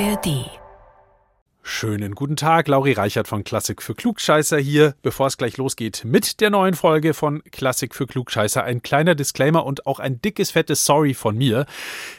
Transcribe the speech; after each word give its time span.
ARD. 0.00 0.50
Schönen 1.62 2.16
guten 2.16 2.34
Tag, 2.34 2.66
Lauri 2.66 2.94
Reichert 2.94 3.28
von 3.28 3.44
Klassik 3.44 3.80
für 3.80 3.94
Klugscheißer 3.94 4.58
hier. 4.58 4.96
Bevor 5.02 5.28
es 5.28 5.36
gleich 5.36 5.56
losgeht 5.56 6.02
mit 6.04 6.40
der 6.40 6.50
neuen 6.50 6.74
Folge 6.74 7.14
von 7.14 7.44
Klassik 7.44 7.94
für 7.94 8.08
Klugscheißer, 8.08 8.64
ein 8.64 8.82
kleiner 8.82 9.14
Disclaimer 9.14 9.64
und 9.64 9.86
auch 9.86 10.00
ein 10.00 10.20
dickes, 10.20 10.50
fettes 10.50 10.84
Sorry 10.84 11.14
von 11.14 11.38
mir. 11.38 11.66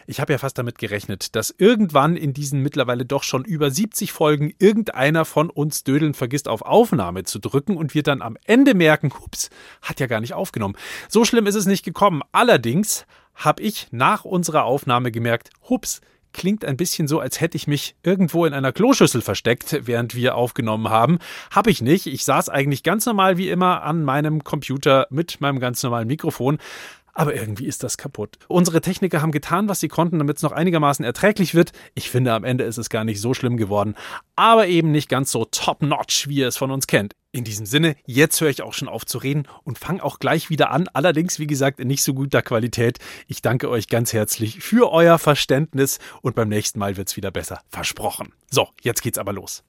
Ich 0.07 0.21
habe 0.21 0.31
ja 0.31 0.39
fast 0.39 0.57
damit 0.57 0.77
gerechnet, 0.77 1.35
dass 1.35 1.53
irgendwann 1.57 2.15
in 2.15 2.33
diesen 2.33 2.61
mittlerweile 2.61 3.03
doch 3.05 3.23
schon 3.23 3.43
über 3.43 3.69
70 3.69 4.13
Folgen 4.13 4.53
irgendeiner 4.57 5.25
von 5.25 5.49
uns 5.49 5.83
Dödeln 5.83 6.13
vergisst, 6.13 6.47
auf 6.47 6.61
Aufnahme 6.61 7.25
zu 7.25 7.39
drücken 7.39 7.75
und 7.75 7.93
wir 7.93 8.03
dann 8.03 8.21
am 8.21 8.37
Ende 8.45 8.73
merken, 8.73 9.11
hups, 9.19 9.49
hat 9.81 9.99
ja 9.99 10.07
gar 10.07 10.21
nicht 10.21 10.33
aufgenommen. 10.33 10.77
So 11.09 11.25
schlimm 11.25 11.45
ist 11.45 11.55
es 11.55 11.65
nicht 11.65 11.83
gekommen. 11.83 12.21
Allerdings 12.31 13.05
habe 13.35 13.61
ich 13.61 13.89
nach 13.91 14.23
unserer 14.23 14.63
Aufnahme 14.63 15.11
gemerkt, 15.11 15.49
hups, 15.69 15.99
klingt 16.35 16.65
ein 16.65 16.77
bisschen 16.77 17.07
so, 17.07 17.19
als 17.19 17.39
hätte 17.39 17.55
ich 17.55 17.65
mich 17.65 17.95
irgendwo 18.03 18.45
in 18.45 18.53
einer 18.53 18.73
Kloschüssel 18.73 19.21
versteckt, 19.21 19.87
während 19.87 20.15
wir 20.15 20.35
aufgenommen 20.35 20.89
haben. 20.89 21.19
Hab 21.49 21.67
ich 21.67 21.81
nicht. 21.81 22.05
Ich 22.05 22.25
saß 22.25 22.49
eigentlich 22.49 22.83
ganz 22.83 23.05
normal 23.05 23.37
wie 23.37 23.49
immer 23.49 23.83
an 23.83 24.03
meinem 24.03 24.43
Computer 24.43 25.07
mit 25.09 25.39
meinem 25.39 25.59
ganz 25.59 25.81
normalen 25.81 26.07
Mikrofon. 26.07 26.59
Aber 27.13 27.33
irgendwie 27.33 27.65
ist 27.65 27.81
das 27.81 27.97
kaputt. 27.97 28.37
Unsere 28.49 28.81
Techniker 28.81 29.21
haben 29.21 29.31
getan, 29.31 29.69
was 29.69 29.79
sie 29.79 29.87
konnten, 29.87 30.19
damit 30.19 30.35
es 30.35 30.43
noch 30.43 30.51
einigermaßen 30.51 31.05
erträglich 31.05 31.55
wird. 31.55 31.71
Ich 31.93 32.09
finde, 32.09 32.33
am 32.33 32.43
Ende 32.43 32.65
ist 32.65 32.77
es 32.77 32.89
gar 32.89 33.05
nicht 33.05 33.21
so 33.21 33.33
schlimm 33.33 33.55
geworden. 33.55 33.95
Aber 34.35 34.67
eben 34.67 34.91
nicht 34.91 35.07
ganz 35.07 35.31
so 35.31 35.45
top-notch, 35.45 36.27
wie 36.27 36.39
ihr 36.39 36.49
es 36.49 36.57
von 36.57 36.71
uns 36.71 36.87
kennt. 36.87 37.13
In 37.35 37.43
diesem 37.43 37.65
Sinne, 37.65 37.97
jetzt 38.05 38.39
höre 38.39 38.47
ich 38.47 38.61
auch 38.61 38.71
schon 38.71 38.87
auf 38.87 39.05
zu 39.05 39.17
reden 39.17 39.45
und 39.65 39.77
fange 39.77 40.01
auch 40.01 40.19
gleich 40.19 40.49
wieder 40.49 40.71
an. 40.71 40.87
Allerdings, 40.93 41.37
wie 41.37 41.47
gesagt, 41.47 41.81
in 41.81 41.89
nicht 41.89 42.01
so 42.01 42.13
guter 42.13 42.41
Qualität. 42.41 42.99
Ich 43.27 43.41
danke 43.41 43.69
euch 43.69 43.89
ganz 43.89 44.13
herzlich 44.13 44.61
für 44.61 44.89
euer 44.89 45.19
Verständnis 45.19 45.99
und 46.21 46.37
beim 46.37 46.47
nächsten 46.47 46.79
Mal 46.79 46.95
wird 46.95 47.09
es 47.09 47.17
wieder 47.17 47.31
besser. 47.31 47.59
Versprochen. 47.67 48.31
So, 48.49 48.69
jetzt 48.83 49.01
geht's 49.01 49.17
aber 49.17 49.33
los. 49.33 49.65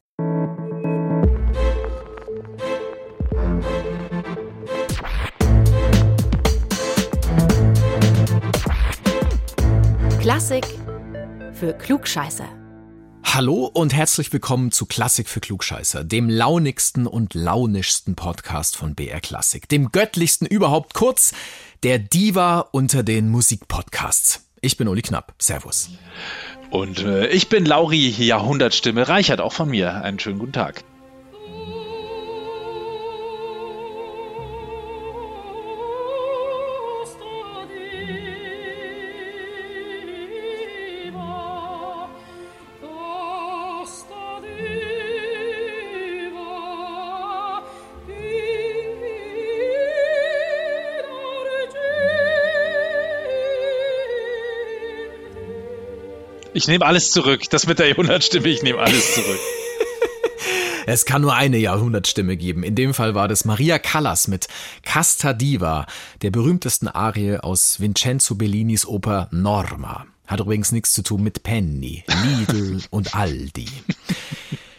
Klassik 10.21 10.65
für 11.53 11.73
Klugscheißer. 11.77 12.66
Hallo 13.35 13.67
und 13.67 13.93
herzlich 13.93 14.33
willkommen 14.33 14.73
zu 14.73 14.87
Klassik 14.87 15.29
für 15.29 15.41
Klugscheißer, 15.41 16.05
dem 16.05 16.31
launigsten 16.31 17.07
und 17.07 17.35
launischsten 17.35 18.15
Podcast 18.15 18.77
von 18.77 18.95
BR 18.95 19.21
Klassik, 19.21 19.69
dem 19.69 19.91
göttlichsten 19.93 20.47
überhaupt, 20.47 20.95
kurz 20.95 21.35
der 21.83 21.99
Diva 21.99 22.61
unter 22.61 23.03
den 23.03 23.29
Musikpodcasts. 23.29 24.47
Ich 24.63 24.79
bin 24.79 24.89
Uli 24.89 25.03
Knapp. 25.03 25.35
Servus. 25.39 25.91
Und 26.71 27.01
äh, 27.01 27.27
ich 27.27 27.49
bin 27.49 27.67
Lauri 27.67 28.09
Jahrhundertstimme 28.09 29.07
Reichert, 29.07 29.41
auch 29.41 29.53
von 29.53 29.69
mir. 29.69 30.03
Einen 30.03 30.19
schönen 30.19 30.39
guten 30.39 30.53
Tag. 30.53 30.83
Ich 56.57 56.69
nehme 56.69 56.87
alles 56.87 57.11
zurück. 57.11 57.43
Das 57.51 57.67
mit 57.67 57.79
der 57.79 57.89
Jahrhundertstimme, 57.89 58.49
ich 58.49 58.63
nehme 58.63 58.79
alles 58.79 59.15
zurück. 59.15 59.39
Es 60.89 61.05
kann 61.05 61.21
nur 61.21 61.35
eine 61.35 61.59
Jahrhundertstimme 61.59 62.37
geben. 62.37 62.63
In 62.63 62.77
dem 62.77 62.95
Fall 62.95 63.17
war 63.17 63.27
das 63.27 63.45
Maria 63.45 63.77
Callas 63.81 64.29
mit 64.29 64.47
Casta 64.83 65.33
Diva, 65.33 65.85
der 66.23 66.31
berühmtesten 66.31 66.87
Arie 66.87 67.39
aus 67.39 67.81
Vincenzo 67.81 68.37
Bellinis 68.37 68.87
Oper 68.87 69.29
Norma. 69.33 70.07
Hat 70.29 70.39
übrigens 70.39 70.71
nichts 70.71 70.93
zu 70.93 71.03
tun 71.03 71.25
mit 71.25 71.43
Penny, 71.43 72.05
Lidl 72.23 72.83
und 72.91 73.17
Aldi. 73.17 73.69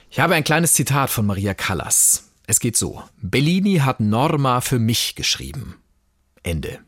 Ich 0.09 0.21
habe 0.21 0.33
ein 0.33 0.45
kleines 0.45 0.71
Zitat 0.73 1.09
von 1.09 1.25
Maria 1.25 1.53
Callas. 1.53 2.31
Es 2.47 2.61
geht 2.61 2.77
so. 2.77 3.03
Bellini 3.21 3.79
hat 3.79 3.99
Norma 3.99 4.61
für 4.61 4.79
mich 4.79 5.15
geschrieben. 5.15 5.75
Ende. 6.41 6.79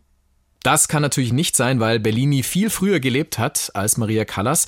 Das 0.63 0.87
kann 0.87 1.01
natürlich 1.01 1.31
nicht 1.31 1.55
sein, 1.55 1.79
weil 1.79 1.99
Bellini 1.99 2.43
viel 2.43 2.69
früher 2.69 2.99
gelebt 2.99 3.37
hat 3.37 3.71
als 3.73 3.97
Maria 3.97 4.25
Callas. 4.25 4.65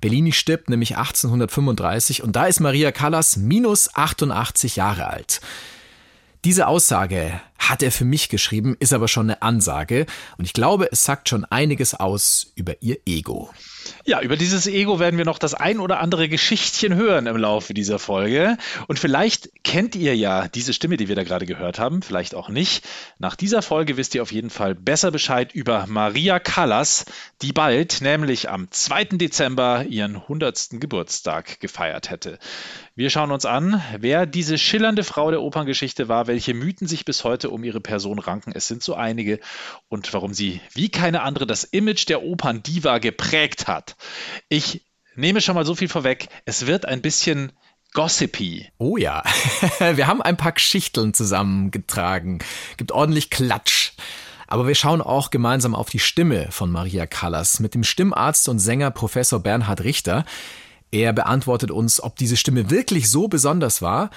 Bellini 0.00 0.32
stirbt 0.32 0.70
nämlich 0.70 0.96
1835 0.96 2.22
und 2.22 2.36
da 2.36 2.46
ist 2.46 2.60
Maria 2.60 2.92
Callas 2.92 3.36
minus 3.36 3.94
88 3.94 4.76
Jahre 4.76 5.08
alt. 5.08 5.40
Diese 6.44 6.68
Aussage 6.68 7.40
hat 7.58 7.82
er 7.82 7.90
für 7.90 8.04
mich 8.04 8.28
geschrieben, 8.28 8.76
ist 8.78 8.92
aber 8.92 9.08
schon 9.08 9.30
eine 9.30 9.42
Ansage 9.42 10.06
und 10.38 10.44
ich 10.44 10.52
glaube, 10.52 10.88
es 10.92 11.04
sagt 11.04 11.28
schon 11.28 11.44
einiges 11.44 11.94
aus 11.94 12.52
über 12.54 12.80
ihr 12.82 12.98
Ego. 13.04 13.50
Ja, 14.04 14.20
über 14.20 14.36
dieses 14.36 14.66
Ego 14.66 14.98
werden 14.98 15.18
wir 15.18 15.24
noch 15.24 15.38
das 15.38 15.54
ein 15.54 15.80
oder 15.80 16.00
andere 16.00 16.28
Geschichtchen 16.28 16.94
hören 16.94 17.26
im 17.26 17.36
Laufe 17.36 17.74
dieser 17.74 17.98
Folge. 17.98 18.56
Und 18.86 18.98
vielleicht 18.98 19.50
kennt 19.64 19.94
ihr 19.96 20.16
ja 20.16 20.48
diese 20.48 20.72
Stimme, 20.72 20.96
die 20.96 21.08
wir 21.08 21.16
da 21.16 21.24
gerade 21.24 21.46
gehört 21.46 21.78
haben, 21.78 22.02
vielleicht 22.02 22.34
auch 22.34 22.48
nicht. 22.48 22.84
Nach 23.18 23.36
dieser 23.36 23.62
Folge 23.62 23.96
wisst 23.96 24.14
ihr 24.14 24.22
auf 24.22 24.32
jeden 24.32 24.50
Fall 24.50 24.74
besser 24.74 25.10
Bescheid 25.10 25.52
über 25.52 25.86
Maria 25.88 26.38
Callas, 26.38 27.04
die 27.42 27.52
bald, 27.52 28.00
nämlich 28.00 28.48
am 28.48 28.70
2. 28.70 29.04
Dezember, 29.16 29.84
ihren 29.88 30.16
100. 30.16 30.68
Geburtstag 30.72 31.60
gefeiert 31.60 32.10
hätte. 32.10 32.38
Wir 32.98 33.10
schauen 33.10 33.30
uns 33.30 33.44
an, 33.44 33.82
wer 33.98 34.24
diese 34.24 34.56
schillernde 34.56 35.04
Frau 35.04 35.30
der 35.30 35.42
Operngeschichte 35.42 36.08
war, 36.08 36.28
welche 36.28 36.54
Mythen 36.54 36.88
sich 36.88 37.04
bis 37.04 37.24
heute 37.24 37.50
um 37.50 37.62
ihre 37.62 37.82
Person 37.82 38.18
ranken. 38.18 38.52
Es 38.54 38.68
sind 38.68 38.82
so 38.82 38.94
einige 38.94 39.38
und 39.88 40.10
warum 40.14 40.32
sie 40.32 40.62
wie 40.72 40.88
keine 40.88 41.20
andere 41.20 41.46
das 41.46 41.64
Image 41.64 42.08
der 42.08 42.22
Operndiva 42.22 42.96
geprägt 42.96 43.68
hat. 43.68 43.96
Ich 44.48 44.86
nehme 45.14 45.42
schon 45.42 45.56
mal 45.56 45.66
so 45.66 45.74
viel 45.74 45.88
vorweg. 45.88 46.28
Es 46.46 46.66
wird 46.66 46.86
ein 46.86 47.02
bisschen 47.02 47.52
gossipy. 47.92 48.70
Oh 48.78 48.96
ja, 48.96 49.22
wir 49.92 50.06
haben 50.06 50.22
ein 50.22 50.38
paar 50.38 50.52
Geschichteln 50.52 51.12
zusammengetragen. 51.12 52.38
Gibt 52.78 52.92
ordentlich 52.92 53.28
Klatsch. 53.28 53.92
Aber 54.46 54.66
wir 54.66 54.74
schauen 54.74 55.02
auch 55.02 55.28
gemeinsam 55.28 55.74
auf 55.74 55.90
die 55.90 55.98
Stimme 55.98 56.50
von 56.50 56.70
Maria 56.70 57.04
Callas 57.04 57.60
mit 57.60 57.74
dem 57.74 57.84
Stimmarzt 57.84 58.48
und 58.48 58.58
Sänger 58.58 58.90
Professor 58.90 59.38
Bernhard 59.38 59.84
Richter. 59.84 60.24
Er 60.90 61.12
beantwortet 61.12 61.70
uns, 61.70 62.02
ob 62.02 62.16
diese 62.16 62.36
Stimme 62.36 62.70
wirklich 62.70 63.10
so 63.10 63.28
besonders 63.28 63.82
war 63.82 64.10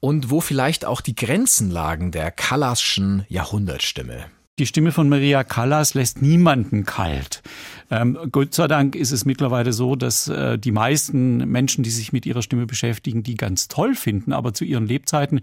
und 0.00 0.30
wo 0.30 0.40
vielleicht 0.40 0.84
auch 0.84 1.00
die 1.00 1.14
Grenzen 1.14 1.70
lagen 1.70 2.10
der 2.10 2.30
Callasschen 2.30 3.24
Jahrhundertstimme. 3.28 4.26
Die 4.58 4.66
Stimme 4.66 4.90
von 4.90 5.08
Maria 5.08 5.44
Callas 5.44 5.94
lässt 5.94 6.20
niemanden 6.20 6.84
kalt. 6.84 7.42
Ähm, 7.90 8.18
Gott 8.30 8.54
sei 8.54 8.68
Dank 8.68 8.94
ist 8.94 9.12
es 9.12 9.24
mittlerweile 9.24 9.72
so, 9.72 9.96
dass 9.96 10.28
äh, 10.28 10.58
die 10.58 10.72
meisten 10.72 11.38
Menschen, 11.50 11.84
die 11.84 11.90
sich 11.90 12.12
mit 12.12 12.26
ihrer 12.26 12.42
Stimme 12.42 12.66
beschäftigen, 12.66 13.22
die 13.22 13.34
ganz 13.34 13.68
toll 13.68 13.94
finden. 13.94 14.32
Aber 14.32 14.52
zu 14.52 14.64
ihren 14.64 14.86
Lebzeiten 14.86 15.40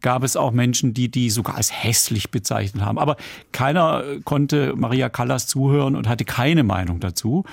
gab 0.00 0.22
es 0.22 0.36
auch 0.36 0.52
Menschen, 0.52 0.94
die 0.94 1.10
die 1.10 1.30
sogar 1.30 1.56
als 1.56 1.72
hässlich 1.72 2.30
bezeichnet 2.30 2.84
haben. 2.84 2.98
Aber 2.98 3.16
keiner 3.52 4.04
konnte 4.24 4.74
Maria 4.76 5.08
Callas 5.08 5.46
zuhören 5.46 5.96
und 5.96 6.08
hatte 6.08 6.24
keine 6.24 6.62
Meinung 6.62 7.00
dazu. 7.00 7.44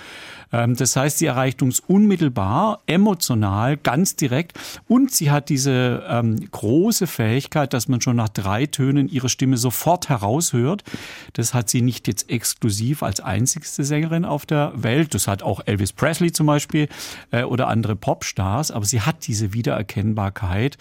Ähm, 0.52 0.76
das 0.76 0.96
heißt, 0.96 1.18
sie 1.18 1.26
erreicht 1.26 1.62
uns 1.62 1.80
unmittelbar, 1.80 2.82
emotional, 2.86 3.78
ganz 3.78 4.16
direkt. 4.16 4.60
Und 4.88 5.12
sie 5.12 5.32
hat 5.32 5.50
diese 5.50 6.04
ähm, 6.08 6.50
große 6.52 7.08
Fähigkeit, 7.08 7.74
dass 7.74 7.88
man 7.88 8.02
schon 8.02 8.16
nach 8.16 8.30
drei 8.30 8.66
Tönen 8.66 9.08
ihre 9.08 9.30
Stimme 9.30 9.58
sofort 9.58 10.10
heraushört. 10.10 10.84
Das 11.34 11.54
hat 11.54 11.70
sie 11.70 11.82
nicht 11.82 12.08
jetzt 12.08 12.30
exklusiv 12.30 13.04
als 13.04 13.20
einzigste 13.20 13.84
Sängerin 13.84 14.26
auf 14.36 14.46
der 14.46 14.72
Welt. 14.76 15.16
Das 15.16 15.28
hat 15.28 15.42
auch 15.42 15.62
Elvis 15.66 15.94
Presley 15.94 16.32
zum 16.32 16.46
Beispiel 16.46 16.88
äh, 17.32 17.44
oder 17.44 17.68
andere 17.70 17.96
Popstars. 17.96 18.70
Aber 18.70 18.86
sie 18.86 19.02
hat 19.02 19.26
diese 19.26 19.54
Wiedererkennbarkeit 19.54 20.78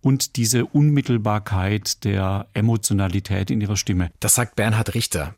und 0.00 0.36
diese 0.36 0.66
Unmittelbarkeit 0.66 2.04
der 2.04 2.46
Emotionalität 2.54 3.50
in 3.50 3.60
ihrer 3.60 3.76
Stimme. 3.76 4.10
Das 4.20 4.36
sagt 4.36 4.54
Bernhard 4.54 4.94
Richter. 4.94 5.34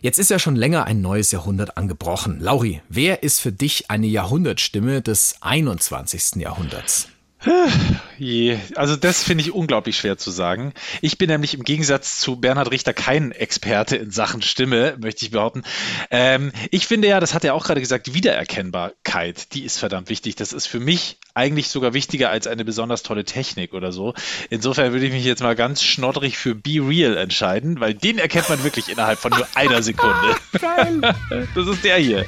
Jetzt 0.00 0.18
ist 0.18 0.30
ja 0.30 0.40
schon 0.40 0.56
länger 0.56 0.86
ein 0.86 1.00
neues 1.00 1.30
Jahrhundert 1.30 1.76
angebrochen. 1.76 2.40
Lauri, 2.40 2.82
wer 2.88 3.22
ist 3.22 3.38
für 3.38 3.52
dich 3.52 3.88
eine 3.88 4.08
Jahrhundertstimme 4.08 5.00
des 5.00 5.36
21. 5.42 6.42
Jahrhunderts? 6.42 7.08
Also 8.76 8.96
das 8.96 9.24
finde 9.24 9.42
ich 9.42 9.52
unglaublich 9.52 9.96
schwer 9.96 10.16
zu 10.16 10.30
sagen. 10.30 10.72
Ich 11.00 11.18
bin 11.18 11.28
nämlich 11.28 11.54
im 11.54 11.64
Gegensatz 11.64 12.20
zu 12.20 12.36
Bernhard 12.36 12.70
Richter 12.70 12.92
kein 12.92 13.32
Experte 13.32 13.96
in 13.96 14.10
Sachen 14.10 14.42
Stimme, 14.42 14.96
möchte 15.00 15.24
ich 15.24 15.32
behaupten. 15.32 15.62
Ähm, 16.10 16.52
ich 16.70 16.86
finde 16.86 17.08
ja, 17.08 17.20
das 17.20 17.34
hat 17.34 17.44
er 17.44 17.54
auch 17.54 17.64
gerade 17.64 17.80
gesagt, 17.80 18.14
Wiedererkennbarkeit, 18.14 19.54
die 19.54 19.64
ist 19.64 19.78
verdammt 19.78 20.08
wichtig. 20.08 20.36
Das 20.36 20.52
ist 20.52 20.66
für 20.66 20.80
mich 20.80 21.18
eigentlich 21.34 21.68
sogar 21.68 21.94
wichtiger 21.94 22.30
als 22.30 22.46
eine 22.46 22.64
besonders 22.64 23.02
tolle 23.02 23.24
Technik 23.24 23.72
oder 23.74 23.90
so. 23.90 24.14
Insofern 24.50 24.92
würde 24.92 25.06
ich 25.06 25.12
mich 25.12 25.24
jetzt 25.24 25.42
mal 25.42 25.56
ganz 25.56 25.82
schnoddrig 25.82 26.36
für 26.38 26.54
Be 26.54 26.80
Real 26.80 27.16
entscheiden, 27.16 27.80
weil 27.80 27.94
den 27.94 28.18
erkennt 28.18 28.48
man 28.48 28.62
wirklich 28.62 28.88
innerhalb 28.88 29.18
von 29.18 29.32
nur 29.32 29.46
einer 29.54 29.82
Sekunde. 29.82 30.36
Geil. 30.60 31.00
Das 31.54 31.66
ist 31.66 31.84
der 31.84 31.96
hier. 31.96 32.24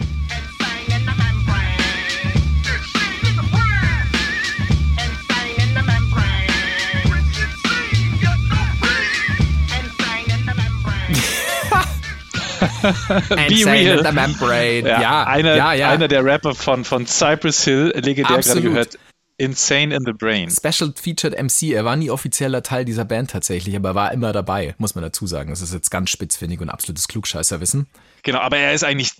Be 13.29 13.65
real. 13.67 14.05
the 14.05 14.13
membrane. 14.13 14.89
Ja, 14.89 15.01
Ja, 15.01 15.25
einer, 15.25 15.57
ja, 15.57 15.73
ja. 15.73 15.91
einer 15.91 16.09
der 16.09 16.25
Rapper 16.25 16.55
von, 16.55 16.85
von 16.85 17.07
Cypress 17.07 17.65
Hill, 17.65 17.93
legendär 17.95 18.41
gerade 18.41 18.63
gehört. 18.63 18.99
Insane 19.37 19.93
in 19.93 20.05
the 20.05 20.13
Brain. 20.13 20.49
Special 20.49 20.93
Featured 20.95 21.35
MC. 21.35 21.73
Er 21.73 21.85
war 21.85 21.97
nie 21.97 22.11
offizieller 22.11 22.63
Teil 22.63 22.85
dieser 22.85 23.05
Band 23.05 23.31
tatsächlich, 23.31 23.75
aber 23.75 23.91
er 23.91 23.95
war 23.97 24.13
immer 24.13 24.33
dabei, 24.33 24.75
muss 24.79 24.95
man 24.95 25.03
dazu 25.03 25.27
sagen. 25.27 25.51
Das 25.51 25.61
ist 25.61 25.75
jetzt 25.75 25.91
ganz 25.91 26.11
spitzfindig 26.11 26.61
und 26.61 26.69
absolutes 26.69 27.09
Klugscheißerwissen. 27.09 27.89
Genau, 28.23 28.39
aber 28.39 28.59
er 28.59 28.75
ist 28.75 28.85
eigentlich 28.85 29.11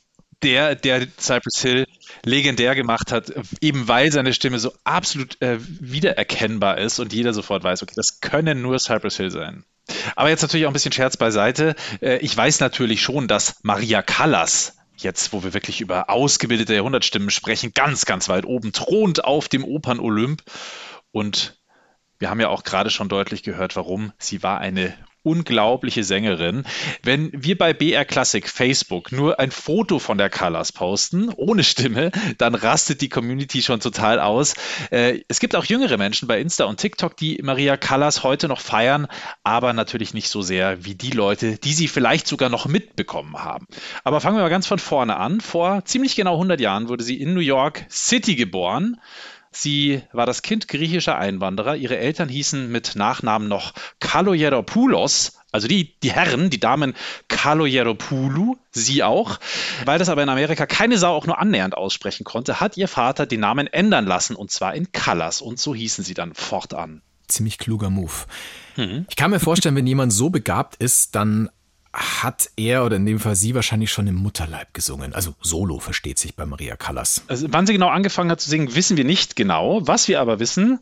der, 0.43 0.77
der 0.77 1.07
Cypress 1.19 1.61
Hill 1.61 1.87
legendär 2.25 2.75
gemacht 2.75 3.11
hat, 3.11 3.33
eben 3.61 3.89
weil 3.89 4.13
seine 4.13 4.35
Stimme 4.35 4.59
so 4.59 4.73
absolut 4.85 5.41
äh, 5.43 5.59
wiedererkennbar 5.61 6.79
ist 6.79 7.01
und 7.01 7.13
jeder 7.13 7.33
sofort 7.33 7.65
weiß, 7.65 7.83
okay, 7.83 7.95
das 7.97 8.21
können 8.21 8.63
nur 8.63 8.79
Cypress 8.79 9.17
Hill 9.17 9.31
sein. 9.31 9.65
Aber 10.17 10.29
jetzt 10.29 10.43
natürlich 10.43 10.67
auch 10.67 10.71
ein 10.71 10.75
bisschen 10.75 10.93
Scherz 10.93 11.17
beiseite. 11.17 11.75
Äh, 12.01 12.19
ich 12.19 12.37
weiß 12.37 12.61
natürlich 12.61 13.03
schon, 13.03 13.29
dass 13.29 13.57
Maria 13.63 14.03
Callas 14.03 14.77
jetzt, 14.97 15.33
wo 15.33 15.43
wir 15.43 15.55
wirklich 15.55 15.81
über 15.81 16.11
ausgebildete 16.11 16.75
Jahrhundertstimmen 16.75 17.31
sprechen, 17.31 17.73
ganz, 17.75 18.07
ganz 18.07 18.29
weit 18.29 18.45
oben 18.47 18.73
thront 18.73 19.25
auf 19.25 19.49
dem 19.49 19.65
Opern-Olymp. 19.65 20.43
Und 21.11 21.59
wir 22.19 22.31
haben 22.31 22.41
ja 22.41 22.49
auch 22.49 22.63
gerade 22.63 22.91
schon 22.91 23.09
deutlich 23.09 23.43
gehört, 23.43 23.77
warum. 23.77 24.13
Sie 24.19 24.43
war 24.43 24.59
eine 24.59 24.95
unglaubliche 25.25 26.05
Sängerin. 26.05 26.65
Wenn 27.03 27.31
wir 27.33 27.59
bei 27.59 27.73
BR 27.73 28.05
Classic 28.05 28.49
Facebook 28.49 29.11
nur 29.11 29.41
ein 29.41 29.51
Foto 29.51 29.99
von 29.99 30.19
der 30.19 30.31
Callas 30.31 30.71
posten, 30.71 31.31
ohne 31.31 31.65
Stimme, 31.65 32.13
dann 32.39 32.55
rastet 32.55 33.01
die 33.01 33.09
Community 33.09 33.63
schon 33.63 33.81
total 33.81 34.21
aus. 34.21 34.55
Äh, 34.91 35.23
es 35.29 35.41
gibt 35.41 35.57
auch 35.57 35.65
jüngere 35.65 35.97
Menschen 35.97 36.29
bei 36.29 36.41
Insta 36.41 36.65
und 36.67 36.79
TikTok, 36.79 37.17
die 37.17 37.41
Maria 37.43 37.77
Callas 37.77 38.23
heute 38.23 38.49
noch 38.49 38.61
feiern, 38.61 39.09
aber 39.43 39.73
natürlich 39.73 40.15
nicht 40.15 40.29
so 40.29 40.43
sehr 40.43 40.85
wie 40.85 40.95
die 40.95 41.11
Leute, 41.11 41.57
die 41.57 41.73
sie 41.73 41.89
vielleicht 41.89 42.27
sogar 42.27 42.51
noch 42.51 42.67
mitbekommen 42.67 43.43
haben. 43.43 43.67
Aber 44.05 44.21
fangen 44.21 44.37
wir 44.37 44.43
mal 44.43 44.51
ganz 44.51 44.67
von 44.67 44.79
vorne 44.79 45.17
an. 45.17 45.41
Vor 45.41 45.85
ziemlich 45.87 46.17
genau 46.17 46.35
100 46.35 46.61
Jahren 46.61 46.89
wurde 46.89 47.03
sie 47.03 47.21
in 47.21 47.35
New 47.35 47.41
York 47.41 47.87
City 47.91 48.37
geboren. 48.37 49.01
Sie 49.57 50.03
war 50.13 50.27
das 50.27 50.43
Kind 50.43 50.69
griechischer 50.69 51.17
Einwanderer. 51.17 51.77
Ihre 51.77 51.97
Eltern 51.97 52.29
hießen 52.29 52.71
mit 52.71 52.97
Nachnamen 52.97 53.49
noch 53.49 53.73
Kaloyeropoulos, 54.01 55.39
also 55.53 55.69
die, 55.69 55.99
die 56.01 56.11
Herren, 56.11 56.51
die 56.51 56.59
Damen 56.59 56.95
Kaloyeropoulou, 57.29 58.57
sie 58.73 59.05
auch. 59.05 59.39
Weil 59.85 60.01
das 60.01 60.09
aber 60.09 60.25
in 60.25 60.29
Amerika 60.29 60.67
keine 60.67 60.99
Sau 60.99 61.15
auch 61.15 61.27
nur 61.27 61.39
annähernd 61.39 61.77
aussprechen 61.77 62.25
konnte, 62.25 62.61
hat 62.61 62.77
ihr 62.77 62.89
Vater 62.89 63.27
den 63.27 63.41
Namen 63.41 63.69
ändern 63.69 64.07
lassen 64.07 64.35
und 64.35 64.51
zwar 64.51 64.75
in 64.75 64.91
Callas 64.91 65.41
und 65.41 65.61
so 65.61 65.73
hießen 65.73 66.03
sie 66.03 66.15
dann 66.15 66.35
fortan. 66.35 67.03
Ziemlich 67.29 67.59
kluger 67.59 67.89
Move. 67.89 68.13
Ich 69.09 69.17
kann 69.17 69.31
mir 69.31 69.39
vorstellen, 69.39 69.77
wenn 69.77 69.87
jemand 69.87 70.13
so 70.13 70.31
begabt 70.31 70.75
ist, 70.77 71.15
dann 71.15 71.49
hat 71.95 72.51
er 72.57 72.85
oder 72.85 72.97
in 72.97 73.07
dem 73.07 73.21
Fall 73.21 73.37
sie 73.37 73.55
wahrscheinlich 73.55 73.93
schon 73.93 74.07
im 74.07 74.17
Mutterleib 74.17 74.75
gesungen. 74.75 75.15
Also 75.15 75.35
Solo 75.41 75.79
versteht 75.79 76.19
sich 76.19 76.35
bei 76.35 76.45
Maria 76.45 76.77
Callas. 76.77 77.23
Also, 77.29 77.47
wann 77.51 77.67
sie 77.67 77.73
genau 77.73 77.89
angefangen 77.89 78.31
hat 78.31 78.41
zu 78.41 78.51
singen, 78.51 78.75
wissen 78.75 78.97
wir 78.97 79.05
nicht 79.05 79.37
genau. 79.37 79.87
Was 79.87 80.09
wir 80.09 80.21
aber 80.21 80.41
wissen, 80.41 80.81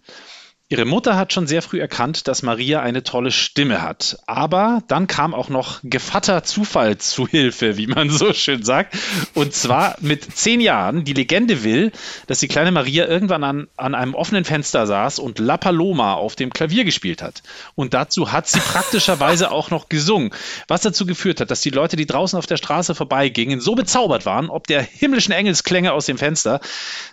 ihre 0.72 0.86
Mutter 0.86 1.16
hat 1.16 1.34
schon 1.34 1.46
sehr 1.46 1.60
früh 1.60 1.80
erkannt, 1.80 2.26
dass 2.28 2.42
Maria 2.42 2.80
eine 2.80 3.02
tolle 3.02 3.30
Stimme 3.30 3.82
hat. 3.82 4.16
Aber 4.26 4.82
dann 4.88 5.06
kam 5.06 5.34
auch 5.34 5.50
noch 5.50 5.80
Gevatter 5.84 6.44
Zufall 6.44 6.96
zu 6.96 7.28
Hilfe, 7.28 7.76
wie 7.76 7.86
man 7.86 8.08
so 8.08 8.32
schön 8.32 8.62
sagt. 8.62 8.96
Und 9.34 9.52
zwar 9.52 9.96
mit 10.00 10.34
zehn 10.34 10.62
Jahren. 10.62 11.04
Die 11.04 11.12
Legende 11.12 11.62
will, 11.62 11.92
dass 12.26 12.40
die 12.40 12.48
kleine 12.48 12.72
Maria 12.72 13.06
irgendwann 13.06 13.44
an, 13.44 13.68
an 13.76 13.94
einem 13.94 14.14
offenen 14.14 14.46
Fenster 14.46 14.86
saß 14.86 15.18
und 15.18 15.38
La 15.38 15.58
Paloma 15.58 16.14
auf 16.14 16.36
dem 16.36 16.50
Klavier 16.50 16.84
gespielt 16.84 17.20
hat. 17.20 17.42
Und 17.74 17.92
dazu 17.92 18.32
hat 18.32 18.48
sie 18.48 18.60
praktischerweise 18.60 19.50
auch 19.50 19.68
noch 19.68 19.90
gesungen. 19.90 20.30
Was 20.68 20.80
dazu 20.80 21.04
geführt 21.04 21.42
hat, 21.42 21.50
dass 21.50 21.60
die 21.60 21.68
Leute, 21.68 21.96
die 21.96 22.06
draußen 22.06 22.38
auf 22.38 22.46
der 22.46 22.56
Straße 22.56 22.94
vorbeigingen, 22.94 23.60
so 23.60 23.74
bezaubert 23.74 24.24
waren, 24.24 24.48
ob 24.48 24.66
der 24.66 24.80
himmlischen 24.80 25.34
Engelsklänge 25.34 25.92
aus 25.92 26.06
dem 26.06 26.16
Fenster, 26.16 26.60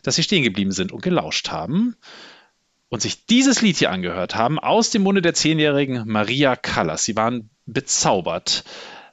dass 0.04 0.16
sie 0.16 0.24
stehen 0.24 0.44
geblieben 0.44 0.72
sind 0.72 0.94
und 0.94 1.04
gelauscht 1.04 1.50
haben 1.50 1.98
und 2.90 3.02
sich 3.02 3.26
dieses 3.28 3.62
Lied 3.62 3.78
hier 3.78 3.92
angehört 3.92 4.36
haben 4.36 4.60
aus 4.60 4.90
dem 4.90 5.04
Munde 5.04 5.22
der 5.22 5.34
zehnjährigen 5.34 6.04
Maria 6.08 6.56
Callas. 6.56 7.06
Sie 7.06 7.16
waren 7.16 7.50
bezaubert. 7.66 8.64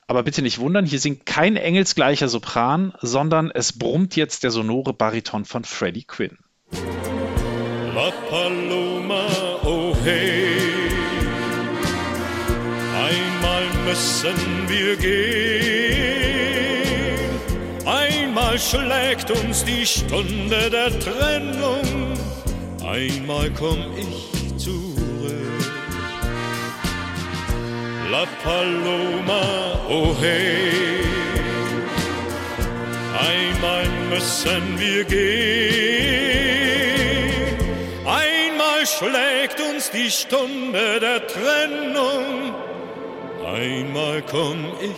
Aber 0.08 0.22
bitte 0.22 0.40
nicht 0.40 0.58
wundern, 0.58 0.86
hier 0.86 1.00
singt 1.00 1.26
kein 1.26 1.56
engelsgleicher 1.56 2.28
Sopran, 2.28 2.94
sondern 3.02 3.50
es 3.50 3.76
brummt 3.78 4.14
jetzt 4.16 4.44
der 4.44 4.50
sonore 4.50 4.92
Bariton 4.92 5.44
von 5.44 5.64
Freddie 5.64 6.04
Quinn. 6.04 6.38
La 6.72 8.12
Paloma, 8.30 9.26
oh 9.64 9.96
hey. 10.04 10.48
Einmal 12.94 13.64
müssen 13.84 14.68
wir 14.68 14.96
gehen. 14.96 16.16
Einmal 17.84 18.58
schlägt 18.58 19.30
uns 19.30 19.64
die 19.64 19.86
Stunde 19.86 20.70
der 20.70 20.98
Trennung. 21.00 22.16
Einmal 22.86 23.50
komm 23.50 23.78
ich 23.98 24.56
zurück. 24.56 24.86
La 28.12 28.24
Paloma, 28.44 29.80
oh 29.88 30.14
hey. 30.20 31.02
Einmal 33.18 33.84
müssen 34.08 34.78
wir 34.78 35.02
gehen. 35.04 35.26
Einmal 38.06 38.86
schlägt 38.86 39.60
uns 39.60 39.90
die 39.90 40.10
Stunde 40.10 41.00
der 41.00 41.26
Trennung. 41.26 42.54
Einmal 43.44 44.22
komm 44.22 44.64
ich 44.80 44.94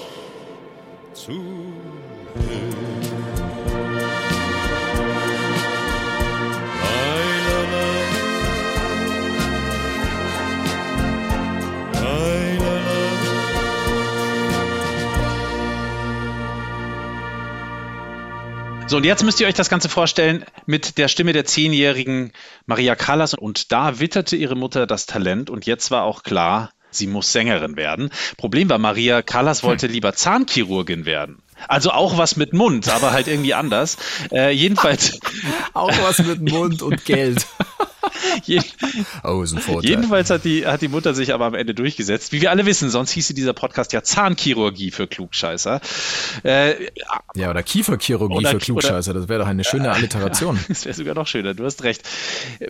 zurück. 1.14 1.68
So, 18.88 18.96
und 18.96 19.05
jetzt 19.05 19.23
müsst 19.23 19.38
ihr 19.38 19.46
euch 19.46 19.55
das 19.55 19.69
Ganze 19.69 19.90
vorstellen 19.90 20.47
mit 20.64 20.97
der 20.97 21.09
Stimme 21.09 21.35
der 21.35 21.45
zehnjährigen 21.45 22.33
Maria 22.64 22.95
Callas. 22.95 23.35
Und 23.35 23.71
da 23.71 24.00
witterte 24.00 24.35
ihre 24.35 24.54
Mutter 24.57 24.87
das 24.87 25.04
Talent 25.04 25.50
und 25.50 25.66
jetzt 25.66 25.90
war 25.90 26.04
auch 26.04 26.23
klar, 26.23 26.71
sie 26.90 27.07
muss 27.07 27.30
Sängerin 27.30 27.76
werden. 27.76 28.09
Problem 28.38 28.71
war, 28.71 28.78
Maria 28.78 29.21
Callas 29.21 29.62
wollte 29.62 29.88
lieber 29.88 30.14
Zahnchirurgin 30.14 31.04
werden. 31.04 31.42
Also 31.68 31.90
auch 31.90 32.16
was 32.16 32.37
mit 32.37 32.54
Mund, 32.54 32.88
aber 32.88 33.12
halt 33.12 33.28
irgendwie 33.28 33.52
anders. 33.52 33.99
Äh, 34.33 34.52
jedenfalls, 34.52 35.21
Auch 35.75 35.92
was 36.02 36.21
mit 36.21 36.40
Mund 36.50 36.80
und 36.80 37.04
Geld. 37.04 37.47
Oh, 39.25 39.43
ist 39.43 39.53
ein 39.55 39.59
Vorteil. 39.61 39.91
jedenfalls 39.91 40.31
hat 40.31 40.45
die, 40.45 40.67
hat 40.67 40.83
die 40.83 40.88
Mutter 40.88 41.15
sich 41.15 41.33
aber 41.35 41.47
am 41.47 41.55
Ende 41.55 41.75
durchgesetzt. 41.75 42.33
Wie 42.33 42.41
wir 42.41 42.50
alle 42.50 42.67
wissen, 42.67 42.91
sonst 42.91 43.11
hieße 43.12 43.35
dieser 43.35 43.53
Podcast 43.53 43.93
ja 43.93 44.03
Zahnchirurgie 44.03 44.91
für 44.91 45.07
Klugscheißer. 45.07 45.81
Äh, 46.45 46.88
Ja, 47.35 47.50
oder 47.50 47.62
Kieferchirurgie 47.62 48.37
Oder- 48.37 48.50
für 48.50 48.59
Klugscheißer. 48.59 49.15
Das 49.15 49.29
wäre 49.29 49.41
doch 49.41 49.47
eine 49.49 49.65
schöne 49.65 49.91
Alliteration. 49.93 50.59
Das 50.69 50.85
wäre 50.85 50.95
sogar 50.95 51.15
noch 51.15 51.27
schöner, 51.27 51.55
du 51.55 51.65
hast 51.65 51.83
recht. 51.83 52.03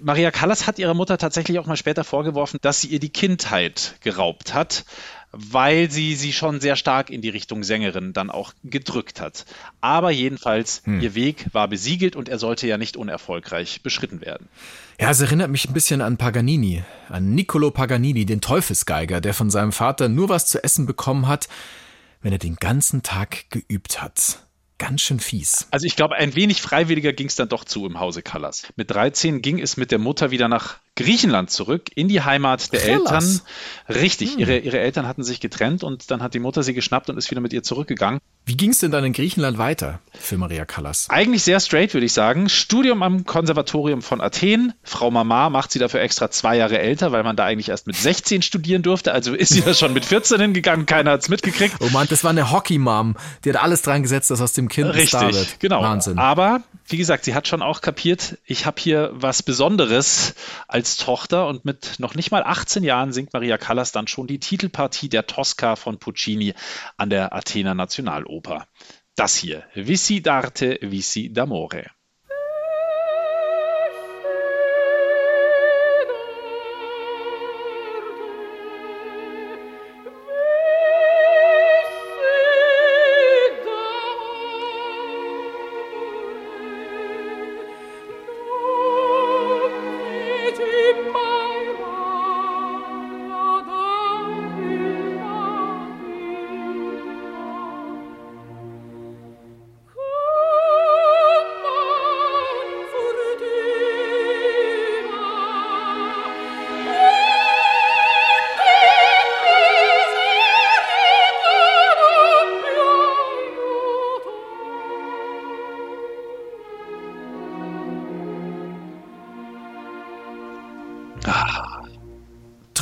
Maria 0.02 0.30
Callas 0.30 0.66
hat 0.66 0.78
ihrer 0.78 0.94
Mutter 0.94 1.18
tatsächlich 1.18 1.58
auch 1.58 1.66
mal 1.66 1.76
später 1.76 2.04
vorgeworfen, 2.04 2.58
dass 2.62 2.80
sie 2.80 2.88
ihr 2.88 3.00
die 3.00 3.10
Kindheit 3.10 3.94
geraubt 4.02 4.54
hat, 4.54 4.84
weil 5.32 5.90
sie 5.90 6.14
sie 6.14 6.32
schon 6.32 6.60
sehr 6.60 6.76
stark 6.76 7.10
in 7.10 7.20
die 7.20 7.28
Richtung 7.28 7.62
Sängerin 7.62 8.12
dann 8.12 8.30
auch 8.30 8.52
gedrückt 8.64 9.20
hat. 9.20 9.44
Aber 9.80 10.10
jedenfalls, 10.10 10.82
ihr 10.86 11.14
Weg 11.14 11.46
war 11.52 11.68
besiegelt 11.68 12.16
und 12.16 12.28
er 12.28 12.38
sollte 12.38 12.66
ja 12.66 12.78
nicht 12.78 12.96
unerfolgreich 12.96 13.82
beschritten 13.82 14.20
werden. 14.20 14.48
Ja, 15.00 15.10
es 15.10 15.20
erinnert 15.20 15.50
mich 15.50 15.68
ein 15.68 15.74
bisschen 15.74 16.00
an 16.00 16.16
Paganini, 16.16 16.82
an 17.08 17.34
Niccolo 17.34 17.70
Paganini, 17.70 18.26
den 18.26 18.40
Teufelsgeiger, 18.40 19.20
der 19.20 19.34
von 19.34 19.50
seinem 19.50 19.72
Vater 19.72 20.08
nur 20.08 20.28
was 20.28 20.46
zu 20.46 20.62
essen 20.64 20.86
bekommen 20.86 21.28
hat, 21.28 21.48
wenn 22.22 22.32
er 22.32 22.38
den 22.38 22.56
ganzen 22.56 23.02
Tag 23.02 23.50
geübt 23.50 24.02
hat. 24.02 24.44
Ganz 24.78 25.00
schön 25.02 25.18
fies. 25.18 25.66
Also 25.72 25.86
ich 25.86 25.96
glaube, 25.96 26.14
ein 26.14 26.36
wenig 26.36 26.62
freiwilliger 26.62 27.12
ging 27.12 27.26
es 27.26 27.34
dann 27.34 27.48
doch 27.48 27.64
zu 27.64 27.84
im 27.84 27.98
Hause 27.98 28.22
Callas. 28.22 28.72
Mit 28.76 28.90
13 28.90 29.42
ging 29.42 29.58
es 29.58 29.76
mit 29.76 29.90
der 29.90 29.98
Mutter 29.98 30.30
wieder 30.30 30.48
nach 30.48 30.78
Griechenland 30.98 31.48
zurück, 31.48 31.90
in 31.94 32.08
die 32.08 32.22
Heimat 32.22 32.72
der 32.72 32.80
Callas. 32.80 33.12
Eltern. 33.12 33.40
Richtig, 33.88 34.36
ihre, 34.36 34.58
ihre 34.58 34.80
Eltern 34.80 35.06
hatten 35.06 35.22
sich 35.22 35.38
getrennt 35.38 35.84
und 35.84 36.10
dann 36.10 36.22
hat 36.22 36.34
die 36.34 36.40
Mutter 36.40 36.64
sie 36.64 36.74
geschnappt 36.74 37.08
und 37.08 37.16
ist 37.16 37.30
wieder 37.30 37.40
mit 37.40 37.52
ihr 37.52 37.62
zurückgegangen. 37.62 38.20
Wie 38.44 38.56
ging 38.56 38.70
es 38.70 38.78
denn 38.78 38.90
dann 38.90 39.04
in 39.04 39.12
Griechenland 39.12 39.58
weiter 39.58 40.00
für 40.18 40.38
Maria 40.38 40.64
Callas? 40.64 41.08
Eigentlich 41.08 41.44
sehr 41.44 41.60
straight, 41.60 41.94
würde 41.94 42.06
ich 42.06 42.12
sagen. 42.12 42.48
Studium 42.48 43.04
am 43.04 43.24
Konservatorium 43.26 44.02
von 44.02 44.20
Athen. 44.20 44.72
Frau 44.82 45.10
Mama 45.12 45.50
macht 45.50 45.70
sie 45.70 45.78
dafür 45.78 46.00
extra 46.00 46.30
zwei 46.30 46.56
Jahre 46.56 46.80
älter, 46.80 47.12
weil 47.12 47.22
man 47.22 47.36
da 47.36 47.44
eigentlich 47.44 47.68
erst 47.68 47.86
mit 47.86 47.94
16 47.94 48.42
studieren 48.42 48.82
durfte. 48.82 49.12
Also 49.12 49.34
ist 49.34 49.52
sie 49.52 49.60
da 49.60 49.74
schon 49.74 49.92
mit 49.92 50.04
14 50.04 50.40
hingegangen, 50.40 50.86
keiner 50.86 51.12
hat's 51.12 51.28
mitgekriegt. 51.28 51.76
Oh 51.80 51.90
Mann, 51.92 52.08
das 52.10 52.24
war 52.24 52.30
eine 52.30 52.50
Hockey-Mom. 52.50 53.16
Die 53.44 53.50
hat 53.50 53.62
alles 53.62 53.82
dran 53.82 54.02
gesetzt, 54.02 54.32
dass 54.32 54.40
aus 54.40 54.52
dem 54.52 54.68
Kind 54.68 54.90
ein 54.90 55.06
Star 55.06 55.26
wird. 55.26 55.34
Richtig, 55.34 55.58
genau. 55.60 55.82
Wahnsinn. 55.82 56.18
Aber 56.18 56.62
wie 56.88 56.96
gesagt, 56.96 57.26
sie 57.26 57.34
hat 57.34 57.46
schon 57.46 57.60
auch 57.60 57.82
kapiert, 57.82 58.38
ich 58.46 58.64
habe 58.64 58.80
hier 58.80 59.10
was 59.12 59.42
Besonderes 59.42 60.34
als 60.68 60.87
Tochter 60.96 61.46
und 61.46 61.64
mit 61.64 61.96
noch 61.98 62.14
nicht 62.14 62.30
mal 62.30 62.42
18 62.42 62.82
Jahren 62.82 63.12
singt 63.12 63.32
Maria 63.32 63.58
Callas 63.58 63.92
dann 63.92 64.08
schon 64.08 64.26
die 64.26 64.40
Titelpartie 64.40 65.08
der 65.08 65.26
Tosca 65.26 65.76
von 65.76 65.98
Puccini 65.98 66.54
an 66.96 67.10
der 67.10 67.32
Athener 67.32 67.74
Nationaloper. 67.74 68.66
Das 69.14 69.36
hier, 69.36 69.64
Vissi 69.74 70.18
d'arte, 70.18 70.78
Vissi 70.80 71.30
d'amore. 71.34 71.86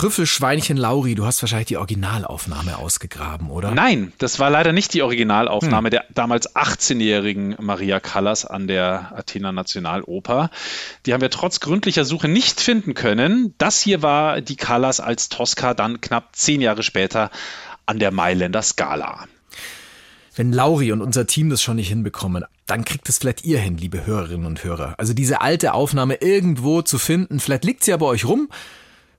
Trüffelschweinchen 0.07 0.77
Lauri, 0.77 1.17
du 1.17 1.27
hast 1.27 1.43
wahrscheinlich 1.43 1.67
die 1.67 1.79
Originalaufnahme 1.79 2.79
ausgegraben, 2.79 3.51
oder? 3.51 3.73
Nein, 3.73 4.13
das 4.19 4.39
war 4.39 4.51
leider 4.51 4.73
nicht 4.73 4.95
die 4.95 5.03
Originalaufnahme 5.03 5.89
hm. 5.89 5.91
der 5.91 6.05
damals 6.15 6.55
18-jährigen 6.55 7.57
Maria 7.59 7.99
Callas 7.99 8.45
an 8.45 8.69
der 8.69 9.11
Athener 9.17 9.51
Nationaloper. 9.51 10.51
Die 11.07 11.13
haben 11.13 11.23
wir 11.23 11.31
trotz 11.31 11.59
gründlicher 11.59 12.05
Suche 12.05 12.29
nicht 12.29 12.61
finden 12.61 12.95
können. 12.95 13.53
Das 13.59 13.81
hier 13.81 14.01
war 14.01 14.41
die 14.41 14.55
Callas 14.55 15.01
als 15.01 15.29
Tosca 15.29 15.75
dann 15.75 16.01
knapp 16.01 16.37
zehn 16.37 16.61
Jahre 16.61 16.85
später 16.85 17.33
an 17.85 17.99
der 17.99 18.13
Mailänder 18.13 18.63
Scala. 18.63 19.25
Wenn 20.37 20.53
Lauri 20.53 20.93
und 20.93 21.03
unser 21.03 21.27
Team 21.27 21.51
das 21.51 21.65
schon 21.65 21.77
nicht 21.77 21.89
hinbekommen, 21.89 22.45
dann 22.67 22.85
kriegt 22.85 23.09
es 23.09 23.19
vielleicht 23.19 23.45
ihr 23.45 23.59
hin, 23.59 23.77
liebe 23.77 24.07
Hörerinnen 24.07 24.47
und 24.47 24.63
Hörer. 24.63 24.95
Also 24.99 25.15
diese 25.15 25.41
alte 25.41 25.75
Aufnahme 25.75 26.15
irgendwo 26.21 26.83
zu 26.83 26.99
finden, 26.99 27.41
vielleicht 27.41 27.65
liegt 27.65 27.83
sie 27.83 27.91
ja 27.91 27.97
bei 27.97 28.07
euch 28.07 28.25
rum. 28.25 28.49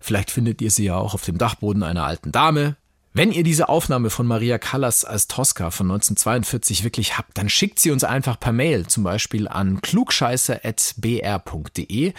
Vielleicht 0.07 0.31
findet 0.31 0.61
ihr 0.61 0.71
sie 0.71 0.85
ja 0.85 0.95
auch 0.95 1.13
auf 1.15 1.25
dem 1.25 1.37
Dachboden 1.37 1.83
einer 1.83 2.05
alten 2.05 2.31
Dame. 2.31 2.77
Wenn 3.11 3.33
ihr 3.33 3.43
diese 3.43 3.67
Aufnahme 3.67 4.09
von 4.09 4.25
Maria 4.25 4.57
Callas 4.57 5.03
als 5.03 5.27
Tosca 5.27 5.69
von 5.69 5.87
1942 5.87 6.85
wirklich 6.85 7.17
habt, 7.17 7.37
dann 7.37 7.49
schickt 7.49 7.77
sie 7.77 7.91
uns 7.91 8.05
einfach 8.05 8.39
per 8.39 8.53
Mail, 8.53 8.87
zum 8.87 9.03
Beispiel 9.03 9.49
an 9.49 9.81
klugscheiße.br.de 9.81 12.13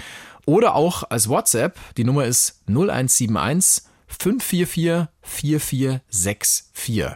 oder 0.44 0.74
auch 0.74 1.04
als 1.08 1.30
WhatsApp. 1.30 1.78
Die 1.96 2.04
Nummer 2.04 2.26
ist 2.26 2.60
0171 2.68 3.84
544 4.06 5.08
4464. 5.22 7.06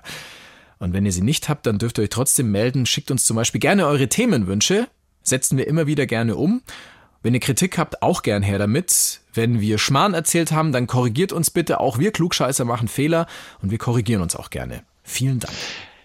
Und 0.78 0.94
wenn 0.94 1.04
ihr 1.04 1.12
sie 1.12 1.20
nicht 1.20 1.50
habt, 1.50 1.66
dann 1.66 1.76
dürft 1.76 1.98
ihr 1.98 2.04
euch 2.04 2.08
trotzdem 2.08 2.50
melden. 2.50 2.86
Schickt 2.86 3.10
uns 3.10 3.26
zum 3.26 3.36
Beispiel 3.36 3.60
gerne 3.60 3.86
eure 3.86 4.08
Themenwünsche. 4.08 4.88
Setzen 5.22 5.58
wir 5.58 5.66
immer 5.66 5.86
wieder 5.86 6.06
gerne 6.06 6.36
um. 6.36 6.62
Wenn 7.22 7.34
ihr 7.34 7.40
Kritik 7.40 7.76
habt, 7.76 8.00
auch 8.00 8.22
gern 8.22 8.42
her 8.42 8.58
damit. 8.58 9.20
Wenn 9.32 9.60
wir 9.60 9.78
Schmarrn 9.78 10.14
erzählt 10.14 10.52
haben, 10.52 10.72
dann 10.72 10.86
korrigiert 10.86 11.32
uns 11.32 11.50
bitte. 11.50 11.80
Auch 11.80 11.98
wir 11.98 12.12
Klugscheißer 12.12 12.64
machen 12.64 12.88
Fehler 12.88 13.26
und 13.62 13.70
wir 13.70 13.78
korrigieren 13.78 14.22
uns 14.22 14.36
auch 14.36 14.50
gerne. 14.50 14.82
Vielen 15.02 15.40
Dank. 15.40 15.54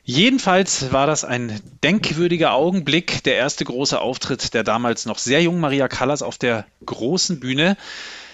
Jedenfalls 0.03 0.93
war 0.93 1.05
das 1.05 1.25
ein 1.25 1.59
denkwürdiger 1.83 2.53
Augenblick, 2.53 3.23
der 3.25 3.35
erste 3.35 3.65
große 3.65 3.99
Auftritt 3.99 4.53
der 4.53 4.63
damals 4.63 5.05
noch 5.05 5.17
sehr 5.17 5.43
jungen 5.43 5.59
Maria 5.59 5.89
Callas 5.89 6.21
auf 6.21 6.37
der 6.37 6.65
großen 6.85 7.41
Bühne. 7.41 7.75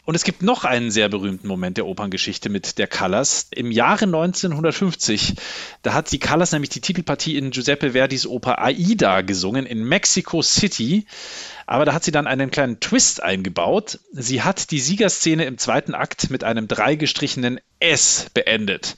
Und 0.05 0.15
es 0.15 0.25
gibt 0.25 0.41
noch 0.41 0.65
einen 0.65 0.91
sehr 0.91 1.07
berühmten 1.07 1.48
Moment 1.48 1.77
der 1.77 1.86
Operngeschichte 1.86 2.50
mit 2.50 2.77
der 2.77 2.88
Callas. 2.88 3.48
Im 3.51 3.72
Jahre 3.72 4.03
1950, 4.03 5.36
da 5.81 5.93
hat 5.93 6.12
die 6.12 6.19
Callas 6.19 6.51
nämlich 6.51 6.72
die 6.72 6.81
Titelpartie 6.81 7.38
in 7.38 7.51
Giuseppe 7.51 7.91
Verdis 7.91 8.27
Oper 8.27 8.62
Aida 8.62 9.22
gesungen 9.22 9.65
in 9.65 9.83
Mexico 9.86 10.41
City. 10.41 11.05
Aber 11.65 11.86
da 11.86 11.93
hat 11.93 12.03
sie 12.03 12.12
dann 12.12 12.27
einen 12.27 12.51
kleinen 12.51 12.81
Twist 12.81 13.24
eingebaut. 13.24 14.00
Sie 14.12 14.41
hat 14.41 14.72
die 14.72 14.79
Siegerszene 14.79 15.45
im 15.45 15.57
zweiten 15.57 15.93
Akt 15.93 16.29
mit 16.29 16.43
einem 16.43 16.67
dreigestrichenen 16.67 17.62
S 17.79 18.27
beendet. 18.33 18.98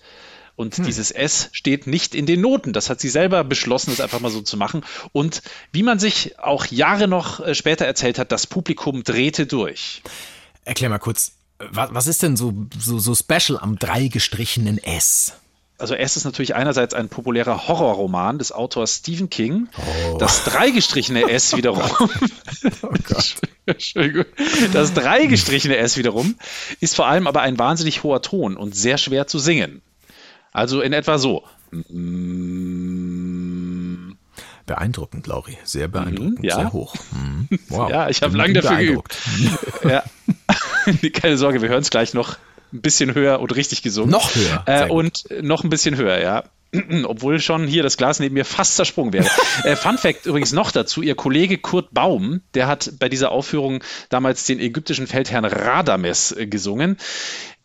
Und 0.56 0.78
hm. 0.78 0.86
dieses 0.86 1.12
S 1.12 1.50
steht 1.52 1.86
nicht 1.86 2.16
in 2.16 2.26
den 2.26 2.42
Noten. 2.42 2.74
Das 2.74 2.90
hat 2.90 3.00
sie 3.00 3.10
selber 3.10 3.44
beschlossen, 3.44 3.92
das 3.92 4.02
einfach 4.02 4.22
mal 4.22 4.32
so 4.32 4.42
zu 4.42 4.58
machen. 4.58 4.84
Und 5.12 5.44
wie 5.72 5.84
man 5.84 6.00
sich 6.00 6.40
auch 6.40 6.66
Jahre 6.66 7.08
noch 7.08 7.46
äh, 7.46 7.54
später 7.54 7.86
erzählt 7.86 8.18
hat, 8.18 8.32
das 8.32 8.48
Publikum 8.48 9.04
drehte 9.04 9.46
durch. 9.46 10.02
Erklär 10.66 10.90
mal 10.90 11.00
kurz, 11.00 11.32
was, 11.58 11.94
was 11.94 12.08
ist 12.08 12.22
denn 12.22 12.36
so, 12.36 12.54
so, 12.78 13.00
so 13.00 13.16
special 13.16 13.58
am 13.58 13.80
dreigestrichenen 13.80 14.78
S? 14.78 15.34
also 15.78 15.94
S 15.96 16.16
ist 16.16 16.26
natürlich 16.26 16.56
einerseits 16.56 16.94
ein 16.94 17.10
populärer 17.10 17.68
Horrorroman 17.68 18.38
des 18.38 18.52
Autors 18.52 18.98
Stephen 18.98 19.30
King. 19.30 19.68
Oh. 19.78 20.18
Das 20.18 20.44
dreigestrichene 20.46 21.30
S 21.30 21.56
wiederum. 21.56 21.84
oh 22.82 22.94
Gott. 23.08 23.36
Das 24.74 24.94
dreigestrichene 24.94 25.78
S 25.78 25.98
wiederum 25.98 26.36
ist 26.80 26.96
vor 26.96 27.08
allem 27.08 27.28
aber 27.28 27.42
ein 27.42 27.60
wahnsinnig 27.60 28.04
hoher 28.04 28.22
Ton 28.22 28.56
und 28.58 28.76
sehr 28.76 28.98
schwer 28.98 29.28
zu 29.28 29.40
singen. 29.40 29.82
Also 30.52 30.82
in 30.82 30.94
etwa 30.94 31.18
so. 31.18 31.44
Beeindruckend, 34.66 35.28
Lauri. 35.28 35.58
Sehr 35.64 35.88
beeindruckend. 35.88 36.44
Ja. 36.44 36.56
Sehr 36.56 36.74
hoch. 36.74 36.96
Mhm. 37.12 37.48
Wow. 37.70 37.90
Ja, 37.90 38.10
ich 38.10 38.22
habe 38.22 38.36
lange 38.36 38.54
dafür 38.54 38.78
geübt. 38.78 39.18
ja. 39.84 40.04
Keine 41.14 41.38
Sorge, 41.38 41.62
wir 41.62 41.70
hören 41.70 41.82
es 41.82 41.90
gleich 41.90 42.14
noch 42.14 42.38
ein 42.74 42.82
bisschen 42.82 43.14
höher 43.14 43.40
und 43.40 43.56
richtig 43.56 43.82
gesungen. 43.82 44.12
Noch 44.12 44.34
höher. 44.36 44.64
Äh, 44.66 44.90
und 44.90 45.26
noch 45.42 45.64
ein 45.64 45.70
bisschen 45.70 45.96
höher, 45.98 46.20
ja. 46.20 46.44
Obwohl 47.06 47.40
schon 47.40 47.68
hier 47.68 47.84
das 47.84 47.98
Glas 47.98 48.20
neben 48.20 48.34
mir 48.34 48.46
fast 48.46 48.76
zersprungen 48.76 49.14
wäre. 49.14 49.30
äh, 49.64 49.76
Fun 49.76 49.98
Fact 49.98 50.26
übrigens 50.26 50.52
noch 50.52 50.72
dazu: 50.72 51.02
Ihr 51.02 51.16
Kollege 51.16 51.58
Kurt 51.58 51.94
Baum, 51.94 52.42
der 52.54 52.68
hat 52.68 52.94
bei 53.00 53.10
dieser 53.10 53.32
Aufführung 53.32 53.84
damals 54.10 54.46
den 54.46 54.60
ägyptischen 54.60 55.08
Feldherrn 55.08 55.46
Radames 55.46 56.32
äh, 56.32 56.48
gesungen 56.48 56.98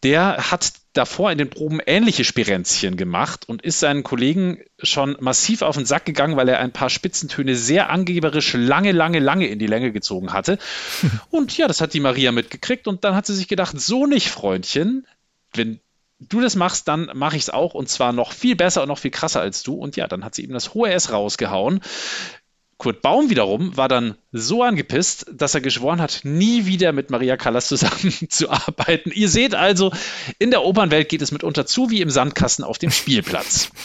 der 0.03 0.51
hat 0.51 0.73
davor 0.93 1.31
in 1.31 1.39
den 1.39 1.51
Proben 1.51 1.81
ähnliche 1.85 2.25
Spirenzchen 2.25 2.97
gemacht 2.97 3.49
und 3.49 3.63
ist 3.63 3.81
seinen 3.81 4.03
Kollegen 4.03 4.59
schon 4.83 5.17
massiv 5.21 5.63
auf 5.63 5.77
den 5.77 5.87
Sack 5.87 6.05
gegangen, 6.05 6.37
weil 6.37 6.49
er 6.49 6.59
ein 6.59 6.73
paar 6.73 6.91
Spitzentöne 6.91 7.55
sehr 7.55 7.91
angeberisch 7.91 8.55
lange, 8.55 8.93
lange, 8.93 9.21
lange 9.21 9.47
in 9.47 9.59
die 9.59 9.67
Länge 9.67 9.93
gezogen 9.93 10.33
hatte. 10.33 10.59
Und 11.31 11.57
ja, 11.57 11.69
das 11.69 11.81
hat 11.81 11.95
die 11.95 12.01
Maria 12.01 12.33
mitgekriegt 12.33 12.89
und 12.89 13.05
dann 13.05 13.15
hat 13.15 13.27
sie 13.27 13.35
sich 13.35 13.47
gedacht, 13.47 13.81
so 13.81 14.07
nicht, 14.07 14.29
Freundchen, 14.29 15.07
wenn 15.55 15.81
du 16.19 16.41
das 16.41 16.57
machst, 16.57 16.87
dann 16.89 17.11
mache 17.15 17.37
ich 17.37 17.43
es 17.43 17.51
auch 17.51 17.75
und 17.75 17.89
zwar 17.89 18.13
noch 18.13 18.33
viel 18.33 18.57
besser 18.57 18.83
und 18.83 18.89
noch 18.89 18.99
viel 18.99 19.11
krasser 19.11 19.41
als 19.41 19.63
du. 19.63 19.75
Und 19.75 19.97
ja, 19.97 20.07
dann 20.07 20.25
hat 20.25 20.35
sie 20.35 20.43
eben 20.43 20.53
das 20.53 20.75
hohe 20.75 20.91
S 20.91 21.13
rausgehauen. 21.13 21.81
Kurt 22.81 23.03
Baum 23.03 23.29
wiederum 23.29 23.77
war 23.77 23.89
dann 23.89 24.17
so 24.33 24.63
angepisst, 24.63 25.27
dass 25.31 25.55
er 25.55 25.61
geschworen 25.61 26.01
hat, 26.01 26.21
nie 26.25 26.65
wieder 26.65 26.93
mit 26.93 27.11
Maria 27.11 27.37
Callas 27.37 27.69
zusammenzuarbeiten. 27.69 29.13
Ihr 29.15 29.29
seht 29.29 29.55
also, 29.55 29.93
in 30.39 30.51
der 30.51 30.65
Opernwelt 30.65 31.11
geht 31.11 31.21
es 31.21 31.31
mitunter 31.31 31.67
zu 31.67 31.91
wie 31.91 32.01
im 32.01 32.09
Sandkasten 32.09 32.65
auf 32.65 32.79
dem 32.79 32.91
Spielplatz. 32.91 33.71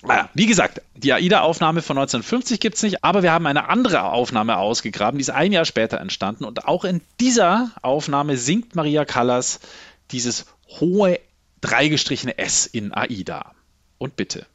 Naja, 0.00 0.30
wie 0.32 0.46
gesagt, 0.46 0.80
die 0.94 1.12
AIDA-Aufnahme 1.12 1.82
von 1.82 1.98
1950 1.98 2.60
gibt 2.60 2.76
es 2.76 2.84
nicht, 2.84 3.02
aber 3.02 3.24
wir 3.24 3.32
haben 3.32 3.48
eine 3.48 3.68
andere 3.68 4.04
Aufnahme 4.04 4.56
ausgegraben, 4.56 5.18
die 5.18 5.22
ist 5.22 5.30
ein 5.30 5.50
Jahr 5.50 5.64
später 5.64 5.98
entstanden. 5.98 6.44
Und 6.44 6.66
auch 6.66 6.84
in 6.84 7.00
dieser 7.18 7.72
Aufnahme 7.82 8.36
singt 8.36 8.76
Maria 8.76 9.04
Callas 9.04 9.58
dieses 10.12 10.46
hohe 10.68 11.18
dreigestrichene 11.60 12.38
S 12.38 12.64
in 12.66 12.94
AIDA. 12.94 13.56
Und 13.98 14.14
bitte. 14.14 14.46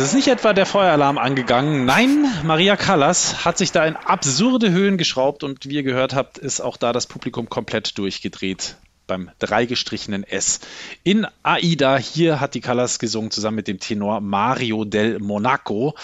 Es 0.00 0.06
ist 0.06 0.14
nicht 0.14 0.28
etwa 0.28 0.54
der 0.54 0.64
Feueralarm 0.64 1.18
angegangen. 1.18 1.84
Nein, 1.84 2.24
Maria 2.42 2.76
Callas 2.76 3.44
hat 3.44 3.58
sich 3.58 3.70
da 3.70 3.84
in 3.84 3.96
absurde 3.96 4.70
Höhen 4.70 4.96
geschraubt 4.96 5.44
und 5.44 5.68
wie 5.68 5.74
ihr 5.74 5.82
gehört 5.82 6.14
habt, 6.14 6.38
ist 6.38 6.62
auch 6.62 6.78
da 6.78 6.94
das 6.94 7.06
Publikum 7.06 7.50
komplett 7.50 7.98
durchgedreht 7.98 8.76
beim 9.06 9.30
dreigestrichenen 9.40 10.24
S. 10.24 10.60
In 11.02 11.26
Aida, 11.42 11.98
hier 11.98 12.40
hat 12.40 12.54
die 12.54 12.62
Callas 12.62 12.98
gesungen 12.98 13.30
zusammen 13.30 13.56
mit 13.56 13.68
dem 13.68 13.78
Tenor 13.78 14.22
Mario 14.22 14.86
del 14.86 15.18
Monaco, 15.18 15.94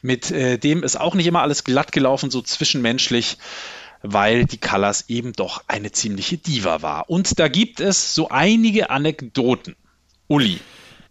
mit 0.00 0.30
äh, 0.30 0.56
dem 0.56 0.84
ist 0.84 1.00
auch 1.00 1.16
nicht 1.16 1.26
immer 1.26 1.42
alles 1.42 1.64
glatt 1.64 1.90
gelaufen, 1.90 2.30
so 2.30 2.42
zwischenmenschlich 2.42 3.36
weil 4.02 4.44
die 4.44 4.58
Callas 4.58 5.06
eben 5.08 5.32
doch 5.32 5.64
eine 5.66 5.90
ziemliche 5.90 6.38
Diva 6.38 6.82
war. 6.82 7.10
Und 7.10 7.40
da 7.40 7.48
gibt 7.48 7.80
es 7.80 8.14
so 8.14 8.28
einige 8.28 8.90
Anekdoten. 8.90 9.74
Uli. 10.28 10.60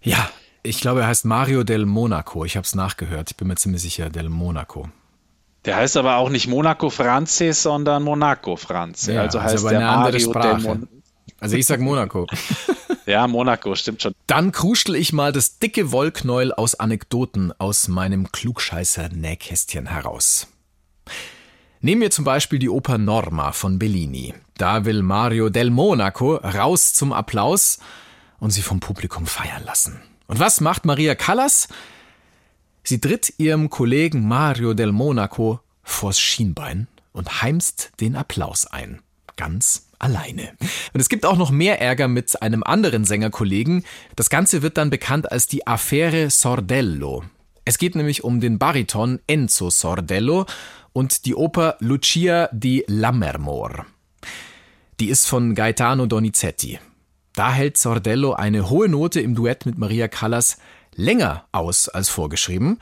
Ja, 0.02 0.32
ich 0.64 0.82
glaube, 0.82 1.02
er 1.02 1.08
heißt 1.08 1.26
Mario 1.26 1.64
del 1.64 1.86
Monaco. 1.86 2.46
Ich 2.46 2.56
habe 2.56 2.66
es 2.66 2.76
nachgehört. 2.76 3.32
Ich 3.32 3.38
bin 3.38 3.48
mir 3.48 3.56
ziemlich 3.56 3.82
sicher, 3.82 4.10
del 4.10 4.30
Monaco. 4.30 4.90
Der 5.66 5.76
heißt 5.76 5.98
aber 5.98 6.18
auch 6.18 6.30
nicht 6.30 6.48
Monaco 6.48 6.90
Frances, 6.90 7.62
sondern 7.62 8.04
Monaco 8.04 8.56
Franz. 8.56 9.08
Ja, 9.08 9.22
also 9.22 9.42
heißt 9.42 9.60
aber 9.60 9.70
der 9.72 9.80
eine 9.80 9.90
andere 9.90 10.12
Mario 10.12 10.30
Sprache. 10.30 10.62
Mon 10.62 10.88
Also 11.40 11.58
ich 11.58 11.66
sag 11.66 11.80
Monaco. 11.80 12.28
Ja, 13.06 13.26
Monaco, 13.26 13.74
stimmt 13.74 14.04
schon. 14.04 14.14
Dann 14.28 14.52
kruschel 14.52 14.94
ich 14.94 15.14
mal 15.14 15.32
das 15.32 15.58
dicke 15.58 15.92
Wollknäuel 15.92 16.54
aus 16.54 16.76
Anekdoten 16.76 17.52
aus 17.58 17.88
meinem 17.88 18.32
Klugscheißer-Nähkästchen 18.32 19.88
heraus. 19.88 20.46
Nehmen 21.82 22.02
wir 22.02 22.12
zum 22.12 22.24
Beispiel 22.24 22.60
die 22.60 22.70
Oper 22.70 23.00
Norma 23.00 23.52
von 23.52 23.80
Bellini. 23.80 24.36
Da 24.58 24.86
will 24.86 25.02
Mario 25.02 25.50
del 25.50 25.72
Monaco 25.72 26.36
raus 26.36 26.94
zum 26.94 27.12
Applaus 27.12 27.80
und 28.40 28.52
sie 28.52 28.62
vom 28.62 28.80
Publikum 28.80 29.26
feiern 29.26 29.64
lassen. 29.66 30.00
Und 30.30 30.40
was 30.40 30.62
macht 30.62 30.86
Maria 30.86 31.16
Callas? 31.16 31.68
Sie 32.84 33.02
tritt 33.02 33.34
ihrem 33.40 33.72
Kollegen 33.72 34.28
Mario 34.28 34.76
del 34.76 34.92
Monaco 34.92 35.60
vors 35.82 36.20
Schienbein 36.20 36.88
und 37.14 37.42
heimst 37.42 37.92
den 38.00 38.16
Applaus 38.16 38.68
ein. 38.68 39.02
Ganz 39.38 39.88
alleine. 39.98 40.56
Und 40.94 41.00
es 41.02 41.10
gibt 41.10 41.26
auch 41.26 41.36
noch 41.36 41.50
mehr 41.50 41.82
Ärger 41.82 42.08
mit 42.08 42.44
einem 42.44 42.62
anderen 42.62 43.06
Sängerkollegen. 43.06 43.84
Das 44.16 44.30
Ganze 44.30 44.62
wird 44.62 44.78
dann 44.78 44.92
bekannt 44.92 45.32
als 45.32 45.48
die 45.48 45.66
Affäre 45.66 46.30
Sordello. 46.30 47.24
Es 47.66 47.80
geht 47.80 47.96
nämlich 47.96 48.24
um 48.24 48.40
den 48.40 48.60
Bariton 48.60 49.20
Enzo 49.26 49.72
Sordello 49.72 50.46
und 50.94 51.26
die 51.26 51.34
Oper 51.34 51.76
Lucia 51.80 52.50
di 52.52 52.84
Lammermoor. 52.86 53.88
Die 55.00 55.10
ist 55.10 55.26
von 55.26 55.56
Gaetano 55.56 56.06
Donizetti. 56.06 56.78
Da 57.40 57.54
hält 57.54 57.78
Sordello 57.78 58.34
eine 58.34 58.70
hohe 58.70 58.90
Note 58.90 59.22
im 59.22 59.34
Duett 59.34 59.66
mit 59.66 59.78
Maria 59.78 60.10
Callas 60.10 60.58
länger 60.94 61.46
aus 61.54 61.88
als 61.88 62.10
vorgeschrieben. 62.10 62.80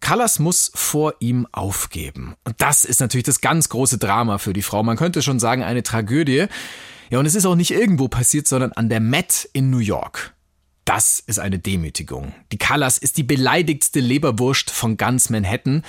Callas 0.00 0.38
muss 0.38 0.70
vor 0.74 1.14
ihm 1.20 1.48
aufgeben. 1.52 2.34
Und 2.44 2.54
das 2.58 2.84
ist 2.84 3.00
natürlich 3.00 3.24
das 3.24 3.40
ganz 3.40 3.70
große 3.70 3.96
Drama 3.96 4.36
für 4.36 4.52
die 4.52 4.60
Frau. 4.60 4.82
Man 4.82 4.98
könnte 4.98 5.22
schon 5.22 5.40
sagen, 5.40 5.62
eine 5.62 5.82
Tragödie. 5.82 6.48
Ja, 7.08 7.18
und 7.18 7.24
es 7.24 7.34
ist 7.34 7.46
auch 7.46 7.54
nicht 7.54 7.70
irgendwo 7.70 8.08
passiert, 8.08 8.46
sondern 8.46 8.72
an 8.72 8.90
der 8.90 9.00
Met 9.00 9.48
in 9.54 9.70
New 9.70 9.78
York. 9.78 10.34
Das 10.84 11.20
ist 11.20 11.38
eine 11.38 11.58
Demütigung. 11.58 12.34
Die 12.52 12.58
Callas 12.58 12.98
ist 12.98 13.16
die 13.16 13.22
beleidigtste 13.22 14.00
Leberwurst 14.00 14.70
von 14.70 14.98
ganz 14.98 15.30
Manhattan. 15.30 15.82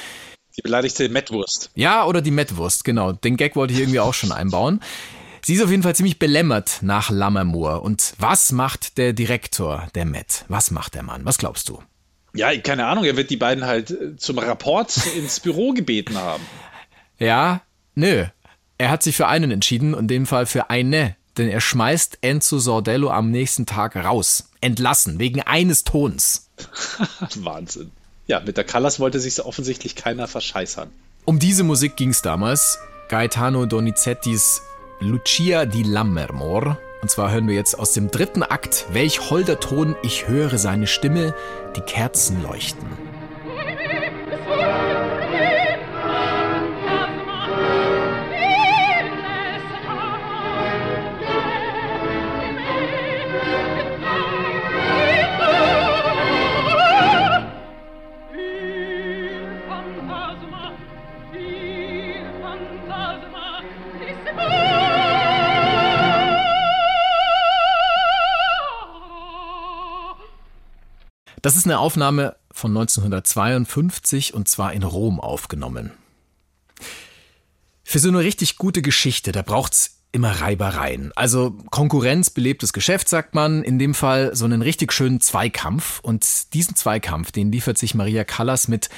Die 0.55 0.61
beleidigte 0.61 1.09
Mettwurst. 1.09 1.69
Ja, 1.75 2.05
oder 2.05 2.21
die 2.21 2.31
Mettwurst, 2.31 2.85
genau. 2.85 3.11
Den 3.11 3.35
Gag 3.35 3.57
wollte 3.57 3.73
ich 3.73 3.81
irgendwie 3.81 3.99
auch 3.99 4.13
schon 4.13 4.31
einbauen. 4.31 4.79
Sie 5.45 5.53
ist 5.53 5.61
auf 5.61 5.69
jeden 5.69 5.83
Fall 5.83 5.95
ziemlich 5.95 6.17
belämmert 6.17 6.79
nach 6.81 7.11
Lammermoor. 7.11 7.83
Und 7.83 8.15
was 8.17 8.51
macht 8.51 8.97
der 8.97 9.13
Direktor 9.13 9.87
der 9.93 10.03
Met? 10.03 10.43
Was 10.47 10.71
macht 10.71 10.95
der 10.95 11.03
Mann? 11.03 11.23
Was 11.23 11.37
glaubst 11.37 11.69
du? 11.69 11.83
Ja, 12.33 12.57
keine 12.57 12.87
Ahnung, 12.87 13.03
er 13.03 13.15
wird 13.15 13.29
die 13.29 13.37
beiden 13.37 13.63
halt 13.63 13.91
äh, 13.91 14.17
zum 14.17 14.39
Rapport 14.39 15.05
ins 15.15 15.39
Büro 15.39 15.73
gebeten 15.73 16.17
haben. 16.17 16.41
Ja, 17.19 17.61
nö. 17.93 18.25
Er 18.79 18.89
hat 18.89 19.03
sich 19.03 19.15
für 19.15 19.27
einen 19.27 19.51
entschieden, 19.51 19.93
in 19.93 20.07
dem 20.07 20.25
Fall 20.25 20.47
für 20.47 20.71
eine. 20.71 21.15
Denn 21.37 21.47
er 21.47 21.61
schmeißt 21.61 22.17
Enzo 22.21 22.57
Sordello 22.57 23.11
am 23.11 23.29
nächsten 23.29 23.67
Tag 23.67 23.95
raus. 23.97 24.49
Entlassen, 24.61 25.19
wegen 25.19 25.43
eines 25.43 25.83
Tons. 25.83 26.49
Wahnsinn. 27.35 27.91
Ja, 28.25 28.39
mit 28.39 28.57
der 28.57 28.63
Callas 28.63 28.99
wollte 28.99 29.19
sich 29.19 29.39
offensichtlich 29.45 29.95
keiner 29.95 30.27
verscheißern. 30.27 30.89
Um 31.23 31.37
diese 31.37 31.63
Musik 31.63 31.97
ging 31.97 32.09
es 32.09 32.23
damals. 32.23 32.79
Gaetano 33.09 33.67
Donizettis 33.67 34.63
Lucia 34.99 35.65
di 35.65 35.83
Lammermoor. 35.83 36.77
Und 37.01 37.09
zwar 37.09 37.31
hören 37.31 37.47
wir 37.47 37.55
jetzt 37.55 37.77
aus 37.77 37.93
dem 37.93 38.09
dritten 38.09 38.43
Akt, 38.43 38.85
welch 38.91 39.29
holder 39.29 39.59
Ton, 39.59 39.95
ich 40.01 40.27
höre 40.27 40.57
seine 40.57 40.87
Stimme, 40.87 41.35
die 41.75 41.81
Kerzen 41.81 42.41
leuchten. 42.41 42.87
Il 58.37 59.61
fantasma, 59.67 60.73
il 61.33 62.25
fantasma 62.41 63.61
di 63.99 64.84
Das 71.45 71.55
ist 71.55 71.67
eine 71.67 71.77
Aufnahme 71.77 72.37
von 72.49 72.71
1952 72.71 74.33
und 74.33 74.47
zwar 74.47 74.73
in 74.73 74.81
Rom 74.81 75.19
aufgenommen. 75.19 75.91
Für 77.83 77.99
so 77.99 78.09
eine 78.09 78.17
richtig 78.21 78.57
gute 78.57 78.81
Geschichte, 78.81 79.31
da 79.31 79.43
braucht's 79.43 79.99
immer 80.11 80.41
Reibereien. 80.41 81.11
Also 81.15 81.51
Konkurrenz 81.69 82.31
belebtes 82.31 82.73
Geschäft, 82.73 83.07
sagt 83.09 83.35
man. 83.35 83.61
In 83.61 83.77
dem 83.77 83.93
Fall 83.93 84.35
so 84.35 84.45
einen 84.45 84.63
richtig 84.63 84.91
schönen 84.91 85.21
Zweikampf. 85.21 85.99
Und 85.99 86.51
diesen 86.55 86.75
Zweikampf, 86.75 87.31
den 87.31 87.51
liefert 87.51 87.77
sich 87.77 87.93
Maria 87.93 88.23
Callas 88.23 88.67
mit 88.67 88.89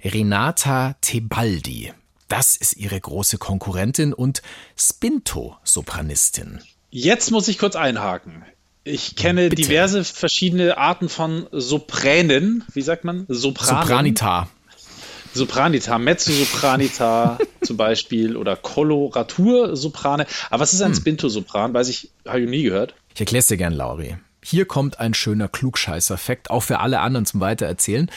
Renata 0.00 0.94
Tebaldi. 1.00 1.92
Das 2.28 2.54
ist 2.54 2.76
ihre 2.76 3.00
große 3.00 3.38
Konkurrentin 3.38 4.12
und 4.12 4.42
Spinto-Sopranistin. 4.76 6.60
Jetzt 6.90 7.32
muss 7.32 7.48
ich 7.48 7.58
kurz 7.58 7.74
einhaken. 7.74 8.44
Ich 8.88 9.16
kenne 9.16 9.50
Bitte. 9.50 9.62
diverse 9.62 10.02
verschiedene 10.02 10.78
Arten 10.78 11.08
von 11.08 11.46
Sopränen. 11.52 12.64
Wie 12.72 12.82
sagt 12.82 13.04
man? 13.04 13.26
Sopranen. 13.28 13.86
Sopranita. 13.86 14.48
Sopranita, 15.34 15.98
Mezzosopranita 15.98 17.38
zum 17.62 17.76
Beispiel 17.76 18.36
oder 18.36 18.56
Koloratursoprane. 18.56 20.26
Aber 20.48 20.60
was 20.60 20.72
ist 20.72 20.80
ein 20.80 20.94
Spinto-Sopran? 20.94 21.74
Weiß 21.74 21.88
ich, 21.88 22.10
habe 22.26 22.40
ich 22.40 22.48
nie 22.48 22.62
gehört. 22.62 22.94
Ich 23.14 23.20
erkläre 23.20 23.44
dir 23.44 23.56
gern, 23.58 23.74
Lauri. 23.74 24.16
Hier 24.42 24.64
kommt 24.64 24.98
ein 25.00 25.12
schöner 25.12 25.48
Klugscheißer-Fakt, 25.48 26.50
auch 26.50 26.62
für 26.62 26.78
alle 26.80 27.00
anderen 27.00 27.26
zum 27.26 27.40
Weitererzählen. 27.40 28.10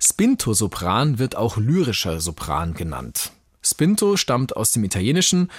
Spinto-Sopran 0.00 1.18
wird 1.18 1.36
auch 1.36 1.58
lyrischer 1.58 2.20
Sopran 2.20 2.72
genannt. 2.72 3.32
Spinto 3.62 4.16
stammt 4.16 4.56
aus 4.56 4.72
dem 4.72 4.84
Italienischen 4.84 5.50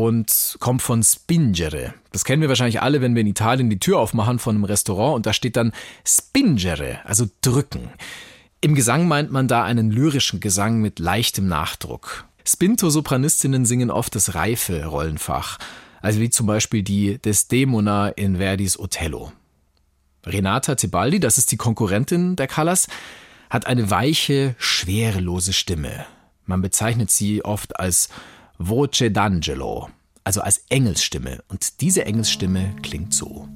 und 0.00 0.56
kommt 0.60 0.80
von 0.80 1.02
spingere. 1.02 1.92
Das 2.10 2.24
kennen 2.24 2.40
wir 2.40 2.48
wahrscheinlich 2.48 2.80
alle, 2.80 3.02
wenn 3.02 3.14
wir 3.14 3.20
in 3.20 3.26
Italien 3.26 3.68
die 3.68 3.78
Tür 3.78 3.98
aufmachen 3.98 4.38
von 4.38 4.54
einem 4.54 4.64
Restaurant 4.64 5.14
und 5.14 5.26
da 5.26 5.34
steht 5.34 5.56
dann 5.56 5.72
spingere, 6.06 7.00
also 7.04 7.26
drücken. 7.42 7.90
Im 8.62 8.74
Gesang 8.74 9.08
meint 9.08 9.30
man 9.30 9.46
da 9.46 9.62
einen 9.62 9.90
lyrischen 9.90 10.40
Gesang 10.40 10.80
mit 10.80 11.00
leichtem 11.00 11.48
Nachdruck. 11.48 12.24
Spinto-Sopranistinnen 12.46 13.66
singen 13.66 13.90
oft 13.90 14.14
das 14.14 14.34
reife 14.34 14.86
Rollenfach, 14.86 15.58
also 16.00 16.18
wie 16.20 16.30
zum 16.30 16.46
Beispiel 16.46 16.82
die 16.82 17.18
Desdemona 17.18 18.08
in 18.08 18.38
Verdis 18.38 18.78
Othello. 18.78 19.32
Renata 20.24 20.76
Tebaldi, 20.76 21.20
das 21.20 21.36
ist 21.36 21.52
die 21.52 21.58
Konkurrentin 21.58 22.36
der 22.36 22.46
Callas, 22.46 22.88
hat 23.50 23.66
eine 23.66 23.90
weiche, 23.90 24.54
schwerelose 24.56 25.52
Stimme. 25.52 26.06
Man 26.46 26.62
bezeichnet 26.62 27.10
sie 27.10 27.44
oft 27.44 27.78
als 27.78 28.08
Voce 28.62 29.08
d'Angelo, 29.10 29.88
also 30.22 30.42
als 30.42 30.66
Engelsstimme. 30.68 31.42
Und 31.48 31.80
diese 31.80 32.04
Engelsstimme 32.04 32.76
klingt 32.82 33.14
so. 33.14 33.48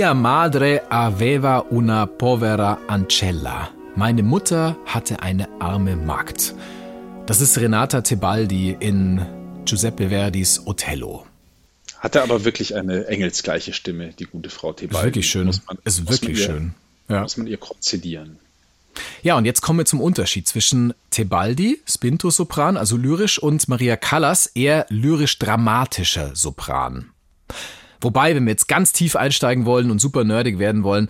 Mia 0.00 0.14
madre 0.14 0.84
aveva 0.88 1.66
una 1.68 2.06
povera 2.06 2.78
ancella. 2.86 3.70
Meine 3.96 4.22
Mutter 4.22 4.78
hatte 4.86 5.20
eine 5.20 5.46
arme 5.60 5.94
Magd. 5.94 6.54
Das 7.26 7.42
ist 7.42 7.58
Renata 7.58 8.00
Tebaldi 8.00 8.74
in 8.80 9.20
Giuseppe 9.66 10.08
Verdis 10.08 10.62
Othello. 10.64 11.26
Hatte 11.98 12.22
aber 12.22 12.46
wirklich 12.46 12.74
eine 12.76 13.08
engelsgleiche 13.08 13.74
Stimme, 13.74 14.14
die 14.18 14.24
gute 14.24 14.48
Frau 14.48 14.72
Tebaldi. 14.72 14.96
Ist 14.96 15.04
wirklich 15.04 15.30
schön. 15.30 15.46
Muss 15.48 15.60
man, 15.66 15.76
ist 15.84 16.08
wirklich 16.08 16.38
ihr, 16.38 16.46
schön. 16.46 16.74
Ja. 17.10 17.20
Muss 17.20 17.36
man 17.36 17.46
ihr 17.46 17.58
konzidieren. 17.58 18.38
Ja, 19.20 19.36
und 19.36 19.44
jetzt 19.44 19.60
kommen 19.60 19.80
wir 19.80 19.84
zum 19.84 20.00
Unterschied 20.00 20.48
zwischen 20.48 20.94
Tebaldi, 21.10 21.78
Spinto-Sopran, 21.86 22.78
also 22.78 22.96
lyrisch, 22.96 23.38
und 23.38 23.68
Maria 23.68 23.96
Callas, 23.96 24.46
eher 24.46 24.86
lyrisch-dramatischer 24.88 26.34
Sopran. 26.34 27.10
Wobei, 28.00 28.34
wenn 28.34 28.44
wir 28.44 28.52
jetzt 28.52 28.68
ganz 28.68 28.92
tief 28.92 29.16
einsteigen 29.16 29.64
wollen 29.64 29.90
und 29.90 30.00
super 30.00 30.24
nerdig 30.24 30.58
werden 30.58 30.82
wollen, 30.82 31.08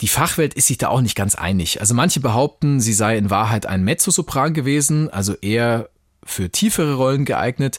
die 0.00 0.08
Fachwelt 0.08 0.54
ist 0.54 0.66
sich 0.66 0.78
da 0.78 0.88
auch 0.88 1.00
nicht 1.00 1.14
ganz 1.14 1.34
einig. 1.36 1.80
Also 1.80 1.94
manche 1.94 2.20
behaupten, 2.20 2.80
sie 2.80 2.92
sei 2.92 3.16
in 3.16 3.30
Wahrheit 3.30 3.66
ein 3.66 3.84
Mezzosopran 3.84 4.52
gewesen, 4.52 5.08
also 5.10 5.34
eher 5.34 5.90
für 6.24 6.50
tiefere 6.50 6.94
Rollen 6.94 7.24
geeignet. 7.24 7.78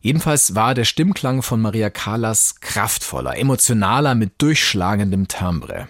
Jedenfalls 0.00 0.54
war 0.54 0.74
der 0.74 0.84
Stimmklang 0.84 1.42
von 1.42 1.60
Maria 1.60 1.90
Callas 1.90 2.60
kraftvoller, 2.60 3.36
emotionaler 3.36 4.14
mit 4.14 4.34
durchschlagendem 4.38 5.26
Timbre. 5.26 5.88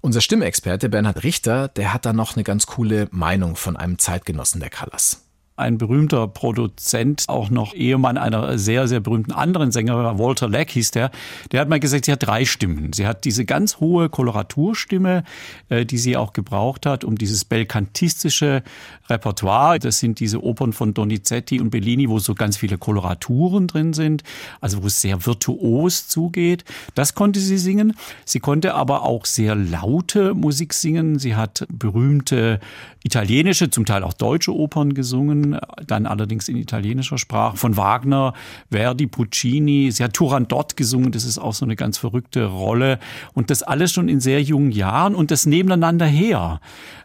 Unser 0.00 0.20
Stimmexperte 0.20 0.88
Bernhard 0.88 1.22
Richter, 1.22 1.68
der 1.68 1.92
hat 1.92 2.04
da 2.04 2.12
noch 2.12 2.34
eine 2.34 2.42
ganz 2.42 2.66
coole 2.66 3.06
Meinung 3.12 3.54
von 3.54 3.76
einem 3.76 3.98
Zeitgenossen 3.98 4.60
der 4.60 4.70
Callas 4.70 5.29
ein 5.60 5.78
berühmter 5.78 6.26
Produzent, 6.26 7.24
auch 7.28 7.50
noch 7.50 7.74
Ehemann 7.74 8.18
einer 8.18 8.58
sehr, 8.58 8.88
sehr 8.88 9.00
berühmten 9.00 9.32
anderen 9.32 9.70
Sängerin, 9.70 10.18
Walter 10.18 10.48
Leck 10.48 10.70
hieß 10.70 10.90
der, 10.90 11.10
der 11.52 11.60
hat 11.60 11.68
mal 11.68 11.80
gesagt, 11.80 12.06
sie 12.06 12.12
hat 12.12 12.26
drei 12.26 12.44
Stimmen. 12.44 12.92
Sie 12.92 13.06
hat 13.06 13.24
diese 13.24 13.44
ganz 13.44 13.78
hohe 13.78 14.08
Koloraturstimme, 14.08 15.24
äh, 15.68 15.84
die 15.84 15.98
sie 15.98 16.16
auch 16.16 16.32
gebraucht 16.32 16.86
hat, 16.86 17.04
um 17.04 17.16
dieses 17.16 17.44
belcantistische 17.44 18.62
Repertoire, 19.08 19.78
das 19.78 19.98
sind 19.98 20.20
diese 20.20 20.42
Opern 20.42 20.72
von 20.72 20.94
Donizetti 20.94 21.60
und 21.60 21.70
Bellini, 21.70 22.08
wo 22.08 22.18
so 22.18 22.34
ganz 22.34 22.56
viele 22.56 22.78
Koloraturen 22.78 23.66
drin 23.66 23.92
sind, 23.92 24.22
also 24.60 24.82
wo 24.82 24.86
es 24.86 25.00
sehr 25.00 25.26
virtuos 25.26 26.08
zugeht. 26.08 26.64
Das 26.94 27.14
konnte 27.14 27.40
sie 27.40 27.58
singen. 27.58 27.94
Sie 28.24 28.40
konnte 28.40 28.74
aber 28.74 29.02
auch 29.02 29.26
sehr 29.26 29.54
laute 29.54 30.34
Musik 30.34 30.74
singen. 30.74 31.18
Sie 31.18 31.34
hat 31.34 31.66
berühmte 31.70 32.60
italienische, 33.02 33.70
zum 33.70 33.86
Teil 33.86 34.04
auch 34.04 34.12
deutsche 34.12 34.54
Opern 34.54 34.94
gesungen 34.94 35.49
dann 35.86 36.06
allerdings 36.06 36.48
in 36.48 36.56
italienischer 36.56 37.18
Sprache, 37.18 37.56
von 37.56 37.76
Wagner, 37.76 38.34
Verdi, 38.70 39.06
Puccini. 39.06 39.90
Sie 39.90 40.02
hat 40.02 40.14
Turandot 40.14 40.76
gesungen, 40.76 41.12
das 41.12 41.24
ist 41.24 41.38
auch 41.38 41.54
so 41.54 41.64
eine 41.64 41.76
ganz 41.76 41.98
verrückte 41.98 42.46
Rolle. 42.46 42.98
Und 43.34 43.50
das 43.50 43.62
alles 43.62 43.92
schon 43.92 44.08
in 44.08 44.20
sehr 44.20 44.42
jungen 44.42 44.72
Jahren 44.72 45.14
und 45.14 45.30
das 45.30 45.46
nebeneinander 45.46 46.06
her. 46.06 46.60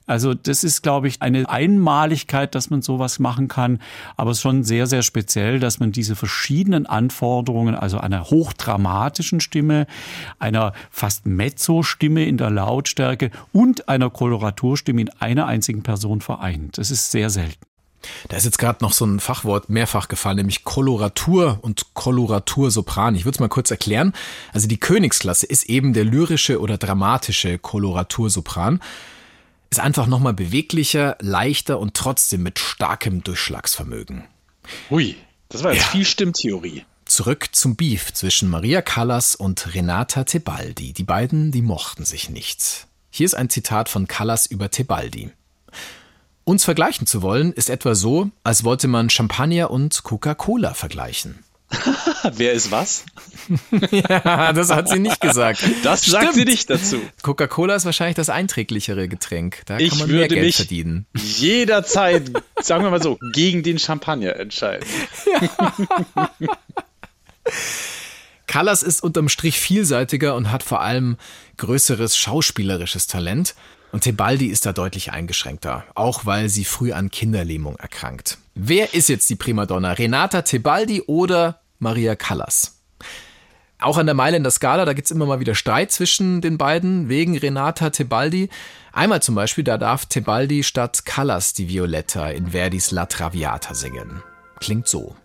Also 0.08 0.36
das 0.36 0.64
ist, 0.64 0.84
glaube 0.84 1.08
ich, 1.08 1.22
eine 1.22 1.50
Einmaligkeit, 1.50 2.54
dass 2.54 2.70
man 2.70 2.82
sowas 2.82 3.18
machen 3.18 3.48
kann, 3.48 3.80
aber 4.18 4.32
es 4.32 4.38
ist 4.38 4.44
schon 4.44 4.64
sehr, 4.64 4.86
sehr 4.86 5.02
speziell, 5.02 5.60
dass 5.60 5.80
man 5.80 5.92
diese 5.92 6.16
verschiedenen 6.16 6.86
Anforderungen, 6.86 7.74
also 7.74 7.98
einer 7.98 8.26
hochdramatischen 8.26 9.40
Stimme, 9.40 9.88
einer 10.38 10.74
fast 10.92 11.26
Mezzo-Stimme 11.26 12.26
in 12.26 12.38
der 12.38 12.52
Lautstärke 12.52 13.32
und 13.52 13.90
einer 13.90 14.12
Koloraturstimme 14.12 15.02
in 15.02 15.10
einer 15.20 15.48
einzigen 15.48 15.82
Person 15.82 16.22
vereint. 16.22 16.78
Das 16.78 16.92
ist 16.92 17.12
sehr 17.12 17.32
selten. 17.32 17.66
Da 18.30 18.38
ist 18.38 18.46
jetzt 18.46 18.60
gerade 18.60 18.84
noch 18.84 18.94
so 18.94 19.06
ein 19.06 19.20
Fachwort 19.20 19.70
mehrfach 19.70 20.08
gefallen, 20.08 20.38
nämlich 20.38 20.64
Koloratur 20.64 21.60
und 21.62 21.94
Koloratursopran. 21.94 23.16
Ich 23.16 23.26
würde 23.26 23.36
es 23.36 23.40
mal 23.40 23.50
kurz 23.50 23.72
erklären. 23.72 24.14
Also 24.54 24.68
die 24.68 24.80
Königsklasse 24.80 25.46
ist 25.46 25.64
eben 25.70 25.94
der 25.94 26.04
lyrische 26.06 26.60
oder 26.60 26.78
dramatische 26.78 27.58
Koloratursopran. 27.60 28.82
Ist 29.70 29.80
einfach 29.80 30.08
nochmal 30.08 30.34
beweglicher, 30.34 31.18
leichter 31.20 31.80
und 31.80 31.96
trotzdem 31.96 32.44
mit 32.44 32.60
starkem 32.60 33.24
Durchschlagsvermögen. 33.24 34.24
Hui, 34.90 35.16
das 35.50 35.64
war 35.64 35.74
jetzt 35.74 35.84
Ja. 35.84 35.90
viel 35.90 36.06
Stimmtheorie. 36.06 36.86
Zurück 37.06 37.50
zum 37.52 37.76
Beef 37.76 38.14
zwischen 38.14 38.50
Maria 38.50 38.82
Callas 38.82 39.36
und 39.36 39.76
Renata 39.76 40.24
Tebaldi. 40.24 40.94
Die 40.94 41.04
beiden, 41.04 41.52
die 41.52 41.62
mochten 41.62 42.04
sich 42.04 42.30
nicht. 42.30 42.88
Hier 43.12 43.26
ist 43.26 43.36
ein 43.36 43.50
Zitat 43.50 43.90
von 43.90 44.08
Callas 44.08 44.46
über 44.48 44.72
Tebaldi. 44.72 45.30
Uns 46.46 46.64
vergleichen 46.64 47.08
zu 47.08 47.22
wollen, 47.24 47.52
ist 47.54 47.70
etwa 47.70 47.96
so, 47.96 48.30
als 48.44 48.64
wollte 48.64 48.88
man 48.88 49.10
Champagner 49.10 49.72
und 49.72 50.04
Coca-Cola 50.04 50.74
vergleichen. 50.76 51.44
Wer 52.36 52.54
ist 52.54 52.72
was? 52.72 53.04
Ja, 53.92 54.54
das 54.54 54.72
hat 54.72 54.90
sie 54.90 54.98
nicht 55.00 55.22
gesagt. 55.22 55.64
Das 55.84 56.04
sagt 56.04 56.34
sie 56.34 56.46
nicht 56.46 56.68
dazu. 56.70 57.00
Coca-Cola 57.22 57.76
ist 57.76 57.86
wahrscheinlich 57.86 58.16
das 58.16 58.30
einträglichere 58.30 59.08
Getränk. 59.08 59.62
Da 59.68 59.78
Ich 59.78 59.90
kann 59.90 60.00
man 60.00 60.08
mehr 60.08 60.22
würde 60.22 60.34
Geld 60.36 60.46
mich 60.48 60.56
verdienen. 60.56 61.06
jederzeit, 61.16 62.32
sagen 62.62 62.84
wir 62.84 62.90
mal 62.90 63.02
so, 63.04 63.20
gegen 63.34 63.62
den 63.62 63.78
Champagner 63.78 64.36
entscheiden. 64.38 64.86
Callas 68.48 68.84
ist 68.84 69.04
unterm 69.04 69.30
Strich 69.30 69.60
vielseitiger 69.60 70.36
und 70.36 70.52
hat 70.52 70.64
vor 70.64 70.82
allem 70.82 71.18
größeres 71.58 72.18
schauspielerisches 72.18 73.08
Talent. 73.08 73.54
Und 73.96 74.02
Tebaldi 74.02 74.48
ist 74.48 74.66
da 74.66 74.74
deutlich 74.74 75.14
eingeschränkter, 75.14 75.86
auch 75.96 76.26
weil 76.26 76.50
sie 76.50 76.66
früh 76.66 76.92
an 76.92 77.12
Kinderlähmung 77.12 77.78
erkrankt. 77.78 78.40
Wer 78.54 78.94
ist 78.94 79.08
jetzt 79.08 79.30
die 79.30 79.38
Primadonna? 79.38 79.94
Renata 79.94 80.42
Tebaldi 80.42 81.04
oder 81.04 81.62
Maria 81.80 82.18
Callas? 82.18 82.82
Auch 83.80 83.98
an 83.98 84.06
der 84.06 84.14
Mailänder 84.14 84.52
Skala, 84.52 84.84
da 84.84 84.92
gibt's 84.92 85.12
immer 85.12 85.26
mal 85.26 85.40
wieder 85.40 85.56
Streit 85.56 85.94
zwischen 85.94 86.42
den 86.42 86.58
beiden 86.58 87.08
wegen 87.08 87.38
Renata 87.38 87.90
Tebaldi. 87.90 88.50
Einmal 88.92 89.22
zum 89.22 89.34
Beispiel, 89.34 89.64
da 89.64 89.78
darf 89.78 90.08
Tebaldi 90.08 90.64
statt 90.64 91.06
Callas 91.06 91.54
die 91.54 91.70
Violetta 91.70 92.28
in 92.32 92.48
Verdis 92.48 92.92
La 92.92 93.06
Traviata 93.06 93.76
singen. 93.76 94.22
Klingt 94.60 94.90
so. 94.90 95.16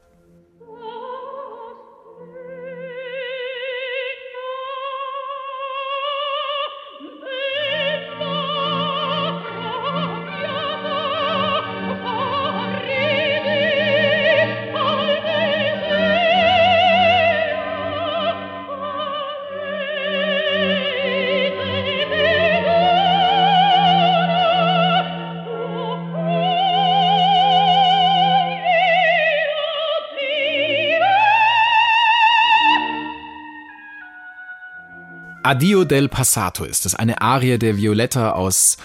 Addio 35.50 35.82
del 35.82 36.08
Passato 36.08 36.62
ist 36.62 36.86
es, 36.86 36.94
eine 36.94 37.22
Arie 37.22 37.58
der 37.58 37.76
Violetta 37.76 38.34
aus 38.34 38.76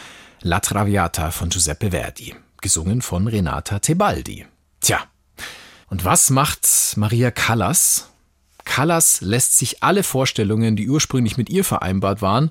La 0.42 0.62
Traviata 0.62 1.30
von 1.30 1.50
Giuseppe 1.50 1.92
Verdi, 1.92 2.34
gesungen 2.60 3.04
von 3.04 3.28
Renata 3.28 3.78
Tebaldi. 3.78 4.48
Tja, 4.82 5.04
und 5.92 6.06
was 6.06 6.32
macht 6.32 6.68
Maria 6.96 7.30
Callas? 7.30 8.10
Callas 8.64 9.22
lässt 9.22 9.60
sich 9.60 9.84
alle 9.84 10.02
Vorstellungen, 10.02 10.76
die 10.76 10.90
ursprünglich 10.90 11.38
mit 11.38 11.52
ihr 11.52 11.64
vereinbart 11.64 12.24
waren, 12.24 12.50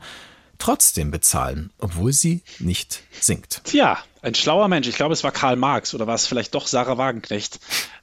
trotzdem 0.59 1.11
bezahlen, 1.11 1.73
obwohl 1.79 2.13
sie 2.13 2.45
nicht 2.61 3.03
singt. 3.21 3.63
Tja, 3.65 3.99
ein 4.23 4.37
schlauer 4.37 4.69
Mensch. 4.69 4.87
Ich 4.87 4.95
glaube, 4.95 5.15
es 5.15 5.25
war 5.25 5.33
Karl 5.33 5.57
Marx 5.57 5.93
oder 5.93 6.07
war 6.07 6.15
es 6.15 6.29
vielleicht 6.29 6.55
doch 6.55 6.69
Sarah 6.69 6.99
Wagenknecht. 6.99 7.59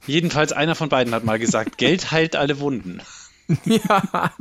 Jedenfalls 0.06 0.52
einer 0.52 0.74
von 0.74 0.90
beiden 0.90 1.14
hat 1.14 1.24
mal 1.24 1.38
gesagt, 1.38 1.76
Geld 1.78 2.10
heilt 2.10 2.36
alle 2.36 2.60
Wunden. 2.60 3.00
Ja, 3.64 4.32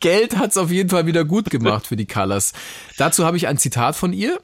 Geld 0.00 0.38
hat's 0.38 0.56
auf 0.56 0.70
jeden 0.70 0.90
Fall 0.90 1.06
wieder 1.06 1.24
gut 1.24 1.50
gemacht 1.50 1.86
für 1.86 1.96
die 1.96 2.06
Callas. 2.06 2.52
Dazu 2.96 3.24
habe 3.24 3.36
ich 3.36 3.46
ein 3.46 3.58
Zitat 3.58 3.96
von 3.96 4.12
ihr. 4.12 4.40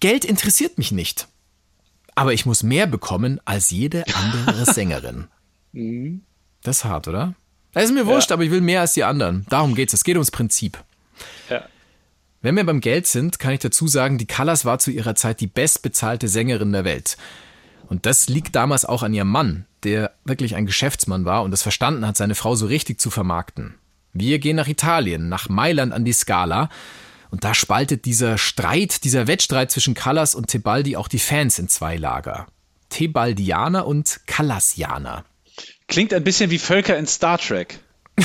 Geld 0.00 0.24
interessiert 0.24 0.78
mich 0.78 0.92
nicht. 0.92 1.28
Aber 2.14 2.32
ich 2.32 2.44
muss 2.46 2.62
mehr 2.62 2.86
bekommen 2.86 3.40
als 3.44 3.70
jede 3.70 4.04
andere 4.14 4.64
Sängerin. 4.72 5.28
Das 6.62 6.78
ist 6.78 6.84
hart, 6.84 7.08
oder? 7.08 7.34
Das 7.72 7.84
ist 7.84 7.92
mir 7.92 8.06
wurscht, 8.06 8.32
aber 8.32 8.42
ich 8.42 8.50
will 8.50 8.60
mehr 8.60 8.82
als 8.82 8.92
die 8.92 9.04
anderen. 9.04 9.46
Darum 9.48 9.74
geht's. 9.74 9.94
Es 9.94 10.04
geht 10.04 10.16
ums 10.16 10.30
Prinzip. 10.30 10.78
Ja. 11.48 11.64
Wenn 12.42 12.56
wir 12.56 12.66
beim 12.66 12.80
Geld 12.80 13.06
sind, 13.06 13.38
kann 13.38 13.52
ich 13.52 13.60
dazu 13.60 13.86
sagen, 13.88 14.18
die 14.18 14.26
Callas 14.26 14.64
war 14.64 14.78
zu 14.78 14.90
ihrer 14.90 15.14
Zeit 15.14 15.40
die 15.40 15.46
bestbezahlte 15.46 16.28
Sängerin 16.28 16.72
der 16.72 16.84
Welt. 16.84 17.16
Und 17.92 18.06
das 18.06 18.30
liegt 18.30 18.56
damals 18.56 18.86
auch 18.86 19.02
an 19.02 19.12
ihrem 19.12 19.28
Mann, 19.28 19.66
der 19.82 20.14
wirklich 20.24 20.54
ein 20.54 20.64
Geschäftsmann 20.64 21.26
war 21.26 21.42
und 21.42 21.52
es 21.52 21.60
verstanden 21.60 22.06
hat, 22.06 22.16
seine 22.16 22.34
Frau 22.34 22.54
so 22.54 22.64
richtig 22.64 22.98
zu 22.98 23.10
vermarkten. 23.10 23.74
Wir 24.14 24.38
gehen 24.38 24.56
nach 24.56 24.66
Italien, 24.66 25.28
nach 25.28 25.50
Mailand 25.50 25.92
an 25.92 26.06
die 26.06 26.14
Scala. 26.14 26.70
Und 27.30 27.44
da 27.44 27.52
spaltet 27.52 28.06
dieser 28.06 28.38
Streit, 28.38 29.04
dieser 29.04 29.26
Wettstreit 29.26 29.70
zwischen 29.70 29.92
Callas 29.92 30.34
und 30.34 30.46
Tebaldi 30.46 30.96
auch 30.96 31.06
die 31.06 31.18
Fans 31.18 31.58
in 31.58 31.68
zwei 31.68 31.98
Lager. 31.98 32.46
Tebaldianer 32.88 33.86
und 33.86 34.20
Callasianer. 34.26 35.26
Klingt 35.86 36.14
ein 36.14 36.24
bisschen 36.24 36.50
wie 36.50 36.58
Völker 36.58 36.96
in 36.96 37.06
Star 37.06 37.36
Trek. 37.36 37.78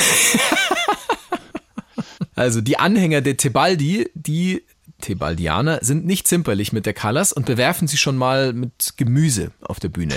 Also 2.38 2.62
die 2.62 2.78
Anhänger 2.78 3.22
der 3.22 3.36
Tebaldi, 3.36 4.12
die 4.14 4.64
Tebaldianer, 5.02 5.80
sind 5.82 6.06
nicht 6.06 6.28
zimperlich 6.28 6.74
mit 6.74 6.86
der 6.86 6.94
Callas 6.94 7.32
und 7.34 7.46
bewerfen 7.46 7.88
sie 7.88 7.98
schon 7.98 8.18
mal 8.18 8.54
mit 8.54 8.94
Gemüse 8.98 9.52
auf 9.62 9.80
der 9.80 9.90
Bühne. 9.90 10.16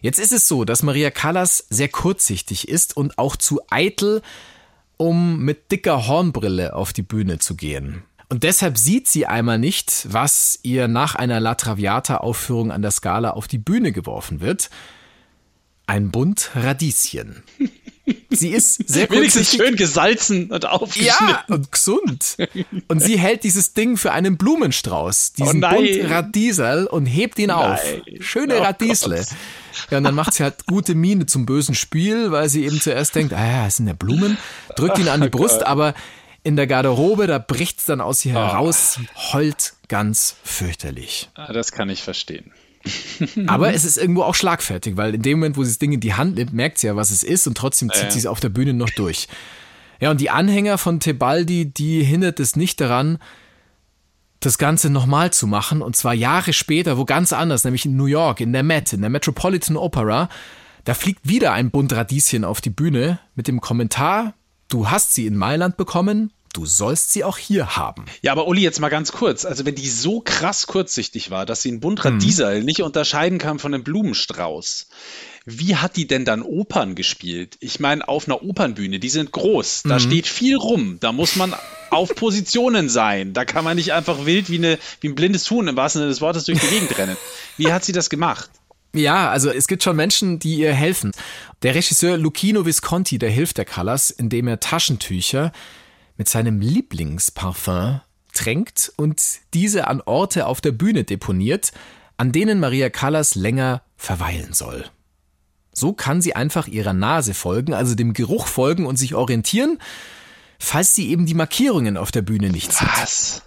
Jetzt 0.00 0.18
ist 0.18 0.32
es 0.32 0.48
so, 0.48 0.64
dass 0.64 0.82
Maria 0.82 1.10
Callas 1.10 1.66
sehr 1.70 1.88
kurzsichtig 1.88 2.68
ist 2.68 2.96
und 2.96 3.18
auch 3.18 3.36
zu 3.36 3.60
eitel, 3.70 4.22
um 4.96 5.40
mit 5.40 5.72
dicker 5.72 6.06
Hornbrille 6.06 6.74
auf 6.74 6.92
die 6.92 7.02
Bühne 7.02 7.38
zu 7.38 7.56
gehen. 7.56 8.02
Und 8.28 8.42
deshalb 8.42 8.78
sieht 8.78 9.08
sie 9.08 9.26
einmal 9.26 9.58
nicht, 9.58 10.06
was 10.10 10.58
ihr 10.62 10.88
nach 10.88 11.14
einer 11.14 11.40
La 11.40 11.54
Traviata-Aufführung 11.54 12.72
an 12.72 12.82
der 12.82 12.90
Skala 12.90 13.30
auf 13.30 13.48
die 13.48 13.58
Bühne 13.58 13.92
geworfen 13.92 14.40
wird. 14.40 14.70
Ein 15.86 16.10
Bund 16.10 16.50
Radieschen. 16.54 17.42
Sie 18.30 18.50
ist 18.50 18.74
sehr 18.88 19.08
Wenigstens 19.10 19.48
kurzsichtig. 19.50 19.66
schön 19.66 19.76
gesalzen 19.76 20.50
und 20.50 20.66
aufgeschnitten. 20.66 21.28
Ja, 21.28 21.44
und 21.48 21.72
gesund. 21.72 22.36
Und 22.88 23.00
sie 23.00 23.18
hält 23.18 23.44
dieses 23.44 23.72
Ding 23.74 23.96
für 23.96 24.12
einen 24.12 24.36
Blumenstrauß, 24.36 25.32
diesen 25.34 25.64
Oh. 25.64 25.68
Bund 25.70 25.88
Radiesel 26.10 26.86
und 26.86 27.06
hebt 27.06 27.38
ihn 27.38 27.50
auf. 27.50 27.80
Nein. 27.82 28.20
Schöne 28.20 28.58
Oh 28.58 28.62
Radiesle. 28.62 29.16
Gott. 29.16 29.26
Ja, 29.90 29.98
und 29.98 30.04
dann 30.04 30.14
macht 30.14 30.34
sie 30.34 30.42
halt 30.42 30.66
gute 30.66 30.94
Miene 30.94 31.26
zum 31.26 31.46
bösen 31.46 31.74
Spiel, 31.74 32.30
weil 32.30 32.48
sie 32.48 32.64
eben 32.64 32.80
zuerst 32.80 33.14
denkt, 33.14 33.32
ah 33.32 33.44
ja, 33.46 33.66
es 33.66 33.76
sind 33.78 33.86
ja 33.86 33.92
Blumen, 33.94 34.36
drückt 34.76 34.98
ihn 34.98 35.08
an 35.08 35.20
Oh 35.20 35.24
die 35.24 35.30
Brust, 35.30 35.62
aber 35.64 35.94
in 36.42 36.56
der 36.56 36.66
Garderobe, 36.66 37.26
da 37.26 37.38
bricht's 37.38 37.86
dann 37.86 38.00
aus 38.02 38.24
ihr 38.24 38.36
Ah. 38.36 38.48
heraus, 38.52 39.00
heult 39.32 39.72
ganz 39.88 40.36
fürchterlich. 40.44 41.30
Ah, 41.34 41.52
Das 41.52 41.72
kann 41.72 41.88
ich 41.88 42.02
verstehen. 42.02 42.52
Aber 43.46 43.72
es 43.72 43.84
ist 43.84 43.96
irgendwo 43.96 44.22
auch 44.22 44.34
schlagfertig, 44.34 44.96
weil 44.96 45.14
in 45.14 45.22
dem 45.22 45.38
Moment, 45.38 45.56
wo 45.56 45.64
sie 45.64 45.70
das 45.70 45.78
Ding 45.78 45.92
in 45.92 46.00
die 46.00 46.14
Hand 46.14 46.36
nimmt, 46.36 46.52
merkt 46.52 46.78
sie 46.78 46.86
ja, 46.86 46.96
was 46.96 47.10
es 47.10 47.22
ist 47.22 47.46
und 47.46 47.56
trotzdem 47.56 47.90
zieht 47.90 48.12
sie 48.12 48.18
es 48.18 48.26
auf 48.26 48.40
der 48.40 48.50
Bühne 48.50 48.74
noch 48.74 48.90
durch. 48.90 49.28
Ja, 50.00 50.10
und 50.10 50.20
die 50.20 50.30
Anhänger 50.30 50.76
von 50.76 51.00
Tebaldi, 51.00 51.66
die 51.66 52.02
hindert 52.02 52.40
es 52.40 52.56
nicht 52.56 52.80
daran, 52.80 53.18
das 54.40 54.58
Ganze 54.58 54.90
nochmal 54.90 55.32
zu 55.32 55.46
machen 55.46 55.80
und 55.80 55.96
zwar 55.96 56.12
Jahre 56.12 56.52
später, 56.52 56.98
wo 56.98 57.06
ganz 57.06 57.32
anders, 57.32 57.64
nämlich 57.64 57.86
in 57.86 57.96
New 57.96 58.04
York, 58.04 58.40
in 58.40 58.52
der 58.52 58.62
Met, 58.62 58.92
in 58.92 59.00
der 59.00 59.08
Metropolitan 59.08 59.76
Opera. 59.76 60.28
Da 60.84 60.92
fliegt 60.92 61.26
wieder 61.26 61.52
ein 61.52 61.70
Bund 61.70 61.92
Radieschen 61.94 62.44
auf 62.44 62.60
die 62.60 62.70
Bühne 62.70 63.18
mit 63.34 63.48
dem 63.48 63.62
Kommentar, 63.62 64.34
du 64.68 64.90
hast 64.90 65.14
sie 65.14 65.26
in 65.26 65.36
Mailand 65.36 65.78
bekommen, 65.78 66.33
du 66.54 66.64
sollst 66.66 67.12
sie 67.12 67.24
auch 67.24 67.36
hier 67.36 67.76
haben. 67.76 68.06
Ja, 68.22 68.32
aber 68.32 68.46
Uli, 68.46 68.62
jetzt 68.62 68.80
mal 68.80 68.88
ganz 68.88 69.12
kurz. 69.12 69.44
Also, 69.44 69.66
wenn 69.66 69.74
die 69.74 69.88
so 69.88 70.20
krass 70.20 70.66
kurzsichtig 70.66 71.30
war, 71.30 71.44
dass 71.44 71.62
sie 71.62 71.68
einen 71.68 71.80
Bund 71.80 72.04
Radiesel 72.04 72.64
nicht 72.64 72.82
unterscheiden 72.82 73.38
kann 73.38 73.58
von 73.58 73.74
einem 73.74 73.84
Blumenstrauß, 73.84 74.86
wie 75.46 75.76
hat 75.76 75.96
die 75.96 76.06
denn 76.06 76.24
dann 76.24 76.40
Opern 76.40 76.94
gespielt? 76.94 77.58
Ich 77.60 77.78
meine, 77.78 78.08
auf 78.08 78.26
einer 78.26 78.42
Opernbühne, 78.42 78.98
die 78.98 79.10
sind 79.10 79.30
groß, 79.30 79.82
da 79.84 80.00
steht 80.00 80.26
viel 80.26 80.56
rum, 80.56 80.96
da 81.00 81.12
muss 81.12 81.36
man 81.36 81.54
auf 81.90 82.14
Positionen 82.14 82.88
sein. 82.88 83.34
Da 83.34 83.44
kann 83.44 83.62
man 83.62 83.76
nicht 83.76 83.92
einfach 83.92 84.24
wild 84.24 84.48
wie, 84.48 84.56
eine, 84.56 84.78
wie 85.00 85.08
ein 85.08 85.14
blindes 85.14 85.50
Huhn 85.50 85.68
im 85.68 85.76
wahrsten 85.76 86.00
Sinne 86.00 86.10
des 86.10 86.22
Wortes 86.22 86.44
durch 86.44 86.60
die 86.60 86.68
Gegend 86.68 86.96
rennen. 86.96 87.16
Wie 87.58 87.72
hat 87.72 87.84
sie 87.84 87.92
das 87.92 88.08
gemacht? 88.08 88.48
Ja, 88.94 89.28
also 89.28 89.50
es 89.50 89.66
gibt 89.66 89.82
schon 89.82 89.96
Menschen, 89.96 90.38
die 90.38 90.54
ihr 90.54 90.72
helfen. 90.72 91.10
Der 91.62 91.74
Regisseur 91.74 92.16
Lucchino 92.16 92.64
Visconti, 92.64 93.18
der 93.18 93.30
hilft 93.30 93.58
der 93.58 93.64
Callas, 93.64 94.10
indem 94.10 94.48
er 94.48 94.60
Taschentücher 94.60 95.52
mit 96.16 96.28
seinem 96.28 96.60
Lieblingsparfum 96.60 98.00
tränkt 98.32 98.92
und 98.96 99.22
diese 99.52 99.86
an 99.88 100.00
Orte 100.00 100.46
auf 100.46 100.60
der 100.60 100.72
Bühne 100.72 101.04
deponiert, 101.04 101.72
an 102.16 102.32
denen 102.32 102.60
Maria 102.60 102.90
Callas 102.90 103.34
länger 103.34 103.82
verweilen 103.96 104.52
soll. 104.52 104.84
So 105.72 105.92
kann 105.92 106.20
sie 106.22 106.36
einfach 106.36 106.66
ihrer 106.68 106.92
Nase 106.92 107.34
folgen, 107.34 107.74
also 107.74 107.94
dem 107.94 108.12
Geruch 108.12 108.46
folgen 108.46 108.86
und 108.86 108.96
sich 108.96 109.14
orientieren, 109.14 109.78
falls 110.58 110.94
sie 110.94 111.08
eben 111.10 111.26
die 111.26 111.34
Markierungen 111.34 111.96
auf 111.96 112.12
der 112.12 112.22
Bühne 112.22 112.50
nicht 112.50 112.72
sieht. 112.72 112.88
Was? 112.96 113.42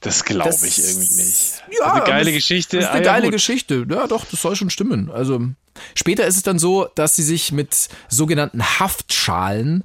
Das 0.00 0.24
glaube 0.24 0.50
Das- 0.50 0.62
ich 0.62 0.78
irgendwie 0.78 1.14
nicht. 1.22 1.62
Ja, 1.78 1.92
eine 1.94 2.04
geile 2.04 2.24
das- 2.26 2.34
Geschichte. 2.34 2.76
Das 2.78 2.86
ist 2.86 2.90
eine 2.92 3.00
Ah, 3.00 3.04
ja, 3.04 3.12
geile 3.12 3.24
gut. 3.26 3.32
Geschichte. 3.32 3.86
Ja, 3.90 4.06
doch, 4.06 4.24
das 4.24 4.40
soll 4.40 4.56
schon 4.56 4.70
stimmen. 4.70 5.10
Also 5.10 5.40
später 5.94 6.26
ist 6.26 6.36
es 6.36 6.42
dann 6.42 6.58
so, 6.58 6.86
dass 6.94 7.16
sie 7.16 7.22
sich 7.22 7.52
mit 7.52 7.88
sogenannten 8.08 8.62
Haftschalen 8.62 9.84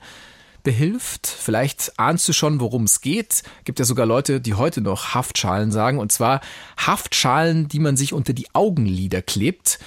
behilft. 0.66 1.28
Vielleicht 1.28 1.98
ahnst 1.98 2.28
du 2.28 2.34
schon, 2.34 2.60
worum 2.60 2.84
es 2.84 3.00
geht. 3.00 3.44
Gibt 3.64 3.80
ja 3.80 3.86
sogar 3.86 4.06
Leute, 4.06 4.42
die 4.42 4.56
heute 4.56 4.82
noch 4.82 5.14
Haftschalen 5.14 5.72
sagen. 5.72 6.00
Und 6.00 6.12
zwar 6.12 6.42
Haftschalen, 6.76 7.70
die 7.70 7.80
man 7.80 7.96
sich 7.96 8.12
unter 8.12 8.34
die 8.34 8.54
Augenlider 8.54 9.22
klebt. 9.22 9.80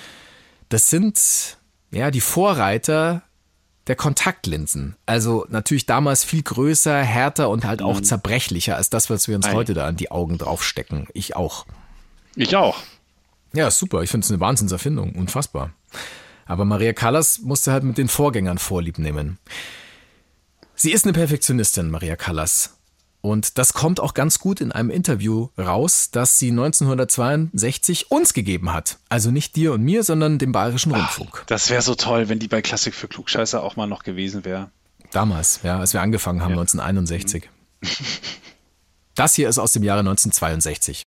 Das 0.71 0.89
sind 0.89 1.59
ja 1.91 2.11
die 2.11 2.23
Vorreiter 2.23 3.23
der 3.89 3.97
Kontaktlinsen. 3.97 4.97
Also 5.05 5.47
natürlich 5.51 5.87
damals 5.87 6.25
viel 6.25 6.43
größer, 6.43 7.03
härter 7.03 7.51
und 7.51 7.65
halt 7.65 7.83
auch 7.83 8.01
zerbrechlicher 8.01 8.77
als 8.77 8.89
das, 8.89 9.11
was 9.11 9.29
wir 9.29 9.37
uns 9.37 9.47
Ei. 9.47 9.53
heute 9.53 9.75
da 9.75 9.87
an 9.87 9.97
die 9.97 10.11
Augen 10.11 10.39
draufstecken. 10.39 11.09
Ich 11.13 11.37
auch. 11.37 11.67
Ich 12.37 12.57
auch. 12.57 12.79
Ja, 13.53 13.71
super. 13.71 14.03
Ich 14.03 14.11
finde 14.11 14.25
es 14.25 14.31
eine 14.31 14.41
Wahnsinnserfindung. 14.41 15.13
Unfassbar. 15.13 15.73
Aber 16.47 16.65
Maria 16.65 16.93
Callas 16.93 17.41
musste 17.41 17.73
halt 17.73 17.85
mit 17.85 17.99
den 17.99 18.09
Vorgängern 18.09 18.59
Vorlieb 18.59 18.99
nehmen. 18.99 19.39
Sie 20.81 20.93
ist 20.93 21.05
eine 21.05 21.13
Perfektionistin, 21.13 21.91
Maria 21.91 22.15
Callas. 22.15 22.79
Und 23.21 23.59
das 23.59 23.73
kommt 23.73 23.99
auch 23.99 24.15
ganz 24.15 24.39
gut 24.39 24.61
in 24.61 24.71
einem 24.71 24.91
Interview 24.91 25.49
raus, 25.59 26.11
das 26.13 26.39
sie 26.39 26.51
1962 26.51 28.13
uns 28.13 28.33
gegeben 28.33 28.73
hat. 28.73 28.99
Also 29.09 29.33
nicht 29.33 29.57
dir 29.57 29.73
und 29.73 29.83
mir, 29.83 30.05
sondern 30.05 30.39
dem 30.39 30.53
Bayerischen 30.53 30.95
Rundfunk. 30.95 31.43
Das 31.49 31.69
wäre 31.69 31.83
so 31.83 31.97
toll, 31.97 32.29
wenn 32.29 32.39
die 32.39 32.47
bei 32.47 32.63
Klassik 32.63 32.95
für 32.95 33.09
Klugscheißer 33.09 33.61
auch 33.61 33.75
mal 33.75 33.89
noch 33.89 34.05
gewesen 34.05 34.45
wäre. 34.45 34.71
Damals, 35.11 35.59
ja, 35.65 35.81
als 35.81 35.95
wir 35.95 36.01
angefangen 36.01 36.43
haben, 36.43 36.53
1961. 36.53 37.51
Das 39.17 39.35
hier 39.35 39.49
ist 39.49 39.59
aus 39.59 39.73
dem 39.73 39.83
Jahre 39.83 39.99
1962. 39.99 41.03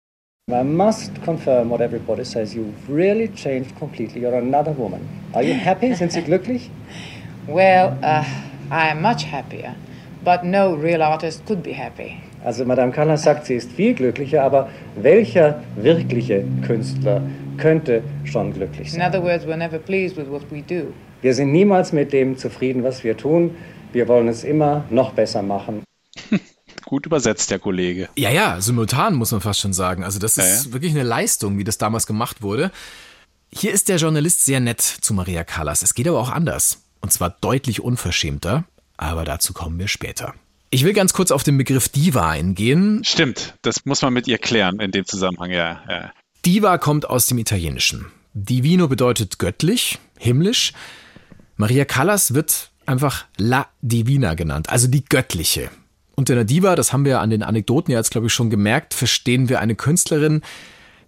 I 0.51 0.63
must 0.65 1.11
confirm 1.23 1.69
what 1.69 1.79
everybody 1.79 2.25
says. 2.25 2.53
You've 2.53 2.73
really 2.89 3.31
changed 3.33 3.73
completely. 3.79 4.19
You're 4.19 4.37
another 4.37 4.77
woman. 4.77 4.99
Are 5.31 5.41
you 5.41 5.53
happy? 5.53 5.95
Sind 5.95 6.11
Sie 6.11 6.21
glücklich? 6.21 6.69
Well, 7.47 7.97
uh, 8.03 8.23
I 8.71 8.91
am 8.91 9.01
much 9.01 9.25
happier, 9.31 9.75
but 10.23 10.43
no 10.43 10.73
real 10.73 11.01
artist 11.01 11.45
could 11.45 11.61
be 11.61 11.73
happy. 11.73 12.17
Also 12.43 12.65
Madame 12.65 12.91
Callas 12.91 13.23
sagt, 13.23 13.45
sie 13.45 13.55
ist 13.55 13.71
viel 13.71 13.93
glücklicher, 13.93 14.43
aber 14.43 14.69
welcher 14.95 15.61
wirkliche 15.75 16.43
Künstler 16.65 17.21
könnte 17.57 18.01
schon 18.23 18.53
glücklich 18.53 18.93
In 18.93 18.99
sein? 18.99 19.09
other 19.09 19.21
words, 19.21 19.45
we're 19.45 19.57
never 19.57 19.77
pleased 19.77 20.17
with 20.17 20.27
what 20.29 20.41
we 20.49 20.61
do. 20.61 20.93
Wir 21.21 21.35
sind 21.35 21.51
niemals 21.51 21.91
mit 21.91 22.13
dem 22.13 22.37
zufrieden, 22.37 22.83
was 22.83 23.03
wir 23.03 23.15
tun. 23.15 23.55
Wir 23.93 24.07
wollen 24.07 24.27
es 24.27 24.43
immer 24.43 24.85
noch 24.89 25.11
besser 25.13 25.43
machen. 25.43 25.83
Gut 26.85 27.05
übersetzt, 27.05 27.51
der 27.51 27.59
Kollege. 27.59 28.09
Ja, 28.17 28.31
ja, 28.31 28.59
simultan 28.59 29.13
muss 29.15 29.31
man 29.31 29.41
fast 29.41 29.59
schon 29.59 29.73
sagen. 29.73 30.03
Also 30.03 30.17
das 30.17 30.37
Ja, 30.37 30.43
ist 30.43 30.67
ja. 30.67 30.73
wirklich 30.73 30.91
eine 30.93 31.03
Leistung, 31.03 31.57
wie 31.59 31.63
das 31.63 31.77
damals 31.77 32.07
gemacht 32.07 32.41
wurde. 32.41 32.71
Hier 33.53 33.71
ist 33.71 33.87
der 33.89 33.97
Journalist 33.97 34.45
sehr 34.45 34.59
nett 34.61 34.81
zu 34.81 35.13
Maria 35.13 35.43
Callas. 35.43 35.83
Es 35.83 35.93
geht 35.93 36.07
aber 36.07 36.19
auch 36.19 36.31
anders. 36.31 36.79
Und 37.01 37.11
zwar 37.11 37.29
deutlich 37.41 37.81
unverschämter. 37.81 38.63
Aber 38.97 39.25
dazu 39.25 39.53
kommen 39.53 39.79
wir 39.79 39.87
später. 39.87 40.33
Ich 40.69 40.85
will 40.85 40.93
ganz 40.93 41.11
kurz 41.11 41.31
auf 41.31 41.43
den 41.43 41.57
Begriff 41.57 41.89
Diva 41.89 42.29
eingehen. 42.29 43.01
Stimmt, 43.03 43.55
das 43.61 43.85
muss 43.85 44.01
man 44.01 44.13
mit 44.13 44.27
ihr 44.27 44.37
klären 44.37 44.79
in 44.79 44.91
dem 44.91 45.05
Zusammenhang, 45.05 45.51
ja. 45.51 45.81
ja. 45.89 46.13
Diva 46.45 46.77
kommt 46.77 47.09
aus 47.09 47.27
dem 47.27 47.37
Italienischen. 47.39 48.05
Divino 48.33 48.87
bedeutet 48.87 49.37
göttlich, 49.37 49.99
himmlisch. 50.17 50.71
Maria 51.57 51.83
Callas 51.83 52.33
wird 52.33 52.71
einfach 52.85 53.25
La 53.37 53.67
Divina 53.81 54.35
genannt, 54.35 54.69
also 54.69 54.87
die 54.87 55.03
göttliche. 55.03 55.69
Unter 56.15 56.33
einer 56.33 56.45
Diva, 56.45 56.75
das 56.75 56.93
haben 56.93 57.03
wir 57.03 57.19
an 57.19 57.29
den 57.29 57.43
Anekdoten 57.43 57.91
ja 57.91 57.97
jetzt, 57.97 58.11
glaube 58.11 58.27
ich, 58.27 58.33
schon 58.33 58.49
gemerkt, 58.49 58.93
verstehen 58.93 59.49
wir 59.49 59.59
eine 59.59 59.75
Künstlerin, 59.75 60.41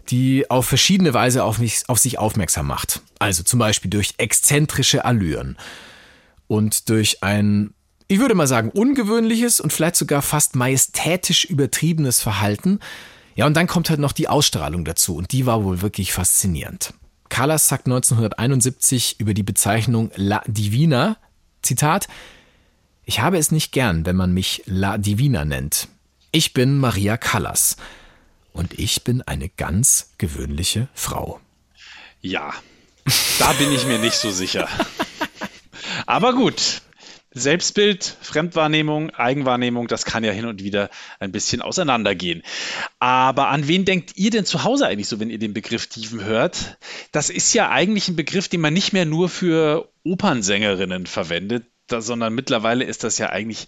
die 0.09 0.49
auf 0.49 0.65
verschiedene 0.65 1.13
Weise 1.13 1.43
auf, 1.43 1.59
mich, 1.59 1.83
auf 1.87 1.99
sich 1.99 2.19
aufmerksam 2.19 2.67
macht. 2.67 3.01
Also 3.19 3.43
zum 3.43 3.59
Beispiel 3.59 3.89
durch 3.89 4.15
exzentrische 4.17 5.05
Allüren 5.05 5.57
und 6.47 6.89
durch 6.89 7.23
ein, 7.23 7.73
ich 8.07 8.19
würde 8.19 8.35
mal 8.35 8.47
sagen, 8.47 8.69
ungewöhnliches 8.69 9.59
und 9.59 9.71
vielleicht 9.71 9.95
sogar 9.95 10.21
fast 10.21 10.55
majestätisch 10.55 11.45
übertriebenes 11.45 12.21
Verhalten. 12.21 12.79
Ja, 13.35 13.45
und 13.45 13.55
dann 13.55 13.67
kommt 13.67 13.89
halt 13.89 13.99
noch 13.99 14.11
die 14.11 14.27
Ausstrahlung 14.27 14.85
dazu 14.85 15.15
und 15.15 15.31
die 15.31 15.45
war 15.45 15.63
wohl 15.63 15.81
wirklich 15.81 16.13
faszinierend. 16.13 16.93
Callas 17.29 17.67
sagt 17.67 17.87
1971 17.87 19.19
über 19.19 19.33
die 19.33 19.41
Bezeichnung 19.41 20.11
La 20.15 20.43
Divina, 20.45 21.17
Zitat, 21.63 22.07
ich 23.05 23.21
habe 23.21 23.37
es 23.37 23.51
nicht 23.51 23.71
gern, 23.71 24.05
wenn 24.05 24.15
man 24.15 24.33
mich 24.33 24.61
La 24.65 24.97
Divina 24.97 25.43
nennt. 25.43 25.87
Ich 26.31 26.53
bin 26.53 26.77
Maria 26.77 27.17
Callas 27.17 27.77
und 28.53 28.79
ich 28.79 29.03
bin 29.03 29.21
eine 29.21 29.49
ganz 29.49 30.13
gewöhnliche 30.17 30.87
Frau. 30.93 31.39
Ja, 32.21 32.53
da 33.39 33.51
bin 33.53 33.71
ich 33.73 33.85
mir 33.85 33.99
nicht 33.99 34.15
so 34.15 34.31
sicher. 34.31 34.69
Aber 36.05 36.33
gut. 36.33 36.81
Selbstbild, 37.35 38.15
Fremdwahrnehmung, 38.21 39.09
Eigenwahrnehmung, 39.09 39.87
das 39.87 40.05
kann 40.05 40.23
ja 40.23 40.31
hin 40.31 40.45
und 40.45 40.63
wieder 40.63 40.91
ein 41.19 41.31
bisschen 41.31 41.63
auseinandergehen. 41.63 42.43
Aber 42.99 43.49
an 43.49 43.67
wen 43.67 43.85
denkt 43.85 44.11
ihr 44.15 44.29
denn 44.29 44.45
zu 44.45 44.63
Hause 44.63 44.85
eigentlich 44.85 45.07
so, 45.07 45.19
wenn 45.19 45.31
ihr 45.31 45.39
den 45.39 45.53
Begriff 45.53 45.87
Dieven 45.87 46.23
hört? 46.23 46.77
Das 47.11 47.31
ist 47.31 47.51
ja 47.53 47.69
eigentlich 47.69 48.07
ein 48.07 48.15
Begriff, 48.15 48.49
den 48.49 48.61
man 48.61 48.73
nicht 48.73 48.93
mehr 48.93 49.05
nur 49.05 49.29
für 49.29 49.91
Opernsängerinnen 50.03 51.07
verwendet, 51.07 51.65
sondern 51.89 52.35
mittlerweile 52.35 52.83
ist 52.83 53.03
das 53.03 53.17
ja 53.17 53.29
eigentlich 53.29 53.67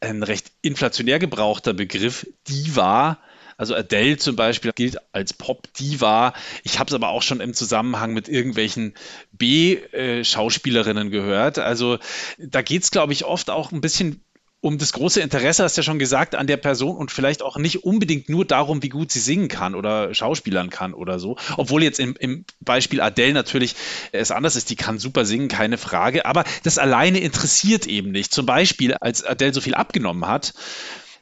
ein 0.00 0.22
recht 0.22 0.52
inflationär 0.62 1.18
gebrauchter 1.18 1.72
Begriff, 1.72 2.26
Diva. 2.48 3.18
Also 3.56 3.74
Adele 3.74 4.16
zum 4.16 4.36
Beispiel 4.36 4.72
gilt 4.74 4.98
als 5.12 5.32
Pop-Diva. 5.32 6.34
Ich 6.62 6.78
habe 6.78 6.88
es 6.88 6.94
aber 6.94 7.08
auch 7.08 7.22
schon 7.22 7.40
im 7.40 7.54
Zusammenhang 7.54 8.12
mit 8.14 8.28
irgendwelchen 8.28 8.94
B-Schauspielerinnen 9.32 11.10
gehört. 11.10 11.58
Also 11.58 11.98
da 12.38 12.62
geht 12.62 12.82
es, 12.82 12.90
glaube 12.90 13.12
ich, 13.12 13.24
oft 13.24 13.50
auch 13.50 13.72
ein 13.72 13.80
bisschen 13.80 14.24
um 14.64 14.78
das 14.78 14.92
große 14.92 15.20
Interesse, 15.20 15.62
hast 15.62 15.76
du 15.76 15.82
ja 15.82 15.84
schon 15.84 15.98
gesagt, 15.98 16.34
an 16.34 16.46
der 16.46 16.56
Person 16.56 16.96
und 16.96 17.10
vielleicht 17.10 17.42
auch 17.42 17.58
nicht 17.58 17.84
unbedingt 17.84 18.30
nur 18.30 18.46
darum, 18.46 18.82
wie 18.82 18.88
gut 18.88 19.12
sie 19.12 19.20
singen 19.20 19.48
kann 19.48 19.74
oder 19.74 20.14
schauspielern 20.14 20.70
kann 20.70 20.94
oder 20.94 21.18
so. 21.18 21.36
Obwohl 21.58 21.82
jetzt 21.82 22.00
im, 22.00 22.16
im 22.18 22.46
Beispiel 22.60 23.02
Adele 23.02 23.34
natürlich 23.34 23.76
es 24.12 24.30
anders 24.30 24.56
ist, 24.56 24.70
die 24.70 24.76
kann 24.76 24.98
super 24.98 25.26
singen, 25.26 25.48
keine 25.48 25.76
Frage. 25.76 26.24
Aber 26.24 26.44
das 26.62 26.78
alleine 26.78 27.18
interessiert 27.18 27.86
eben 27.86 28.10
nicht. 28.10 28.32
Zum 28.32 28.46
Beispiel, 28.46 28.94
als 28.94 29.22
Adele 29.22 29.52
so 29.52 29.60
viel 29.60 29.74
abgenommen 29.74 30.26
hat, 30.26 30.54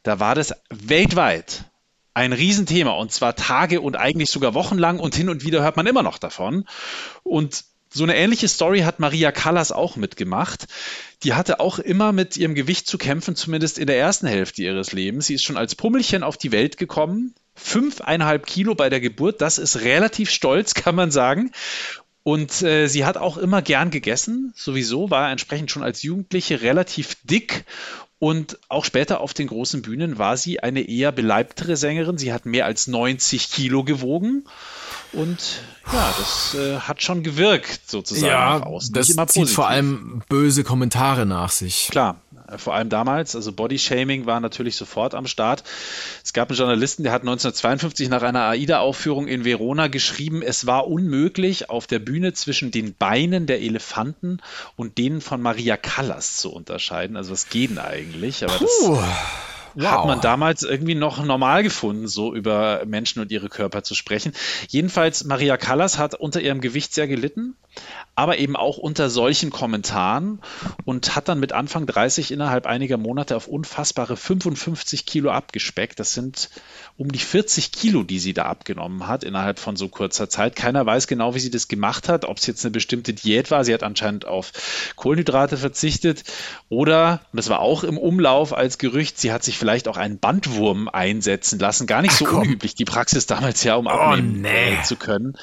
da 0.04 0.20
war 0.20 0.36
das 0.36 0.54
weltweit 0.70 1.64
ein 2.14 2.32
Riesenthema 2.32 2.92
und 2.92 3.12
zwar 3.12 3.36
Tage 3.36 3.80
und 3.80 3.96
eigentlich 3.96 4.30
sogar 4.30 4.54
wochenlang 4.54 4.98
und 4.98 5.14
hin 5.14 5.28
und 5.28 5.44
wieder 5.44 5.62
hört 5.62 5.76
man 5.76 5.86
immer 5.86 6.02
noch 6.02 6.18
davon. 6.18 6.64
Und 7.22 7.64
so 7.94 8.04
eine 8.04 8.16
ähnliche 8.16 8.48
Story 8.48 8.80
hat 8.80 9.00
Maria 9.00 9.32
Callas 9.32 9.70
auch 9.70 9.96
mitgemacht. 9.96 10.66
Die 11.22 11.34
hatte 11.34 11.60
auch 11.60 11.78
immer 11.78 12.12
mit 12.12 12.36
ihrem 12.36 12.54
Gewicht 12.54 12.86
zu 12.86 12.98
kämpfen, 12.98 13.36
zumindest 13.36 13.78
in 13.78 13.86
der 13.86 13.98
ersten 13.98 14.26
Hälfte 14.26 14.62
ihres 14.62 14.92
Lebens. 14.92 15.26
Sie 15.26 15.34
ist 15.34 15.44
schon 15.44 15.58
als 15.58 15.74
Pummelchen 15.74 16.22
auf 16.22 16.36
die 16.36 16.52
Welt 16.52 16.78
gekommen. 16.78 17.34
Fünfeinhalb 17.54 18.46
Kilo 18.46 18.74
bei 18.74 18.88
der 18.88 19.00
Geburt, 19.00 19.42
das 19.42 19.58
ist 19.58 19.82
relativ 19.82 20.30
stolz, 20.30 20.74
kann 20.74 20.94
man 20.94 21.10
sagen. 21.10 21.52
Und 22.24 22.62
äh, 22.62 22.86
sie 22.86 23.04
hat 23.04 23.16
auch 23.16 23.36
immer 23.36 23.62
gern 23.62 23.90
gegessen, 23.90 24.52
sowieso, 24.56 25.10
war 25.10 25.30
entsprechend 25.30 25.70
schon 25.70 25.82
als 25.82 26.02
Jugendliche 26.02 26.62
relativ 26.62 27.16
dick. 27.24 27.64
Und 28.22 28.56
auch 28.68 28.84
später 28.84 29.20
auf 29.20 29.34
den 29.34 29.48
großen 29.48 29.82
Bühnen 29.82 30.16
war 30.16 30.36
sie 30.36 30.60
eine 30.60 30.82
eher 30.88 31.10
beleibtere 31.10 31.76
Sängerin. 31.76 32.18
Sie 32.18 32.32
hat 32.32 32.46
mehr 32.46 32.66
als 32.66 32.86
90 32.86 33.50
Kilo 33.50 33.82
gewogen. 33.82 34.44
Und 35.12 35.60
ja, 35.92 36.14
das 36.16 36.54
äh, 36.54 36.78
hat 36.78 37.02
schon 37.02 37.24
gewirkt, 37.24 37.90
sozusagen 37.90 38.26
Ja, 38.30 38.60
nach 38.60 38.66
außen. 38.66 38.94
das 38.94 39.08
zieht 39.26 39.50
vor 39.50 39.66
allem 39.66 40.22
böse 40.28 40.62
Kommentare 40.62 41.26
nach 41.26 41.50
sich. 41.50 41.88
Klar, 41.90 42.20
vor 42.58 42.74
allem 42.74 42.88
damals, 42.88 43.36
also 43.36 43.52
Bodyshaming 43.52 44.26
war 44.26 44.40
natürlich 44.40 44.76
sofort 44.76 45.14
am 45.14 45.26
Start. 45.26 45.64
Es 46.24 46.32
gab 46.32 46.50
einen 46.50 46.58
Journalisten, 46.58 47.02
der 47.02 47.12
hat 47.12 47.22
1952 47.22 48.08
nach 48.08 48.22
einer 48.22 48.44
AIDA-Aufführung 48.48 49.28
in 49.28 49.44
Verona 49.44 49.88
geschrieben, 49.88 50.42
es 50.42 50.66
war 50.66 50.86
unmöglich, 50.88 51.70
auf 51.70 51.86
der 51.86 51.98
Bühne 51.98 52.32
zwischen 52.32 52.70
den 52.70 52.94
Beinen 52.94 53.46
der 53.46 53.60
Elefanten 53.60 54.38
und 54.76 54.98
denen 54.98 55.20
von 55.20 55.40
Maria 55.40 55.76
Callas 55.76 56.36
zu 56.36 56.52
unterscheiden. 56.52 57.16
Also 57.16 57.32
was 57.32 57.48
geht 57.48 57.70
denn 57.70 57.78
eigentlich? 57.78 58.44
Aber 58.44 58.54
Puh. 58.54 58.98
das 59.74 59.90
hat 59.90 60.06
man 60.06 60.20
damals 60.20 60.62
irgendwie 60.62 60.94
noch 60.94 61.24
normal 61.24 61.62
gefunden, 61.62 62.06
so 62.08 62.34
über 62.34 62.82
Menschen 62.86 63.20
und 63.20 63.30
ihre 63.32 63.48
Körper 63.48 63.82
zu 63.82 63.94
sprechen. 63.94 64.32
Jedenfalls, 64.68 65.24
Maria 65.24 65.56
Callas 65.56 65.98
hat 65.98 66.14
unter 66.14 66.40
ihrem 66.40 66.60
Gewicht 66.60 66.92
sehr 66.94 67.08
gelitten, 67.08 67.56
aber 68.14 68.38
eben 68.38 68.56
auch 68.56 68.76
unter 68.76 69.08
solchen 69.08 69.50
Kommentaren 69.50 70.40
und 70.84 71.16
hat 71.16 71.28
dann 71.28 71.40
mit 71.40 71.52
Anfang 71.52 71.86
30 71.86 72.30
innerhalb 72.30 72.66
einiger 72.66 72.98
Monate 72.98 73.36
auf 73.36 73.48
unfassbare 73.48 74.16
55 74.16 75.06
Kilo 75.06 75.30
abgespeckt. 75.30 75.98
Das 75.98 76.12
sind 76.12 76.50
um 76.98 77.10
die 77.10 77.18
40 77.18 77.72
Kilo, 77.72 78.02
die 78.02 78.18
sie 78.18 78.34
da 78.34 78.44
abgenommen 78.44 79.06
hat 79.06 79.24
innerhalb 79.24 79.58
von 79.58 79.76
so 79.76 79.88
kurzer 79.88 80.28
Zeit. 80.28 80.56
Keiner 80.56 80.84
weiß 80.84 81.06
genau, 81.06 81.34
wie 81.34 81.40
sie 81.40 81.50
das 81.50 81.68
gemacht 81.68 82.08
hat, 82.08 82.26
ob 82.26 82.36
es 82.36 82.46
jetzt 82.46 82.64
eine 82.64 82.70
bestimmte 82.70 83.14
Diät 83.14 83.50
war. 83.50 83.64
Sie 83.64 83.72
hat 83.72 83.82
anscheinend 83.82 84.26
auf 84.26 84.52
Kohlenhydrate 84.96 85.56
verzichtet 85.56 86.24
oder, 86.68 87.22
das 87.32 87.48
war 87.48 87.60
auch 87.60 87.82
im 87.82 87.96
Umlauf 87.96 88.52
als 88.52 88.76
Gerücht, 88.76 89.18
sie 89.18 89.32
hat 89.32 89.42
sich 89.42 89.56
vielleicht 89.56 89.88
auch 89.88 89.96
einen 89.96 90.18
Bandwurm 90.18 90.88
einsetzen 90.88 91.58
lassen. 91.58 91.86
Gar 91.86 92.02
nicht 92.02 92.14
so 92.14 92.26
komm. 92.26 92.42
unüblich, 92.42 92.74
die 92.74 92.84
Praxis 92.84 93.26
damals 93.26 93.64
ja, 93.64 93.76
um 93.76 93.88
abnehmen 93.88 94.42
nee. 94.42 94.82
zu 94.84 94.96
können. 94.96 95.38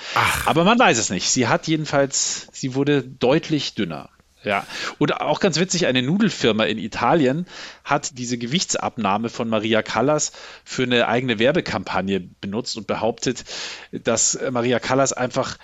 Aber 0.45 0.63
man 0.63 0.77
weiß 0.77 0.99
es 0.99 1.09
nicht. 1.09 1.29
Sie 1.31 1.47
hat 1.47 1.67
jedenfalls, 1.67 2.47
sie 2.59 2.75
wurde 2.75 3.03
deutlich 3.03 3.73
dünner. 3.75 4.09
Ja, 4.43 4.65
und 4.99 5.19
auch 5.19 5.41
ganz 5.41 5.59
witzig, 5.59 5.85
eine 5.85 6.01
Nudelfirma 6.01 6.63
in 6.63 6.77
Italien 6.77 7.45
hat 7.83 8.17
diese 8.17 8.37
Gewichtsabnahme 8.37 9.27
von 9.27 9.49
Maria 9.49 9.81
Callas 9.81 10.31
für 10.63 10.83
eine 10.83 11.09
eigene 11.09 11.39
Werbekampagne 11.39 12.21
benutzt 12.39 12.77
und 12.77 12.87
behauptet, 12.87 13.43
dass 13.91 14.39
Maria 14.49 14.79
Callas 14.79 15.11
einfach 15.11 15.57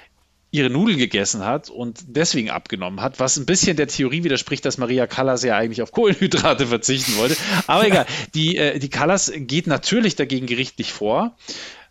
ihre 0.56 0.70
Nudeln 0.70 0.98
gegessen 0.98 1.46
hat 1.46 1.70
und 1.70 2.00
deswegen 2.08 2.50
abgenommen 2.50 3.02
hat, 3.02 3.20
was 3.20 3.38
ein 3.38 3.46
bisschen 3.46 3.76
der 3.78 3.88
Theorie 3.88 4.24
widerspricht, 4.24 4.66
dass 4.66 4.78
Maria 4.78 5.08
Callas 5.08 5.44
ja 5.44 5.58
eigentlich 5.58 5.82
auf 5.82 5.92
Kohlenhydrate 5.92 6.68
verzichten 6.68 7.18
wollte. 7.18 7.36
Aber 7.68 7.86
egal, 7.86 8.06
die, 8.34 8.56
äh, 8.56 8.80
die 8.80 8.90
Callas 8.90 9.32
geht 9.36 9.68
natürlich 9.68 10.16
dagegen 10.16 10.48
gerichtlich 10.48 10.94
vor, 10.94 11.36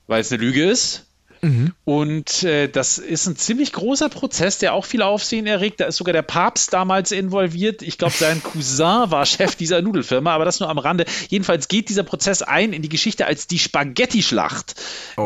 weil 0.07 0.21
es 0.21 0.33
eine 0.33 0.43
Lüge 0.43 0.65
ist. 0.65 1.07
Und 1.85 2.43
äh, 2.43 2.69
das 2.69 2.99
ist 2.99 3.27
ein 3.27 3.37
ziemlich 3.37 3.73
großer 3.73 4.09
Prozess, 4.09 4.59
der 4.59 4.73
auch 4.73 4.85
viel 4.85 5.03
Aufsehen 5.03 5.47
erregt. 5.47 5.81
Da 5.81 5.85
ist 5.85 5.97
sogar 5.97 6.13
der 6.13 6.23
Papst 6.23 6.73
damals 6.73 7.13
involviert. 7.13 7.83
Ich 7.83 7.99
glaube, 7.99 8.15
sein 8.15 8.43
Cousin 8.43 9.11
war 9.11 9.27
Chef 9.27 9.55
dieser 9.55 9.83
Nudelfirma, 9.83 10.35
aber 10.35 10.45
das 10.45 10.61
nur 10.61 10.71
am 10.71 10.79
Rande. 10.79 11.05
Jedenfalls 11.29 11.69
geht 11.69 11.89
dieser 11.89 12.03
Prozess 12.03 12.43
ein 12.43 12.73
in 12.73 12.83
die 12.83 12.89
Geschichte 12.89 13.27
als 13.27 13.47
die 13.47 13.59
Spaghetti-Schlacht, 13.59 14.75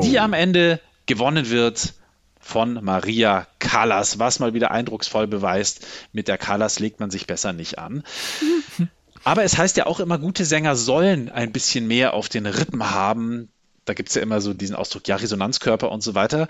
die 0.03 0.19
am 0.19 0.33
Ende 0.33 0.81
gewonnen 1.07 1.51
wird 1.51 1.95
von 2.41 2.83
Maria 2.83 3.47
Callas, 3.59 4.19
was 4.19 4.39
mal 4.39 4.55
wieder 4.55 4.71
eindrucksvoll 4.71 5.27
beweist, 5.27 5.87
mit 6.13 6.29
der 6.29 6.39
Callas 6.39 6.79
legt 6.79 6.99
man 6.99 7.11
sich 7.11 7.27
besser 7.27 7.53
nicht 7.53 7.79
an. 7.79 8.03
Aber 9.25 9.45
es 9.45 9.59
heißt 9.59 9.77
ja 9.77 9.87
auch 9.87 10.01
immer, 10.01 10.19
gute 10.19 10.47
Sänger 10.47 10.75
sollen 10.75 11.29
ein 11.29 11.53
bisschen 11.53 11.87
mehr 11.87 12.15
auf 12.15 12.31
den 12.31 12.47
Rippen 12.47 12.91
haben. 12.91 13.51
Da 13.89 13.95
gibt 13.95 14.11
es 14.11 14.15
ja 14.15 14.23
immer 14.23 14.41
so 14.43 14.53
diesen 14.53 14.77
Ausdruck, 14.77 15.09
ja, 15.09 15.17
Resonanzkörper 15.17 15.91
und 15.91 16.03
so 16.03 16.15
weiter. 16.15 16.47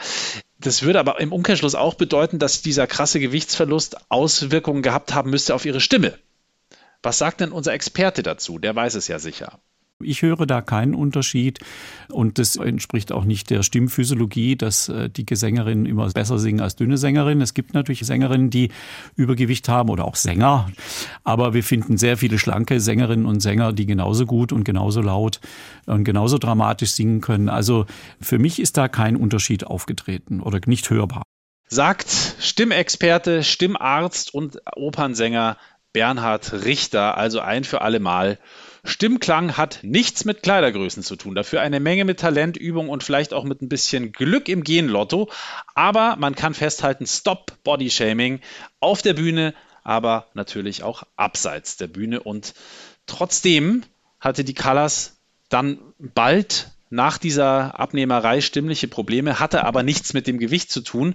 Das 0.58 0.82
würde 0.82 0.98
aber 0.98 1.20
im 1.20 1.32
Umkehrschluss 1.32 1.76
auch 1.76 1.94
bedeuten, 1.94 2.40
dass 2.40 2.62
dieser 2.62 2.88
krasse 2.88 3.20
Gewichtsverlust 3.20 3.96
Auswirkungen 4.10 4.82
gehabt 4.82 5.14
haben 5.14 5.30
müsste 5.30 5.54
auf 5.54 5.64
ihre 5.64 5.80
Stimme. 5.80 6.18
Was 7.00 7.18
sagt 7.18 7.40
denn 7.40 7.52
unser 7.52 7.72
Experte 7.74 8.24
dazu? 8.24 8.58
Der 8.58 8.74
weiß 8.74 8.96
es 8.96 9.06
ja 9.06 9.20
sicher. 9.20 9.60
Ich 10.00 10.22
höre 10.22 10.46
da 10.46 10.62
keinen 10.62 10.94
Unterschied 10.94 11.58
und 12.08 12.38
das 12.38 12.54
entspricht 12.54 13.10
auch 13.10 13.24
nicht 13.24 13.50
der 13.50 13.64
Stimmphysiologie, 13.64 14.54
dass 14.54 14.88
äh, 14.88 15.10
dicke 15.10 15.34
Sängerinnen 15.34 15.86
immer 15.86 16.08
besser 16.10 16.38
singen 16.38 16.60
als 16.60 16.76
dünne 16.76 16.96
Sängerinnen. 16.96 17.42
Es 17.42 17.52
gibt 17.52 17.74
natürlich 17.74 18.06
Sängerinnen, 18.06 18.48
die 18.48 18.70
Übergewicht 19.16 19.68
haben 19.68 19.90
oder 19.90 20.04
auch 20.04 20.14
Sänger, 20.14 20.70
aber 21.24 21.52
wir 21.52 21.64
finden 21.64 21.98
sehr 21.98 22.16
viele 22.16 22.38
schlanke 22.38 22.78
Sängerinnen 22.78 23.26
und 23.26 23.40
Sänger, 23.40 23.72
die 23.72 23.86
genauso 23.86 24.24
gut 24.24 24.52
und 24.52 24.62
genauso 24.62 25.00
laut 25.00 25.40
und 25.86 26.04
genauso 26.04 26.38
dramatisch 26.38 26.92
singen 26.92 27.20
können. 27.20 27.48
Also 27.48 27.86
für 28.20 28.38
mich 28.38 28.60
ist 28.60 28.76
da 28.76 28.86
kein 28.86 29.16
Unterschied 29.16 29.66
aufgetreten 29.66 30.40
oder 30.40 30.60
nicht 30.66 30.90
hörbar. 30.90 31.24
Sagt 31.66 32.08
Stimmexperte, 32.38 33.42
Stimmarzt 33.42 34.32
und 34.32 34.60
Opernsänger 34.76 35.56
Bernhard 35.92 36.52
Richter, 36.64 37.18
also 37.18 37.40
ein 37.40 37.64
für 37.64 37.80
alle 37.80 37.98
Mal. 37.98 38.38
Stimmklang 38.84 39.56
hat 39.56 39.80
nichts 39.82 40.24
mit 40.24 40.42
Kleidergrößen 40.42 41.02
zu 41.02 41.16
tun. 41.16 41.34
Dafür 41.34 41.60
eine 41.60 41.80
Menge 41.80 42.04
mit 42.04 42.20
Talent, 42.20 42.56
Übung 42.56 42.88
und 42.88 43.02
vielleicht 43.02 43.32
auch 43.32 43.44
mit 43.44 43.62
ein 43.62 43.68
bisschen 43.68 44.12
Glück 44.12 44.48
im 44.48 44.64
Genlotto. 44.64 45.30
Aber 45.74 46.16
man 46.16 46.34
kann 46.34 46.54
festhalten, 46.54 47.06
Stop 47.06 47.52
Bodyshaming 47.64 48.40
auf 48.80 49.02
der 49.02 49.14
Bühne, 49.14 49.54
aber 49.82 50.28
natürlich 50.34 50.82
auch 50.82 51.02
abseits 51.16 51.76
der 51.76 51.88
Bühne. 51.88 52.20
Und 52.20 52.54
trotzdem 53.06 53.84
hatte 54.20 54.44
die 54.44 54.54
Callas 54.54 55.16
dann 55.48 55.78
bald 55.98 56.70
nach 56.90 57.18
dieser 57.18 57.78
Abnehmerei 57.78 58.40
stimmliche 58.40 58.88
Probleme, 58.88 59.40
hatte 59.40 59.64
aber 59.64 59.82
nichts 59.82 60.14
mit 60.14 60.26
dem 60.26 60.38
Gewicht 60.38 60.70
zu 60.70 60.80
tun, 60.80 61.14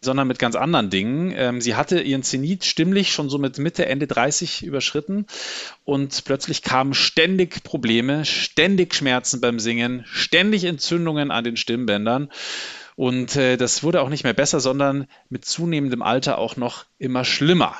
sondern 0.00 0.28
mit 0.28 0.38
ganz 0.38 0.56
anderen 0.56 0.90
Dingen. 0.90 1.32
Ähm, 1.36 1.60
sie 1.60 1.74
hatte 1.74 2.00
ihren 2.00 2.22
Zenit 2.22 2.64
stimmlich 2.64 3.12
schon 3.12 3.28
so 3.28 3.38
mit 3.38 3.58
Mitte, 3.58 3.86
Ende 3.86 4.06
30 4.06 4.64
überschritten 4.64 5.26
und 5.84 6.24
plötzlich 6.24 6.62
kamen 6.62 6.94
ständig 6.94 7.62
Probleme, 7.64 8.24
ständig 8.24 8.94
Schmerzen 8.94 9.40
beim 9.40 9.58
Singen, 9.58 10.04
ständig 10.06 10.64
Entzündungen 10.64 11.30
an 11.30 11.44
den 11.44 11.56
Stimmbändern. 11.56 12.30
Und 12.96 13.36
äh, 13.36 13.56
das 13.56 13.82
wurde 13.82 14.02
auch 14.02 14.08
nicht 14.08 14.24
mehr 14.24 14.34
besser, 14.34 14.60
sondern 14.60 15.08
mit 15.28 15.44
zunehmendem 15.44 16.02
Alter 16.02 16.38
auch 16.38 16.56
noch 16.56 16.84
immer 16.98 17.24
schlimmer. 17.24 17.76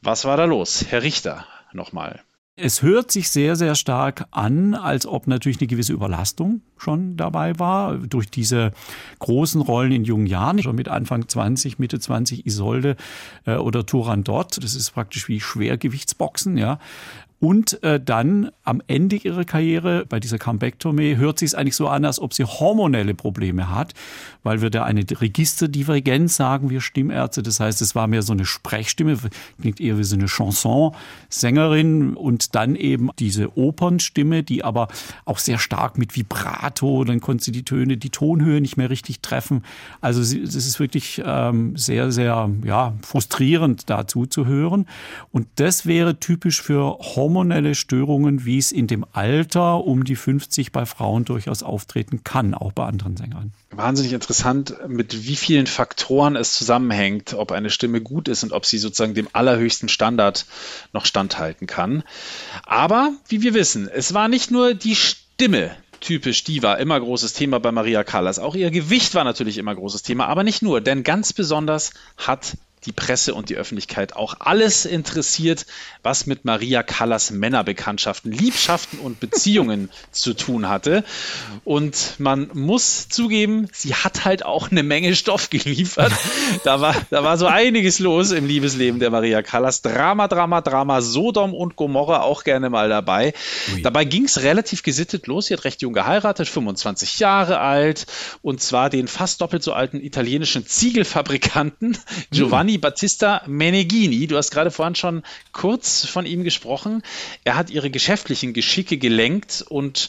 Was 0.00 0.24
war 0.24 0.36
da 0.36 0.44
los? 0.44 0.86
Herr 0.88 1.02
Richter, 1.02 1.46
nochmal. 1.72 2.22
Es 2.62 2.82
hört 2.82 3.10
sich 3.10 3.30
sehr, 3.30 3.56
sehr 3.56 3.74
stark 3.74 4.26
an, 4.32 4.74
als 4.74 5.06
ob 5.06 5.26
natürlich 5.26 5.60
eine 5.60 5.66
gewisse 5.66 5.94
Überlastung 5.94 6.60
schon 6.76 7.16
dabei 7.16 7.58
war. 7.58 7.96
Durch 7.96 8.30
diese 8.30 8.72
großen 9.18 9.62
Rollen 9.62 9.92
in 9.92 10.04
jungen 10.04 10.26
Jahren, 10.26 10.62
schon 10.62 10.76
mit 10.76 10.88
Anfang 10.88 11.26
20, 11.26 11.78
Mitte 11.78 11.98
20 11.98 12.44
Isolde 12.44 12.96
äh, 13.46 13.56
oder 13.56 13.86
Turandot. 13.86 14.62
Das 14.62 14.74
ist 14.74 14.90
praktisch 14.90 15.28
wie 15.28 15.40
Schwergewichtsboxen, 15.40 16.58
ja. 16.58 16.78
Und 17.40 17.82
äh, 17.82 17.98
dann 17.98 18.50
am 18.64 18.82
Ende 18.86 19.16
ihrer 19.16 19.44
Karriere, 19.44 20.04
bei 20.06 20.20
dieser 20.20 20.36
Comeback-Tournee, 20.38 21.16
hört 21.16 21.38
sich 21.38 21.48
es 21.48 21.54
eigentlich 21.54 21.74
so 21.74 21.88
an, 21.88 22.04
als 22.04 22.20
ob 22.20 22.34
sie 22.34 22.44
hormonelle 22.44 23.14
Probleme 23.14 23.74
hat, 23.74 23.94
weil 24.42 24.60
wir 24.60 24.68
da 24.68 24.84
eine 24.84 25.02
Registerdivergenz 25.10 26.36
sagen, 26.36 26.68
wir 26.68 26.82
Stimmärzte. 26.82 27.42
Das 27.42 27.58
heißt, 27.58 27.80
es 27.80 27.94
war 27.94 28.08
mehr 28.08 28.20
so 28.20 28.34
eine 28.34 28.44
Sprechstimme, 28.44 29.16
klingt 29.58 29.80
eher 29.80 29.96
wie 29.96 30.04
so 30.04 30.16
eine 30.16 30.26
Chanson-Sängerin 30.26 32.14
und 32.14 32.54
dann 32.54 32.76
eben 32.76 33.08
diese 33.18 33.56
Opernstimme, 33.56 34.42
die 34.42 34.62
aber 34.62 34.88
auch 35.24 35.38
sehr 35.38 35.58
stark 35.58 35.96
mit 35.96 36.16
Vibrato, 36.16 37.04
dann 37.04 37.20
konnte 37.20 37.44
sie 37.44 37.52
die 37.52 37.64
Töne, 37.64 37.96
die 37.96 38.10
Tonhöhe 38.10 38.60
nicht 38.60 38.76
mehr 38.76 38.90
richtig 38.90 39.20
treffen. 39.20 39.64
Also 40.02 40.20
das 40.20 40.54
ist 40.54 40.78
wirklich 40.78 41.22
ähm, 41.24 41.74
sehr, 41.76 42.12
sehr 42.12 42.50
ja, 42.64 42.92
frustrierend 43.00 43.88
dazu 43.88 44.26
zu 44.26 44.44
hören. 44.44 44.86
Und 45.32 45.46
das 45.56 45.86
wäre 45.86 46.20
typisch 46.20 46.60
für 46.60 46.98
hormonelle 47.30 47.76
Störungen, 47.76 48.44
wie 48.44 48.58
es 48.58 48.72
in 48.72 48.88
dem 48.88 49.06
Alter 49.12 49.84
um 49.84 50.02
die 50.02 50.16
50 50.16 50.72
bei 50.72 50.84
Frauen 50.84 51.24
durchaus 51.24 51.62
auftreten 51.62 52.24
kann, 52.24 52.54
auch 52.54 52.72
bei 52.72 52.84
anderen 52.84 53.16
Sängern. 53.16 53.52
Wahnsinnig 53.70 54.12
interessant, 54.12 54.74
mit 54.88 55.26
wie 55.26 55.36
vielen 55.36 55.68
Faktoren 55.68 56.34
es 56.34 56.52
zusammenhängt, 56.52 57.34
ob 57.34 57.52
eine 57.52 57.70
Stimme 57.70 58.00
gut 58.00 58.26
ist 58.26 58.42
und 58.42 58.52
ob 58.52 58.66
sie 58.66 58.78
sozusagen 58.78 59.14
dem 59.14 59.28
allerhöchsten 59.32 59.88
Standard 59.88 60.44
noch 60.92 61.06
standhalten 61.06 61.68
kann. 61.68 62.02
Aber, 62.64 63.12
wie 63.28 63.42
wir 63.42 63.54
wissen, 63.54 63.88
es 63.88 64.12
war 64.12 64.26
nicht 64.26 64.50
nur 64.50 64.74
die 64.74 64.96
Stimme, 64.96 65.70
typisch 66.00 66.42
Diva, 66.42 66.74
immer 66.74 66.98
großes 66.98 67.32
Thema 67.32 67.60
bei 67.60 67.70
Maria 67.70 68.02
Callas. 68.02 68.40
Auch 68.40 68.56
ihr 68.56 68.72
Gewicht 68.72 69.14
war 69.14 69.22
natürlich 69.22 69.56
immer 69.56 69.74
großes 69.76 70.02
Thema, 70.02 70.26
aber 70.26 70.42
nicht 70.42 70.62
nur, 70.62 70.80
denn 70.80 71.04
ganz 71.04 71.32
besonders 71.32 71.92
hat 72.16 72.56
die 72.86 72.92
Presse 72.92 73.34
und 73.34 73.50
die 73.50 73.56
Öffentlichkeit 73.56 74.16
auch 74.16 74.36
alles 74.40 74.86
interessiert, 74.86 75.66
was 76.02 76.26
mit 76.26 76.44
Maria 76.44 76.82
Callas 76.82 77.30
Männerbekanntschaften, 77.30 78.32
Liebschaften 78.32 78.98
und 79.00 79.20
Beziehungen 79.20 79.90
zu 80.12 80.34
tun 80.34 80.68
hatte. 80.68 81.04
Und 81.64 82.14
man 82.18 82.50
muss 82.54 83.08
zugeben, 83.08 83.68
sie 83.72 83.94
hat 83.94 84.24
halt 84.24 84.44
auch 84.44 84.70
eine 84.70 84.82
Menge 84.82 85.14
Stoff 85.14 85.50
geliefert. 85.50 86.12
Da 86.64 86.80
war, 86.80 86.94
da 87.10 87.22
war 87.22 87.36
so 87.36 87.46
einiges 87.46 87.98
los 87.98 88.30
im 88.32 88.46
Liebesleben 88.46 88.98
der 88.98 89.10
Maria 89.10 89.42
Callas. 89.42 89.82
Drama, 89.82 90.28
Drama, 90.28 90.60
Drama, 90.60 91.00
Sodom 91.02 91.54
und 91.54 91.76
Gomorra 91.76 92.22
auch 92.22 92.44
gerne 92.44 92.70
mal 92.70 92.88
dabei. 92.88 93.34
Ui. 93.74 93.82
Dabei 93.82 94.04
ging 94.04 94.24
es 94.24 94.42
relativ 94.42 94.82
gesittet 94.82 95.26
los. 95.26 95.46
Sie 95.46 95.54
hat 95.54 95.64
recht 95.64 95.82
jung 95.82 95.92
geheiratet, 95.92 96.48
25 96.48 97.18
Jahre 97.18 97.58
alt, 97.58 98.06
und 98.42 98.60
zwar 98.60 98.90
den 98.90 99.08
fast 99.08 99.40
doppelt 99.40 99.62
so 99.62 99.72
alten 99.72 100.00
italienischen 100.00 100.66
Ziegelfabrikanten 100.66 101.98
Giovanni 102.30 102.69
Giovanni 102.70 102.78
Battista 102.78 103.42
Meneghini. 103.46 104.28
Du 104.28 104.36
hast 104.36 104.52
gerade 104.52 104.70
vorhin 104.70 104.94
schon 104.94 105.22
kurz 105.50 106.06
von 106.06 106.24
ihm 106.24 106.44
gesprochen. 106.44 107.02
Er 107.42 107.56
hat 107.56 107.70
ihre 107.70 107.90
geschäftlichen 107.90 108.52
Geschicke 108.52 108.96
gelenkt 108.96 109.64
und 109.68 110.08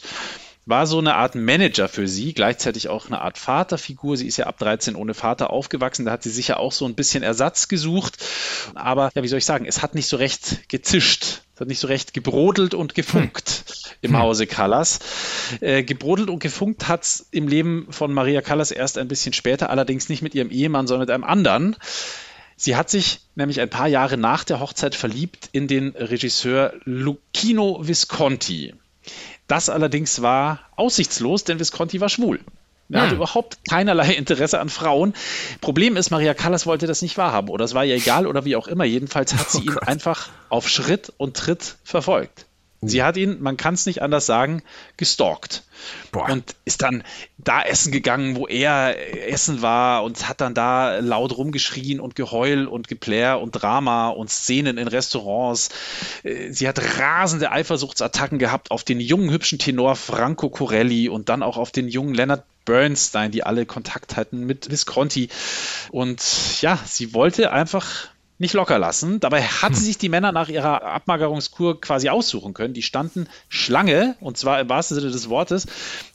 war 0.64 0.86
so 0.86 0.98
eine 0.98 1.16
Art 1.16 1.34
Manager 1.34 1.88
für 1.88 2.06
sie, 2.06 2.34
gleichzeitig 2.34 2.88
auch 2.88 3.06
eine 3.06 3.20
Art 3.20 3.36
Vaterfigur. 3.36 4.16
Sie 4.16 4.28
ist 4.28 4.36
ja 4.36 4.46
ab 4.46 4.58
13 4.58 4.94
ohne 4.94 5.12
Vater 5.12 5.50
aufgewachsen, 5.50 6.04
da 6.04 6.12
hat 6.12 6.22
sie 6.22 6.30
sicher 6.30 6.60
auch 6.60 6.70
so 6.70 6.86
ein 6.86 6.94
bisschen 6.94 7.24
Ersatz 7.24 7.66
gesucht. 7.66 8.18
Aber 8.76 9.10
ja, 9.16 9.24
wie 9.24 9.28
soll 9.28 9.38
ich 9.38 9.44
sagen, 9.44 9.66
es 9.66 9.82
hat 9.82 9.96
nicht 9.96 10.06
so 10.06 10.16
recht 10.16 10.68
gezischt. 10.68 11.42
Es 11.56 11.60
hat 11.60 11.66
nicht 11.66 11.80
so 11.80 11.88
recht 11.88 12.14
gebrodelt 12.14 12.74
und 12.74 12.94
gefunkt 12.94 13.64
hm. 13.66 14.10
im 14.10 14.18
Hause 14.18 14.46
Callas. 14.46 15.00
Äh, 15.60 15.82
gebrodelt 15.82 16.30
und 16.30 16.38
gefunkt 16.38 16.86
hat 16.86 17.02
es 17.02 17.26
im 17.32 17.48
Leben 17.48 17.88
von 17.90 18.12
Maria 18.12 18.40
Callas 18.40 18.70
erst 18.70 18.98
ein 18.98 19.08
bisschen 19.08 19.32
später, 19.32 19.68
allerdings 19.68 20.08
nicht 20.08 20.22
mit 20.22 20.36
ihrem 20.36 20.50
Ehemann, 20.50 20.86
sondern 20.86 21.06
mit 21.06 21.10
einem 21.10 21.24
anderen. 21.24 21.76
Sie 22.62 22.76
hat 22.76 22.88
sich 22.88 23.18
nämlich 23.34 23.60
ein 23.60 23.70
paar 23.70 23.88
Jahre 23.88 24.16
nach 24.16 24.44
der 24.44 24.60
Hochzeit 24.60 24.94
verliebt 24.94 25.48
in 25.50 25.66
den 25.66 25.96
Regisseur 25.96 26.72
Lucchino 26.84 27.80
Visconti. 27.82 28.72
Das 29.48 29.68
allerdings 29.68 30.22
war 30.22 30.60
aussichtslos, 30.76 31.42
denn 31.42 31.58
Visconti 31.58 32.00
war 32.00 32.08
schwul. 32.08 32.38
Er 32.88 33.00
hatte 33.00 33.10
hm. 33.10 33.16
überhaupt 33.16 33.58
keinerlei 33.68 34.14
Interesse 34.14 34.60
an 34.60 34.68
Frauen. 34.68 35.12
Problem 35.60 35.96
ist, 35.96 36.10
Maria 36.10 36.34
Callas 36.34 36.64
wollte 36.64 36.86
das 36.86 37.02
nicht 37.02 37.18
wahrhaben 37.18 37.48
oder 37.48 37.64
es 37.64 37.74
war 37.74 37.84
ihr 37.84 37.96
egal 37.96 38.28
oder 38.28 38.44
wie 38.44 38.54
auch 38.54 38.68
immer. 38.68 38.84
Jedenfalls 38.84 39.34
hat 39.34 39.50
sie 39.50 39.68
oh 39.68 39.72
ihn 39.72 39.78
einfach 39.78 40.28
auf 40.48 40.68
Schritt 40.68 41.12
und 41.16 41.36
Tritt 41.36 41.78
verfolgt. 41.82 42.46
Sie 42.80 43.02
hat 43.02 43.16
ihn, 43.16 43.42
man 43.42 43.56
kann 43.56 43.74
es 43.74 43.86
nicht 43.86 44.02
anders 44.02 44.26
sagen, 44.26 44.62
gestalkt. 44.96 45.64
Boah. 46.10 46.30
Und 46.30 46.54
ist 46.64 46.82
dann 46.82 47.02
da 47.38 47.62
essen 47.62 47.92
gegangen, 47.92 48.36
wo 48.36 48.46
er 48.46 48.96
essen 49.28 49.62
war 49.62 50.04
und 50.04 50.28
hat 50.28 50.40
dann 50.40 50.54
da 50.54 50.98
laut 50.98 51.36
rumgeschrien 51.36 52.00
und 52.00 52.14
Geheul 52.14 52.66
und 52.66 52.88
Geplär 52.88 53.40
und 53.40 53.52
Drama 53.52 54.08
und 54.08 54.30
Szenen 54.30 54.78
in 54.78 54.88
Restaurants. 54.88 55.70
Äh, 56.22 56.52
sie 56.52 56.68
hat 56.68 56.80
rasende 56.98 57.50
Eifersuchtsattacken 57.50 58.38
gehabt 58.38 58.70
auf 58.70 58.84
den 58.84 59.00
jungen, 59.00 59.30
hübschen 59.30 59.58
Tenor 59.58 59.96
Franco 59.96 60.50
Corelli 60.50 61.08
und 61.08 61.28
dann 61.28 61.42
auch 61.42 61.56
auf 61.56 61.70
den 61.70 61.88
jungen 61.88 62.14
Leonard 62.14 62.44
Bernstein, 62.64 63.32
die 63.32 63.42
alle 63.42 63.66
Kontakt 63.66 64.16
hatten 64.16 64.46
mit 64.46 64.70
Visconti. 64.70 65.28
Und 65.90 66.22
ja, 66.60 66.78
sie 66.86 67.12
wollte 67.14 67.50
einfach 67.52 68.11
nicht 68.42 68.54
locker 68.54 68.78
lassen. 68.78 69.20
Dabei 69.20 69.42
hat 69.42 69.74
sie 69.76 69.84
sich 69.84 69.98
die 69.98 70.08
Männer 70.08 70.32
nach 70.32 70.48
ihrer 70.48 70.82
Abmagerungskur 70.82 71.80
quasi 71.80 72.08
aussuchen 72.08 72.52
können. 72.52 72.74
Die 72.74 72.82
standen 72.82 73.28
Schlange, 73.48 74.16
und 74.20 74.36
zwar 74.36 74.60
im 74.60 74.68
wahrsten 74.68 74.96
Sinne 74.96 75.12
des 75.12 75.30
Wortes. 75.30 75.66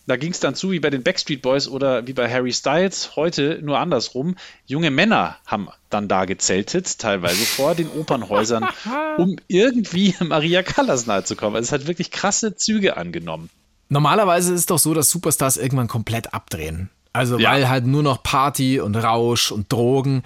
Da 0.06 0.18
ging 0.18 0.32
es 0.32 0.42
dann 0.42 0.54
zu 0.54 0.72
wie 0.72 0.82
bei 0.82 0.90
den 0.90 1.04
Backstreet 1.04 1.42
Boys 1.42 1.70
oder 1.70 2.06
wie 2.06 2.12
bei 2.12 2.30
Harry 2.30 2.52
Styles, 2.52 3.16
heute 3.16 3.60
nur 3.64 3.80
andersrum. 3.80 4.36
Junge 4.66 4.92
Männer 4.92 5.38
haben 5.46 5.70
dann 5.90 6.10
da 6.10 6.26
gezeltet, 6.26 7.00
teilweise 7.00 7.46
vor 7.46 7.76
den 7.76 7.90
Opernhäusern, 7.90 8.68
um 9.18 9.38
irgendwie 9.48 10.14
Maria 10.20 10.64
Callas 10.64 11.08
nahe 11.08 11.24
zu 11.24 11.38
kommen. 11.38 11.56
Also 11.56 11.68
es 11.68 11.72
hat 11.72 11.88
wirklich 11.88 12.12
krasse 12.12 12.56
Züge 12.56 12.98
angenommen. 12.98 13.50
Normalerweise 13.88 14.54
ist 14.54 14.60
es 14.60 14.66
doch 14.66 14.80
so, 14.80 14.94
dass 14.94 15.10
Superstars 15.10 15.56
irgendwann 15.56 15.88
komplett 15.88 16.34
abdrehen. 16.34 16.90
Also 17.14 17.40
ja. 17.40 17.52
weil 17.52 17.70
halt 17.70 17.86
nur 17.86 18.04
noch 18.04 18.22
Party 18.22 18.82
und 18.82 18.98
Rausch 18.98 19.54
und 19.54 19.72
Drogen. 19.72 20.24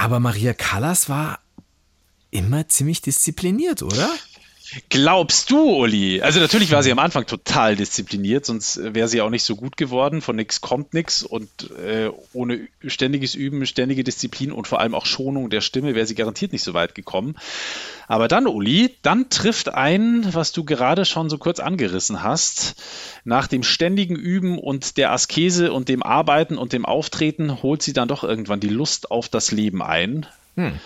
Aber 0.00 0.18
Maria 0.18 0.54
Callas 0.54 1.10
war 1.10 1.40
immer 2.30 2.66
ziemlich 2.68 3.02
diszipliniert, 3.02 3.82
oder? 3.82 4.08
Glaubst 4.88 5.50
du, 5.50 5.82
Uli? 5.82 6.22
Also 6.22 6.38
natürlich 6.38 6.70
war 6.70 6.82
sie 6.82 6.92
am 6.92 7.00
Anfang 7.00 7.26
total 7.26 7.74
diszipliniert, 7.74 8.46
sonst 8.46 8.80
wäre 8.94 9.08
sie 9.08 9.20
auch 9.20 9.30
nicht 9.30 9.42
so 9.42 9.56
gut 9.56 9.76
geworden. 9.76 10.22
Von 10.22 10.36
nix 10.36 10.60
kommt 10.60 10.94
nix 10.94 11.24
und 11.24 11.48
äh, 11.72 12.10
ohne 12.32 12.68
ständiges 12.86 13.34
Üben, 13.34 13.66
ständige 13.66 14.04
Disziplin 14.04 14.52
und 14.52 14.68
vor 14.68 14.78
allem 14.78 14.94
auch 14.94 15.06
Schonung 15.06 15.50
der 15.50 15.60
Stimme 15.60 15.94
wäre 15.96 16.06
sie 16.06 16.14
garantiert 16.14 16.52
nicht 16.52 16.62
so 16.62 16.72
weit 16.72 16.94
gekommen. 16.94 17.36
Aber 18.06 18.28
dann, 18.28 18.46
Uli, 18.46 18.94
dann 19.02 19.28
trifft 19.28 19.68
ein, 19.68 20.26
was 20.32 20.52
du 20.52 20.64
gerade 20.64 21.04
schon 21.04 21.30
so 21.30 21.38
kurz 21.38 21.58
angerissen 21.58 22.22
hast. 22.22 22.74
Nach 23.24 23.48
dem 23.48 23.64
ständigen 23.64 24.16
Üben 24.16 24.58
und 24.58 24.96
der 24.96 25.10
Askese 25.12 25.72
und 25.72 25.88
dem 25.88 26.02
Arbeiten 26.02 26.58
und 26.58 26.72
dem 26.72 26.86
Auftreten 26.86 27.62
holt 27.62 27.82
sie 27.82 27.92
dann 27.92 28.08
doch 28.08 28.22
irgendwann 28.22 28.60
die 28.60 28.68
Lust 28.68 29.10
auf 29.10 29.28
das 29.28 29.50
Leben 29.50 29.82
ein. 29.82 30.26
Hm. 30.56 30.78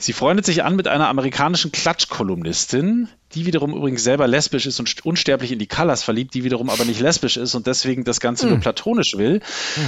Sie 0.00 0.12
freundet 0.12 0.46
sich 0.46 0.62
an 0.62 0.76
mit 0.76 0.86
einer 0.86 1.08
amerikanischen 1.08 1.72
Klatschkolumnistin, 1.72 3.08
die 3.34 3.46
wiederum 3.46 3.74
übrigens 3.74 4.04
selber 4.04 4.26
lesbisch 4.26 4.66
ist 4.66 4.80
und 4.80 5.04
unsterblich 5.04 5.52
in 5.52 5.58
die 5.58 5.66
Callas 5.66 6.02
verliebt, 6.02 6.34
die 6.34 6.44
wiederum 6.44 6.70
aber 6.70 6.84
nicht 6.84 7.00
lesbisch 7.00 7.36
ist 7.36 7.54
und 7.54 7.66
deswegen 7.66 8.04
das 8.04 8.20
Ganze 8.20 8.44
hm. 8.44 8.50
nur 8.50 8.60
platonisch 8.60 9.16
will. 9.16 9.40
Hm. 9.74 9.84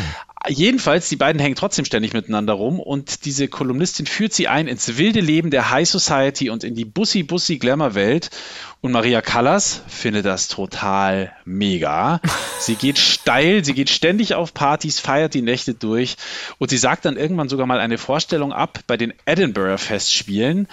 Jedenfalls, 0.48 1.08
die 1.10 1.16
beiden 1.16 1.40
hängen 1.40 1.54
trotzdem 1.54 1.84
ständig 1.84 2.14
miteinander 2.14 2.54
rum 2.54 2.80
und 2.80 3.26
diese 3.26 3.48
Kolumnistin 3.48 4.06
führt 4.06 4.32
sie 4.32 4.48
ein 4.48 4.68
ins 4.68 4.96
wilde 4.96 5.20
Leben 5.20 5.50
der 5.50 5.70
High 5.70 5.88
Society 5.88 6.48
und 6.48 6.64
in 6.64 6.74
die 6.74 6.86
Bussi-Bussi-Glamour-Welt 6.86 8.30
und 8.80 8.92
Maria 8.92 9.20
Callas 9.20 9.82
findet 9.86 10.24
das 10.24 10.48
total 10.48 11.32
mega. 11.44 12.20
Sie 12.58 12.74
geht 12.74 12.98
steil, 12.98 13.64
sie 13.64 13.72
geht 13.72 13.88
ständig 13.88 14.34
auf 14.34 14.52
Partys, 14.52 15.00
feiert 15.00 15.32
die 15.32 15.40
Nächte 15.40 15.72
durch 15.72 16.16
und 16.58 16.68
sie 16.68 16.76
sagt 16.76 17.06
dann 17.06 17.16
irgendwann 17.16 17.48
sogar 17.48 17.66
mal 17.66 17.80
eine 17.80 17.96
Vorstellung 17.96 18.52
ab 18.52 18.80
bei 18.86 18.98
den 18.98 19.14
Edinburgh 19.24 19.78
Festspielen, 19.78 20.68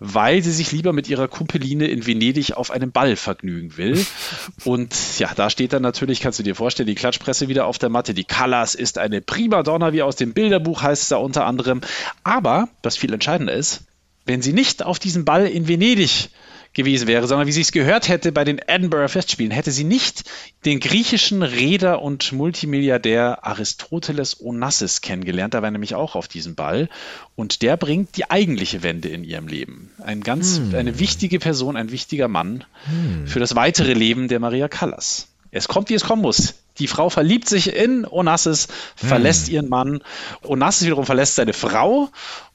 weil 0.00 0.42
sie 0.42 0.52
sich 0.52 0.72
lieber 0.72 0.92
mit 0.92 1.08
ihrer 1.08 1.28
Kumpeline 1.28 1.86
in 1.86 2.06
Venedig 2.06 2.54
auf 2.54 2.70
einem 2.70 2.92
Ball 2.92 3.16
vergnügen 3.16 3.76
will. 3.76 4.04
Und 4.64 4.94
ja, 5.18 5.32
da 5.34 5.50
steht 5.50 5.72
dann 5.72 5.82
natürlich, 5.82 6.20
kannst 6.20 6.38
du 6.38 6.42
dir 6.42 6.54
vorstellen, 6.54 6.86
die 6.86 6.94
Klatschpresse 6.94 7.48
wieder 7.48 7.66
auf 7.66 7.78
der 7.78 7.88
Matte. 7.88 8.14
Die 8.14 8.24
Callas 8.24 8.74
ist 8.74 8.98
eine 8.98 9.20
Primadonna, 9.20 9.92
wie 9.92 10.02
aus 10.02 10.16
dem 10.16 10.32
Bilderbuch 10.32 10.82
heißt 10.82 11.02
es 11.02 11.08
da 11.08 11.16
unter 11.16 11.46
anderem. 11.46 11.80
Aber, 12.22 12.68
was 12.82 12.96
viel 12.96 13.12
entscheidender 13.12 13.54
ist, 13.54 13.84
wenn 14.26 14.42
sie 14.42 14.52
nicht 14.52 14.82
auf 14.82 14.98
diesem 14.98 15.24
Ball 15.24 15.46
in 15.46 15.68
Venedig 15.68 16.30
gewesen 16.74 17.06
wäre, 17.06 17.26
sondern 17.26 17.46
wie 17.46 17.52
sie 17.52 17.60
es 17.60 17.72
gehört 17.72 18.08
hätte 18.08 18.32
bei 18.32 18.44
den 18.44 18.58
Edinburgh 18.58 19.08
Festspielen, 19.08 19.52
hätte 19.52 19.70
sie 19.70 19.84
nicht 19.84 20.24
den 20.64 20.80
griechischen 20.80 21.42
Reeder 21.42 22.02
und 22.02 22.32
Multimilliardär 22.32 23.46
Aristoteles 23.46 24.40
Onassis 24.40 25.00
kennengelernt. 25.00 25.54
Da 25.54 25.62
war 25.62 25.70
nämlich 25.70 25.94
auch 25.94 26.16
auf 26.16 26.28
diesem 26.28 26.54
Ball. 26.54 26.88
Und 27.36 27.62
der 27.62 27.76
bringt 27.76 28.16
die 28.16 28.30
eigentliche 28.30 28.82
Wende 28.82 29.08
in 29.08 29.24
ihrem 29.24 29.46
Leben. 29.46 29.92
Ein 30.02 30.22
ganz, 30.22 30.58
hm. 30.58 30.74
eine 30.74 30.98
wichtige 30.98 31.38
Person, 31.38 31.76
ein 31.76 31.92
wichtiger 31.92 32.28
Mann 32.28 32.64
hm. 32.86 33.26
für 33.26 33.40
das 33.40 33.54
weitere 33.54 33.94
Leben 33.94 34.28
der 34.28 34.40
Maria 34.40 34.68
Callas. 34.68 35.28
Es 35.50 35.68
kommt, 35.68 35.88
wie 35.88 35.94
es 35.94 36.04
kommen 36.04 36.22
muss. 36.22 36.54
Die 36.78 36.88
Frau 36.88 37.08
verliebt 37.08 37.48
sich 37.48 37.72
in 37.72 38.04
Onassis, 38.04 38.66
verlässt 38.96 39.46
hm. 39.46 39.54
ihren 39.54 39.68
Mann. 39.68 40.00
Onassis 40.42 40.86
wiederum 40.86 41.06
verlässt 41.06 41.36
seine 41.36 41.52
Frau 41.52 42.08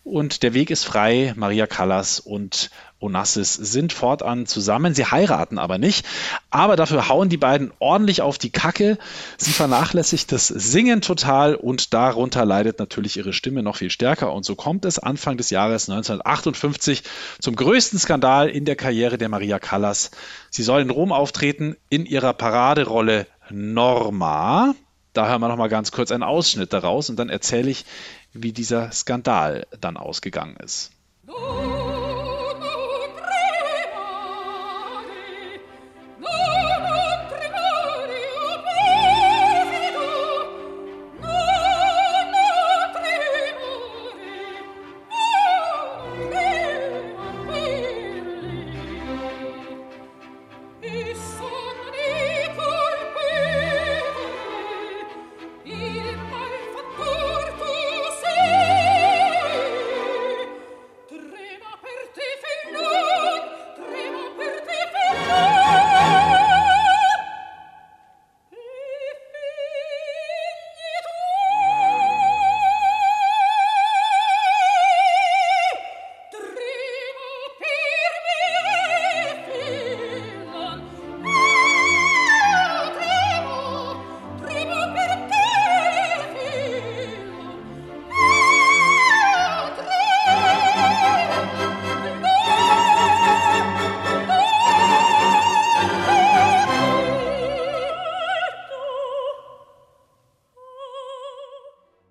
und 0.03 0.43
der 0.43 0.53
Weg 0.53 0.69
ist 0.69 0.83
frei. 0.83 1.33
Maria 1.37 1.67
Callas 1.67 2.19
und 2.19 2.69
Onassis 2.99 3.53
sind 3.53 3.93
fortan 3.93 4.45
zusammen. 4.45 4.93
Sie 4.93 5.05
heiraten 5.05 5.57
aber 5.57 5.77
nicht. 5.77 6.05
Aber 6.49 6.75
dafür 6.75 7.07
hauen 7.07 7.29
die 7.29 7.37
beiden 7.37 7.71
ordentlich 7.79 8.21
auf 8.21 8.37
die 8.37 8.49
Kacke. 8.49 8.97
Sie 9.37 9.51
vernachlässigt 9.51 10.31
das 10.31 10.47
Singen 10.47 11.01
total 11.01 11.55
und 11.55 11.93
darunter 11.93 12.45
leidet 12.45 12.79
natürlich 12.79 13.17
ihre 13.17 13.33
Stimme 13.33 13.63
noch 13.63 13.77
viel 13.77 13.89
stärker. 13.89 14.33
Und 14.33 14.43
so 14.43 14.55
kommt 14.55 14.85
es 14.85 14.99
Anfang 14.99 15.37
des 15.37 15.49
Jahres 15.49 15.89
1958 15.89 17.03
zum 17.39 17.55
größten 17.55 17.99
Skandal 17.99 18.49
in 18.49 18.65
der 18.65 18.75
Karriere 18.75 19.17
der 19.17 19.29
Maria 19.29 19.59
Callas. 19.59 20.11
Sie 20.49 20.63
soll 20.63 20.81
in 20.81 20.89
Rom 20.89 21.11
auftreten 21.11 21.77
in 21.89 22.05
ihrer 22.05 22.33
Paraderolle 22.33 23.27
Norma. 23.49 24.75
Da 25.13 25.27
hören 25.27 25.41
wir 25.41 25.47
noch 25.47 25.57
mal 25.57 25.69
ganz 25.69 25.91
kurz 25.91 26.11
einen 26.11 26.23
Ausschnitt 26.23 26.73
daraus 26.73 27.09
und 27.09 27.17
dann 27.17 27.29
erzähle 27.29 27.69
ich, 27.71 27.85
wie 28.33 28.51
dieser 28.51 28.91
Skandal 28.91 29.65
dann 29.79 29.97
ausgegangen 29.97 30.55
ist. 30.57 30.91
Trema 31.25 31.88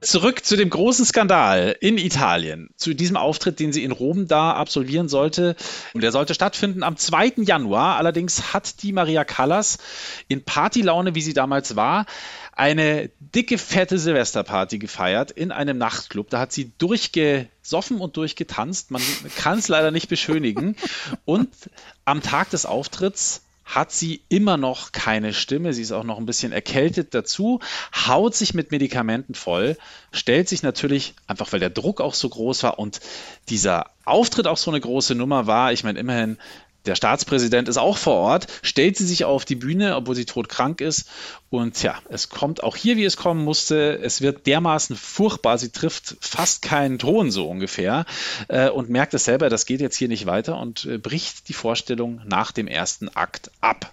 Zurück 0.08 0.42
zu 0.42 0.56
dem 0.56 0.70
großen 0.70 1.04
Skandal 1.04 1.76
in 1.80 1.98
Italien, 1.98 2.70
zu 2.76 2.94
diesem 2.94 3.18
Auftritt, 3.18 3.60
den 3.60 3.74
sie 3.74 3.84
in 3.84 3.92
Rom 3.92 4.26
da 4.26 4.54
absolvieren 4.54 5.06
sollte. 5.06 5.54
Und 5.92 6.00
der 6.00 6.12
sollte 6.12 6.32
stattfinden 6.32 6.82
am 6.82 6.96
2. 6.96 7.34
Januar. 7.42 7.96
Allerdings 7.96 8.54
hat 8.54 8.82
die 8.82 8.92
Maria 8.92 9.24
Callas 9.24 9.76
in 10.26 10.42
Partylaune, 10.42 11.14
wie 11.14 11.20
sie 11.20 11.34
damals 11.34 11.76
war, 11.76 12.06
eine 12.52 13.10
dicke, 13.20 13.58
fette 13.58 13.98
Silvesterparty 13.98 14.78
gefeiert 14.78 15.30
in 15.30 15.52
einem 15.52 15.76
Nachtclub. 15.76 16.30
Da 16.30 16.40
hat 16.40 16.52
sie 16.52 16.72
durchgesoffen 16.78 18.00
und 18.00 18.16
durchgetanzt. 18.16 18.90
Man 18.90 19.02
kann 19.36 19.58
es 19.58 19.68
leider 19.68 19.90
nicht 19.90 20.08
beschönigen. 20.08 20.76
Und 21.26 21.50
am 22.06 22.22
Tag 22.22 22.48
des 22.48 22.64
Auftritts 22.64 23.42
hat 23.68 23.92
sie 23.92 24.22
immer 24.30 24.56
noch 24.56 24.92
keine 24.92 25.34
Stimme. 25.34 25.74
Sie 25.74 25.82
ist 25.82 25.92
auch 25.92 26.02
noch 26.02 26.18
ein 26.18 26.26
bisschen 26.26 26.52
erkältet 26.52 27.14
dazu, 27.14 27.60
haut 27.94 28.34
sich 28.34 28.54
mit 28.54 28.70
Medikamenten 28.70 29.34
voll, 29.34 29.76
stellt 30.10 30.48
sich 30.48 30.62
natürlich, 30.62 31.14
einfach 31.26 31.52
weil 31.52 31.60
der 31.60 31.70
Druck 31.70 32.00
auch 32.00 32.14
so 32.14 32.30
groß 32.30 32.62
war 32.62 32.78
und 32.78 33.00
dieser 33.50 33.90
Auftritt 34.06 34.46
auch 34.46 34.56
so 34.56 34.70
eine 34.70 34.80
große 34.80 35.14
Nummer 35.14 35.46
war. 35.46 35.72
Ich 35.72 35.84
meine, 35.84 35.98
immerhin, 35.98 36.38
der 36.88 36.96
Staatspräsident 36.96 37.68
ist 37.68 37.76
auch 37.76 37.96
vor 37.96 38.14
Ort, 38.14 38.46
stellt 38.62 38.96
sie 38.96 39.06
sich 39.06 39.24
auf 39.24 39.44
die 39.44 39.54
Bühne, 39.54 39.94
obwohl 39.94 40.14
sie 40.14 40.24
todkrank 40.24 40.80
ist. 40.80 41.08
Und 41.50 41.82
ja, 41.82 41.98
es 42.08 42.28
kommt 42.28 42.62
auch 42.62 42.76
hier, 42.76 42.96
wie 42.96 43.04
es 43.04 43.16
kommen 43.16 43.44
musste. 43.44 43.98
Es 44.02 44.20
wird 44.20 44.46
dermaßen 44.46 44.96
furchtbar. 44.96 45.58
Sie 45.58 45.70
trifft 45.70 46.16
fast 46.20 46.62
keinen 46.62 46.98
Ton 46.98 47.30
so 47.30 47.48
ungefähr 47.48 48.06
äh, 48.48 48.68
und 48.70 48.90
merkt 48.90 49.14
es 49.14 49.24
selber, 49.24 49.48
das 49.48 49.66
geht 49.66 49.80
jetzt 49.80 49.96
hier 49.96 50.08
nicht 50.08 50.26
weiter 50.26 50.58
und 50.58 50.84
äh, 50.86 50.98
bricht 50.98 51.48
die 51.48 51.52
Vorstellung 51.52 52.20
nach 52.26 52.52
dem 52.52 52.66
ersten 52.66 53.08
Akt 53.08 53.50
ab. 53.60 53.92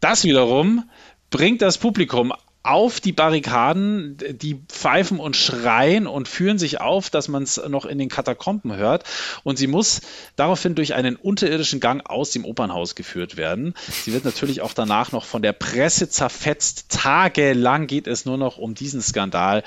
Das 0.00 0.24
wiederum 0.24 0.88
bringt 1.30 1.62
das 1.62 1.78
Publikum 1.78 2.32
auf 2.64 2.98
die 2.98 3.12
Barrikaden, 3.12 4.16
die 4.40 4.54
pfeifen 4.68 5.20
und 5.20 5.36
schreien 5.36 6.06
und 6.06 6.28
führen 6.28 6.58
sich 6.58 6.80
auf, 6.80 7.10
dass 7.10 7.28
man 7.28 7.42
es 7.42 7.60
noch 7.68 7.84
in 7.84 7.98
den 7.98 8.08
Katakomben 8.08 8.74
hört. 8.74 9.04
Und 9.44 9.58
sie 9.58 9.66
muss 9.66 10.00
daraufhin 10.36 10.74
durch 10.74 10.94
einen 10.94 11.16
unterirdischen 11.16 11.78
Gang 11.78 12.08
aus 12.08 12.30
dem 12.30 12.46
Opernhaus 12.46 12.94
geführt 12.94 13.36
werden. 13.36 13.74
Sie 14.04 14.14
wird 14.14 14.24
natürlich 14.24 14.62
auch 14.62 14.72
danach 14.72 15.12
noch 15.12 15.26
von 15.26 15.42
der 15.42 15.52
Presse 15.52 16.08
zerfetzt. 16.08 16.86
Tagelang 16.88 17.86
geht 17.86 18.06
es 18.06 18.24
nur 18.24 18.38
noch 18.38 18.56
um 18.56 18.74
diesen 18.74 19.02
Skandal. 19.02 19.62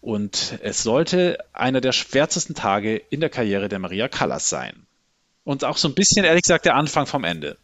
Und 0.00 0.58
es 0.60 0.82
sollte 0.82 1.38
einer 1.52 1.80
der 1.80 1.92
schwärzesten 1.92 2.56
Tage 2.56 2.96
in 2.96 3.20
der 3.20 3.30
Karriere 3.30 3.68
der 3.68 3.78
Maria 3.78 4.08
Callas 4.08 4.48
sein. 4.48 4.86
Und 5.44 5.64
auch 5.64 5.76
so 5.76 5.86
ein 5.86 5.94
bisschen, 5.94 6.24
ehrlich 6.24 6.42
gesagt, 6.42 6.64
der 6.64 6.74
Anfang 6.74 7.06
vom 7.06 7.22
Ende. 7.22 7.56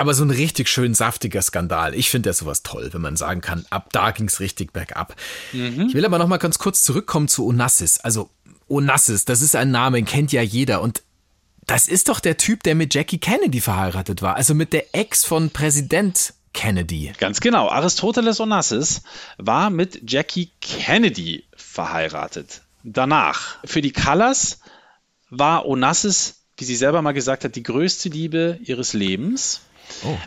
Aber 0.00 0.14
so 0.14 0.24
ein 0.24 0.30
richtig 0.30 0.70
schön 0.70 0.94
saftiger 0.94 1.42
Skandal. 1.42 1.94
Ich 1.94 2.08
finde 2.08 2.30
ja 2.30 2.32
sowas 2.32 2.62
toll, 2.62 2.88
wenn 2.94 3.02
man 3.02 3.16
sagen 3.16 3.42
kann, 3.42 3.66
ab 3.68 3.92
da 3.92 4.12
ging's 4.12 4.40
richtig 4.40 4.72
bergab. 4.72 5.14
Ich 5.52 5.92
will 5.92 6.06
aber 6.06 6.16
noch 6.16 6.26
mal 6.26 6.38
ganz 6.38 6.58
kurz 6.58 6.82
zurückkommen 6.82 7.28
zu 7.28 7.46
Onassis. 7.46 8.00
Also 8.00 8.30
Onassis, 8.66 9.26
das 9.26 9.42
ist 9.42 9.54
ein 9.54 9.70
Name, 9.70 9.98
den 9.98 10.06
kennt 10.06 10.32
ja 10.32 10.40
jeder. 10.40 10.80
Und 10.80 11.02
das 11.66 11.86
ist 11.86 12.08
doch 12.08 12.20
der 12.20 12.38
Typ, 12.38 12.62
der 12.62 12.76
mit 12.76 12.94
Jackie 12.94 13.18
Kennedy 13.18 13.60
verheiratet 13.60 14.22
war. 14.22 14.36
Also 14.36 14.54
mit 14.54 14.72
der 14.72 14.94
Ex 14.94 15.26
von 15.26 15.50
Präsident 15.50 16.32
Kennedy. 16.54 17.12
Ganz 17.18 17.40
genau. 17.40 17.68
Aristoteles 17.68 18.40
Onassis 18.40 19.02
war 19.36 19.68
mit 19.68 20.10
Jackie 20.10 20.48
Kennedy 20.62 21.44
verheiratet. 21.54 22.62
Danach. 22.84 23.58
Für 23.66 23.82
die 23.82 23.92
Callas 23.92 24.60
war 25.28 25.66
Onassis, 25.66 26.36
wie 26.56 26.64
sie 26.64 26.76
selber 26.76 27.02
mal 27.02 27.12
gesagt 27.12 27.44
hat, 27.44 27.54
die 27.54 27.62
größte 27.62 28.08
Liebe 28.08 28.58
ihres 28.62 28.94
Lebens. 28.94 29.60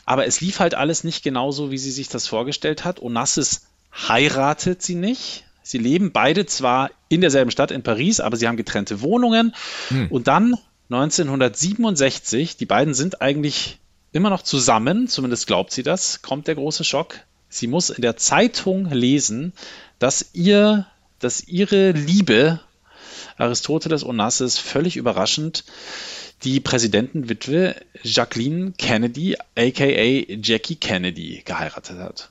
Aber 0.05 0.25
es 0.25 0.41
lief 0.41 0.59
halt 0.59 0.75
alles 0.75 1.03
nicht 1.03 1.23
genauso, 1.23 1.71
wie 1.71 1.77
sie 1.77 1.91
sich 1.91 2.09
das 2.09 2.27
vorgestellt 2.27 2.83
hat. 2.83 3.01
Onassis 3.01 3.67
heiratet 3.93 4.81
sie 4.81 4.95
nicht. 4.95 5.45
Sie 5.61 5.77
leben 5.77 6.11
beide 6.11 6.45
zwar 6.45 6.91
in 7.07 7.21
derselben 7.21 7.51
Stadt 7.51 7.71
in 7.71 7.83
Paris, 7.83 8.19
aber 8.19 8.35
sie 8.35 8.47
haben 8.47 8.57
getrennte 8.57 9.01
Wohnungen. 9.01 9.55
Und 10.09 10.27
dann 10.27 10.55
1967, 10.89 12.57
die 12.57 12.65
beiden 12.65 12.93
sind 12.93 13.21
eigentlich 13.21 13.79
immer 14.11 14.29
noch 14.29 14.43
zusammen, 14.43 15.07
zumindest 15.07 15.47
glaubt 15.47 15.71
sie 15.71 15.83
das, 15.83 16.21
kommt 16.21 16.47
der 16.47 16.55
große 16.55 16.83
Schock. 16.83 17.15
Sie 17.49 17.67
muss 17.67 17.89
in 17.89 18.01
der 18.01 18.17
Zeitung 18.17 18.89
lesen, 18.91 19.53
dass 19.99 20.31
ihr, 20.33 20.85
dass 21.19 21.43
ihre 21.43 21.91
Liebe 21.91 22.59
Aristoteles 23.37 24.03
Onassis 24.03 24.57
völlig 24.57 24.97
überraschend 24.97 25.63
die 26.43 26.59
Präsidentenwitwe 26.59 27.75
Jacqueline 28.01 28.73
Kennedy, 28.77 29.35
aka 29.57 30.25
Jackie 30.41 30.75
Kennedy, 30.75 31.41
geheiratet 31.45 31.97
hat. 31.99 32.29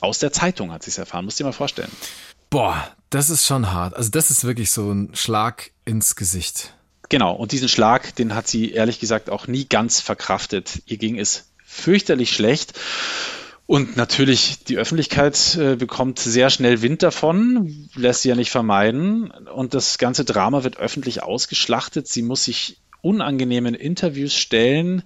Aus 0.00 0.18
der 0.18 0.32
Zeitung 0.32 0.72
hat 0.72 0.82
sie 0.82 0.90
es 0.90 0.98
erfahren, 0.98 1.24
musst 1.24 1.38
dir 1.38 1.44
mal 1.44 1.52
vorstellen. 1.52 1.90
Boah, 2.50 2.90
das 3.10 3.30
ist 3.30 3.46
schon 3.46 3.72
hart. 3.72 3.94
Also 3.94 4.10
das 4.10 4.30
ist 4.30 4.44
wirklich 4.44 4.70
so 4.70 4.92
ein 4.92 5.14
Schlag 5.14 5.70
ins 5.84 6.16
Gesicht. 6.16 6.74
Genau, 7.08 7.34
und 7.34 7.52
diesen 7.52 7.68
Schlag, 7.68 8.14
den 8.16 8.34
hat 8.34 8.48
sie 8.48 8.72
ehrlich 8.72 8.98
gesagt 8.98 9.30
auch 9.30 9.46
nie 9.46 9.66
ganz 9.66 10.00
verkraftet. 10.00 10.82
Ihr 10.86 10.96
ging 10.96 11.18
es 11.18 11.52
fürchterlich 11.64 12.32
schlecht. 12.32 12.78
Und 13.66 13.96
natürlich, 13.96 14.64
die 14.64 14.76
Öffentlichkeit 14.76 15.56
äh, 15.56 15.76
bekommt 15.76 16.18
sehr 16.18 16.50
schnell 16.50 16.82
Wind 16.82 17.02
davon, 17.02 17.88
lässt 17.94 18.22
sie 18.22 18.28
ja 18.28 18.34
nicht 18.34 18.50
vermeiden. 18.50 19.30
Und 19.30 19.72
das 19.72 19.98
ganze 19.98 20.24
Drama 20.24 20.64
wird 20.64 20.78
öffentlich 20.78 21.22
ausgeschlachtet. 21.22 22.08
Sie 22.08 22.22
muss 22.22 22.44
sich 22.44 22.82
unangenehmen 23.02 23.74
Interviews 23.74 24.34
stellen. 24.34 25.02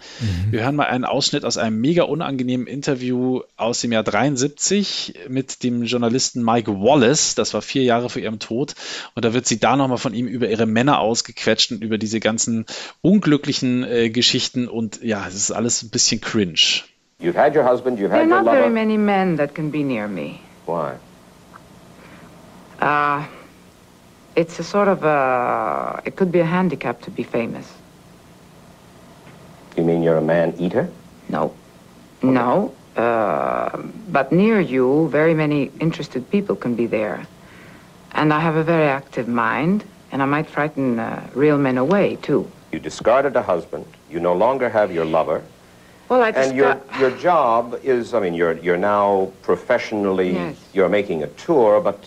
Wir 0.50 0.62
hören 0.62 0.76
mal 0.76 0.86
einen 0.86 1.04
Ausschnitt 1.04 1.44
aus 1.44 1.58
einem 1.58 1.80
mega 1.80 2.04
unangenehmen 2.04 2.66
Interview 2.66 3.40
aus 3.56 3.80
dem 3.80 3.90
Jahr 3.92 4.02
73 4.04 5.14
mit 5.28 5.62
dem 5.64 5.82
Journalisten 5.82 6.44
Mike 6.44 6.70
Wallace. 6.70 7.34
Das 7.34 7.54
war 7.54 7.62
vier 7.62 7.82
Jahre 7.82 8.08
vor 8.10 8.22
ihrem 8.22 8.38
Tod. 8.38 8.74
Und 9.14 9.24
da 9.24 9.32
wird 9.34 9.46
sie 9.46 9.58
da 9.58 9.76
nochmal 9.76 9.98
von 9.98 10.14
ihm 10.14 10.26
über 10.28 10.48
ihre 10.48 10.66
Männer 10.66 11.00
ausgequetscht 11.00 11.72
und 11.72 11.82
über 11.82 11.98
diese 11.98 12.20
ganzen 12.20 12.66
unglücklichen 13.02 13.82
äh, 13.84 14.10
Geschichten. 14.10 14.68
Und 14.68 15.02
ja, 15.02 15.24
es 15.26 15.34
ist 15.34 15.50
alles 15.50 15.82
ein 15.82 15.88
bisschen 15.90 16.20
cringe. 16.20 16.82
You've 17.18 17.34
had 17.34 17.56
your 17.56 17.64
husband, 17.68 17.98
you've 17.98 18.10
There 18.10 18.20
had 18.24 18.30
are 18.30 18.36
your 18.38 18.42
not 18.42 18.44
very 18.44 18.58
lover. 18.64 18.74
many 18.74 18.98
men 18.98 19.38
that 19.38 19.54
can 19.54 19.70
be 19.70 19.82
near 19.82 20.06
me. 20.06 20.38
Why? 20.66 20.96
Uh, 22.78 23.24
it's 24.34 24.58
a 24.58 24.62
sort 24.62 24.88
of 24.88 25.02
a. 25.02 26.02
It 26.04 26.14
could 26.16 26.30
be 26.30 26.40
a 26.40 26.44
handicap 26.44 27.00
to 27.02 27.10
be 27.10 27.22
famous. 27.22 27.66
You 29.76 29.84
mean 29.84 30.02
you're 30.02 30.16
a 30.16 30.22
man 30.22 30.54
eater? 30.58 30.88
No. 31.28 31.54
No. 32.22 32.74
Uh, 32.96 33.76
but 34.08 34.32
near 34.32 34.58
you, 34.58 35.08
very 35.10 35.34
many 35.34 35.70
interested 35.80 36.28
people 36.30 36.56
can 36.56 36.74
be 36.74 36.86
there. 36.86 37.26
And 38.12 38.32
I 38.32 38.40
have 38.40 38.56
a 38.56 38.64
very 38.64 38.86
active 38.88 39.28
mind, 39.28 39.84
and 40.10 40.22
I 40.22 40.24
might 40.24 40.48
frighten 40.48 40.98
uh, 40.98 41.28
real 41.34 41.58
men 41.58 41.76
away, 41.76 42.16
too. 42.16 42.50
You 42.72 42.78
discarded 42.78 43.36
a 43.36 43.42
husband. 43.42 43.84
You 44.10 44.18
no 44.20 44.34
longer 44.34 44.70
have 44.70 44.90
your 44.90 45.04
lover. 45.04 45.42
Well, 46.08 46.22
I 46.22 46.30
And 46.30 46.56
your, 46.56 46.80
your 46.98 47.10
job 47.10 47.78
is, 47.82 48.14
I 48.14 48.20
mean, 48.20 48.32
you're, 48.32 48.56
you're 48.58 48.78
now 48.78 49.30
professionally, 49.42 50.32
Yes. 50.32 50.56
you're 50.72 50.88
making 50.88 51.22
a 51.22 51.26
tour, 51.26 51.80
but 51.82 52.06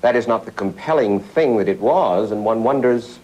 that 0.00 0.16
is 0.16 0.26
not 0.26 0.46
the 0.46 0.52
compelling 0.52 1.20
thing 1.20 1.58
that 1.58 1.68
it 1.68 1.80
was, 1.80 2.30
and 2.30 2.44
one 2.44 2.62
wonders 2.62 3.18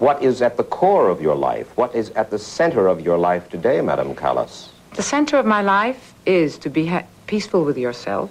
what 0.00 0.22
is 0.22 0.42
at 0.42 0.56
the 0.56 0.64
core 0.64 1.08
of 1.08 1.20
your 1.20 1.36
life? 1.36 1.66
What 1.76 1.94
is 1.94 2.10
at 2.16 2.30
the 2.30 2.38
center 2.38 2.88
of 2.88 3.00
your 3.00 3.18
life 3.18 3.48
today, 3.48 3.80
Madame 3.80 4.14
Callas? 4.14 4.70
The 4.94 5.02
center 5.02 5.38
of 5.38 5.46
my 5.46 5.62
life 5.62 6.14
is 6.26 6.58
to 6.58 6.70
be 6.70 6.86
ha- 6.86 7.04
peaceful 7.26 7.64
with 7.64 7.78
yourself 7.78 8.30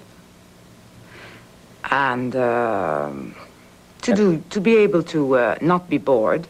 and 1.91 2.35
um, 2.35 3.35
to 4.01 4.13
do 4.13 4.43
to 4.49 4.59
be 4.59 4.75
able 4.77 5.03
to 5.03 5.37
uh, 5.37 5.55
not 5.61 5.89
be 5.89 5.97
bored, 5.97 6.47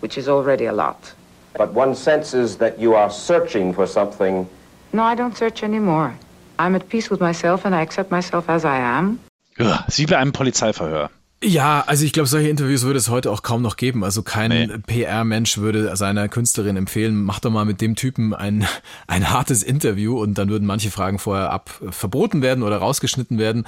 which 0.00 0.18
is 0.18 0.28
already 0.28 0.66
a 0.66 0.72
lot. 0.72 1.14
But 1.56 1.72
one 1.72 1.94
senses 1.94 2.56
that 2.58 2.78
you 2.78 2.94
are 2.94 3.10
searching 3.10 3.72
for 3.72 3.86
something 3.86 4.46
No, 4.92 5.02
I 5.02 5.14
don't 5.14 5.36
search 5.36 5.62
anymore. 5.62 6.12
I'm 6.58 6.74
at 6.74 6.88
peace 6.88 7.08
with 7.10 7.20
myself 7.20 7.64
and 7.64 7.74
I 7.74 7.80
accept 7.80 8.10
myself 8.10 8.48
as 8.48 8.64
I 8.64 8.78
am. 8.78 9.18
Ja, 9.58 9.84
ist 9.88 9.98
wie 9.98 10.06
bei 10.06 10.16
einem 10.18 10.32
Polizeiverhör. 10.32 11.10
Ja, 11.44 11.82
also 11.86 12.04
ich 12.04 12.12
glaube, 12.12 12.28
solche 12.28 12.48
Interviews 12.48 12.82
würde 12.82 12.98
es 12.98 13.08
heute 13.08 13.30
auch 13.30 13.42
kaum 13.42 13.62
noch 13.62 13.76
geben. 13.76 14.04
Also 14.04 14.22
kein 14.22 14.50
Nee. 14.50 14.68
PR-Mensch 14.86 15.58
würde 15.58 15.94
seiner 15.96 16.28
Künstlerin 16.28 16.76
empfehlen, 16.76 17.22
mach 17.22 17.40
doch 17.40 17.50
mal 17.50 17.64
mit 17.64 17.80
dem 17.80 17.96
Typen 17.96 18.32
ein, 18.32 18.66
ein 19.08 19.30
hartes 19.30 19.62
Interview 19.62 20.20
und 20.20 20.38
dann 20.38 20.48
würden 20.48 20.66
manche 20.66 20.90
Fragen 20.90 21.18
vorher 21.18 21.50
ab 21.50 21.70
verboten 21.90 22.42
werden 22.42 22.62
oder 22.62 22.76
rausgeschnitten 22.76 23.38
werden. 23.38 23.64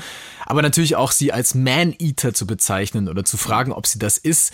Aber 0.47 0.63
natürlich 0.63 0.95
auch 0.97 1.11
sie 1.11 1.33
als 1.33 1.55
Man-Eater 1.55 2.33
zu 2.33 2.47
bezeichnen 2.47 3.09
oder 3.09 3.25
zu 3.25 3.37
fragen, 3.37 3.73
ob 3.73 3.87
sie 3.87 3.99
das 3.99 4.19
ist, 4.19 4.53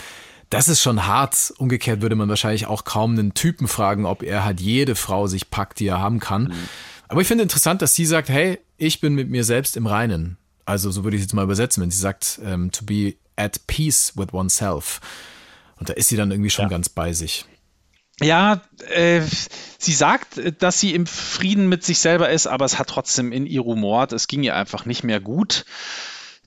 das 0.48 0.68
ist 0.68 0.80
schon 0.80 1.06
hart. 1.06 1.52
Umgekehrt 1.58 2.00
würde 2.00 2.16
man 2.16 2.28
wahrscheinlich 2.28 2.66
auch 2.66 2.84
kaum 2.84 3.12
einen 3.12 3.34
Typen 3.34 3.68
fragen, 3.68 4.06
ob 4.06 4.22
er 4.22 4.44
halt 4.44 4.60
jede 4.60 4.94
Frau 4.94 5.26
sich 5.26 5.50
packt, 5.50 5.78
die 5.78 5.86
er 5.86 6.00
haben 6.00 6.20
kann. 6.20 6.52
Aber 7.08 7.20
ich 7.20 7.28
finde 7.28 7.42
interessant, 7.42 7.82
dass 7.82 7.94
sie 7.94 8.06
sagt, 8.06 8.28
hey, 8.28 8.58
ich 8.76 9.00
bin 9.00 9.14
mit 9.14 9.28
mir 9.28 9.44
selbst 9.44 9.76
im 9.76 9.86
Reinen. 9.86 10.38
Also 10.70 10.92
so 10.92 11.02
würde 11.02 11.16
ich 11.16 11.22
es 11.22 11.26
jetzt 11.26 11.34
mal 11.34 11.42
übersetzen, 11.42 11.82
wenn 11.82 11.90
sie 11.90 11.98
sagt, 11.98 12.40
ähm, 12.44 12.70
to 12.70 12.84
be 12.84 13.14
at 13.34 13.66
peace 13.66 14.12
with 14.16 14.32
oneself. 14.32 15.00
Und 15.80 15.88
da 15.88 15.94
ist 15.94 16.08
sie 16.08 16.16
dann 16.16 16.30
irgendwie 16.30 16.50
schon 16.50 16.68
ganz 16.68 16.88
bei 16.88 17.12
sich. 17.12 17.44
Ja, 18.20 18.62
äh, 18.88 19.22
sie 19.78 19.92
sagt, 19.92 20.38
äh, 20.38 20.52
dass 20.52 20.78
sie 20.78 20.94
im 20.94 21.06
Frieden 21.06 21.68
mit 21.68 21.82
sich 21.82 21.98
selber 21.98 22.30
ist, 22.30 22.46
aber 22.46 22.66
es 22.66 22.78
hat 22.78 22.88
trotzdem 22.88 23.32
in 23.32 23.46
ihr 23.46 23.62
rumort. 23.62 24.12
Es 24.12 24.28
ging 24.28 24.44
ihr 24.44 24.54
einfach 24.54 24.84
nicht 24.84 25.02
mehr 25.02 25.20
gut. 25.20 25.64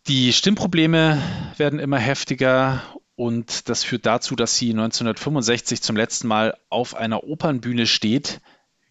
Die 0.08 0.32
Stimmprobleme 0.32 1.22
werden 1.58 1.80
immer 1.80 2.00
heftiger 2.00 2.82
und 3.16 3.68
das 3.68 3.84
führt 3.84 4.06
dazu, 4.06 4.38
dass 4.38 4.58
sie 4.58 4.70
1965 4.70 5.82
zum 5.82 5.98
letzten 5.98 6.28
Mal 6.28 6.58
auf 6.70 6.96
einer 6.96 7.26
Opernbühne 7.26 7.88
steht. 7.88 8.40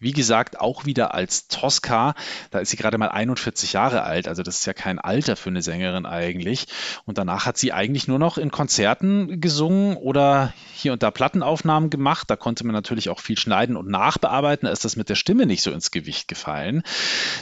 Wie 0.03 0.11
gesagt, 0.11 0.59
auch 0.59 0.85
wieder 0.85 1.13
als 1.13 1.47
Tosca. 1.47 2.13
Da 2.51 2.59
ist 2.59 2.71
sie 2.71 2.77
gerade 2.77 2.97
mal 2.97 3.07
41 3.07 3.71
Jahre 3.71 4.03
alt, 4.03 4.27
also 4.27 4.43
das 4.43 4.57
ist 4.57 4.65
ja 4.65 4.73
kein 4.73 4.99
Alter 4.99 5.37
für 5.37 5.49
eine 5.49 5.61
Sängerin 5.61 6.05
eigentlich. 6.05 6.67
Und 7.05 7.17
danach 7.17 7.45
hat 7.45 7.57
sie 7.57 7.71
eigentlich 7.71 8.09
nur 8.09 8.19
noch 8.19 8.37
in 8.37 8.51
Konzerten 8.51 9.39
gesungen 9.39 9.95
oder 9.95 10.53
hier 10.73 10.91
und 10.91 11.03
da 11.03 11.09
Plattenaufnahmen 11.09 11.89
gemacht. 11.89 12.29
Da 12.29 12.35
konnte 12.35 12.65
man 12.65 12.73
natürlich 12.73 13.09
auch 13.09 13.21
viel 13.21 13.37
schneiden 13.37 13.77
und 13.77 13.87
nachbearbeiten. 13.87 14.65
Da 14.65 14.73
ist 14.73 14.83
das 14.83 14.97
mit 14.97 15.07
der 15.07 15.15
Stimme 15.15 15.45
nicht 15.45 15.63
so 15.63 15.71
ins 15.71 15.89
Gewicht 15.89 16.27
gefallen. 16.27 16.83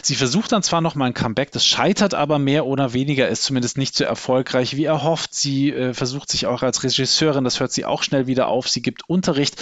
Sie 0.03 0.15
versucht 0.15 0.51
dann 0.51 0.61
zwar 0.61 0.81
noch 0.81 0.93
mal 0.93 1.05
ein 1.05 1.15
Comeback, 1.15 1.51
das 1.51 1.65
scheitert 1.65 2.13
aber 2.13 2.37
mehr 2.37 2.67
oder 2.67 2.93
weniger, 2.93 3.27
ist 3.27 3.41
zumindest 3.41 3.79
nicht 3.79 3.95
so 3.95 4.03
erfolgreich 4.03 4.77
wie 4.77 4.85
erhofft. 4.85 5.33
Sie 5.33 5.71
äh, 5.71 5.95
versucht 5.95 6.29
sich 6.29 6.45
auch 6.45 6.61
als 6.61 6.83
Regisseurin, 6.83 7.43
das 7.43 7.59
hört 7.59 7.71
sie 7.71 7.85
auch 7.85 8.03
schnell 8.03 8.27
wieder 8.27 8.47
auf. 8.47 8.69
Sie 8.69 8.83
gibt 8.83 9.09
Unterricht. 9.09 9.59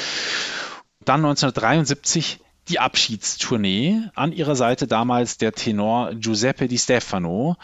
Dann 1.05 1.21
1973 1.23 2.39
die 2.69 2.79
Abschiedstournee. 2.79 4.01
An 4.15 4.31
ihrer 4.31 4.55
Seite 4.55 4.87
damals 4.87 5.37
der 5.37 5.51
Tenor 5.51 6.13
Giuseppe 6.15 6.67
Di 6.67 6.77
Stefano. 6.77 7.57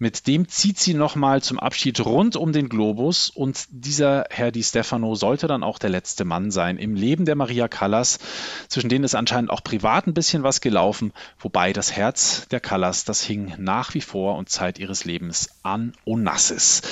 Mit 0.00 0.28
dem 0.28 0.46
zieht 0.46 0.78
sie 0.78 0.94
nochmal 0.94 1.42
zum 1.42 1.58
Abschied 1.58 1.98
rund 2.04 2.36
um 2.36 2.52
den 2.52 2.68
Globus 2.68 3.30
und 3.30 3.66
dieser 3.70 4.26
Herr 4.30 4.52
Di 4.52 4.62
Stefano 4.62 5.16
sollte 5.16 5.48
dann 5.48 5.64
auch 5.64 5.80
der 5.80 5.90
letzte 5.90 6.24
Mann 6.24 6.52
sein 6.52 6.78
im 6.78 6.94
Leben 6.94 7.24
der 7.24 7.34
Maria 7.34 7.66
Callas. 7.66 8.20
Zwischen 8.68 8.90
denen 8.90 9.04
ist 9.04 9.16
anscheinend 9.16 9.50
auch 9.50 9.64
privat 9.64 10.06
ein 10.06 10.14
bisschen 10.14 10.44
was 10.44 10.60
gelaufen, 10.60 11.12
wobei 11.40 11.72
das 11.72 11.90
Herz 11.90 12.46
der 12.52 12.60
Callas, 12.60 13.06
das 13.06 13.24
hing 13.24 13.54
nach 13.58 13.92
wie 13.94 14.00
vor 14.00 14.36
und 14.36 14.48
Zeit 14.48 14.78
ihres 14.78 15.04
Lebens 15.04 15.48
an 15.64 15.94
Onassis. 16.04 16.82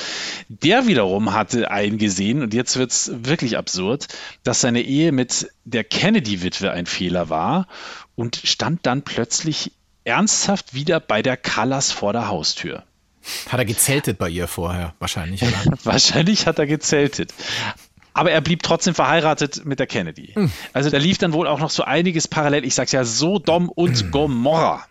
Der 0.48 0.88
wiederum 0.88 1.32
hatte 1.32 1.70
eingesehen, 1.70 2.42
und 2.42 2.54
jetzt 2.54 2.76
wird's 2.76 3.12
wirklich 3.14 3.57
absurd, 3.57 4.09
dass 4.42 4.62
seine 4.62 4.82
Ehe 4.82 5.12
mit 5.12 5.52
der 5.64 5.84
Kennedy-Witwe 5.84 6.72
ein 6.72 6.86
Fehler 6.86 7.28
war 7.28 7.68
und 8.16 8.34
stand 8.42 8.84
dann 8.84 9.02
plötzlich 9.02 9.70
ernsthaft 10.02 10.74
wieder 10.74 10.98
bei 10.98 11.22
der 11.22 11.36
Callas 11.36 11.92
vor 11.92 12.12
der 12.12 12.26
Haustür. 12.26 12.82
Hat 13.49 13.59
er 13.59 13.64
gezeltet 13.64 14.18
bei 14.18 14.29
ihr 14.29 14.49
vorher, 14.49 14.95
wahrscheinlich. 14.99 15.43
Oder? 15.43 15.79
Wahrscheinlich 15.85 16.47
hat 16.47 16.59
er 16.59 16.66
gezeltet. 16.66 17.33
Aber 18.14 18.31
er 18.31 18.41
blieb 18.41 18.62
trotzdem 18.62 18.95
verheiratet 18.95 19.66
mit 19.66 19.79
der 19.79 19.87
Kennedy. 19.87 20.35
Also 20.72 20.89
da 20.89 20.97
lief 20.97 21.18
dann 21.18 21.33
wohl 21.33 21.47
auch 21.47 21.61
noch 21.61 21.70
so 21.70 21.83
einiges 21.83 22.29
parallel. 22.29 22.64
Ich 22.64 22.74
sag's 22.74 22.93
ja, 22.93 23.05
Sodom 23.05 23.68
und 23.68 24.11
Gomorra. 24.11 24.87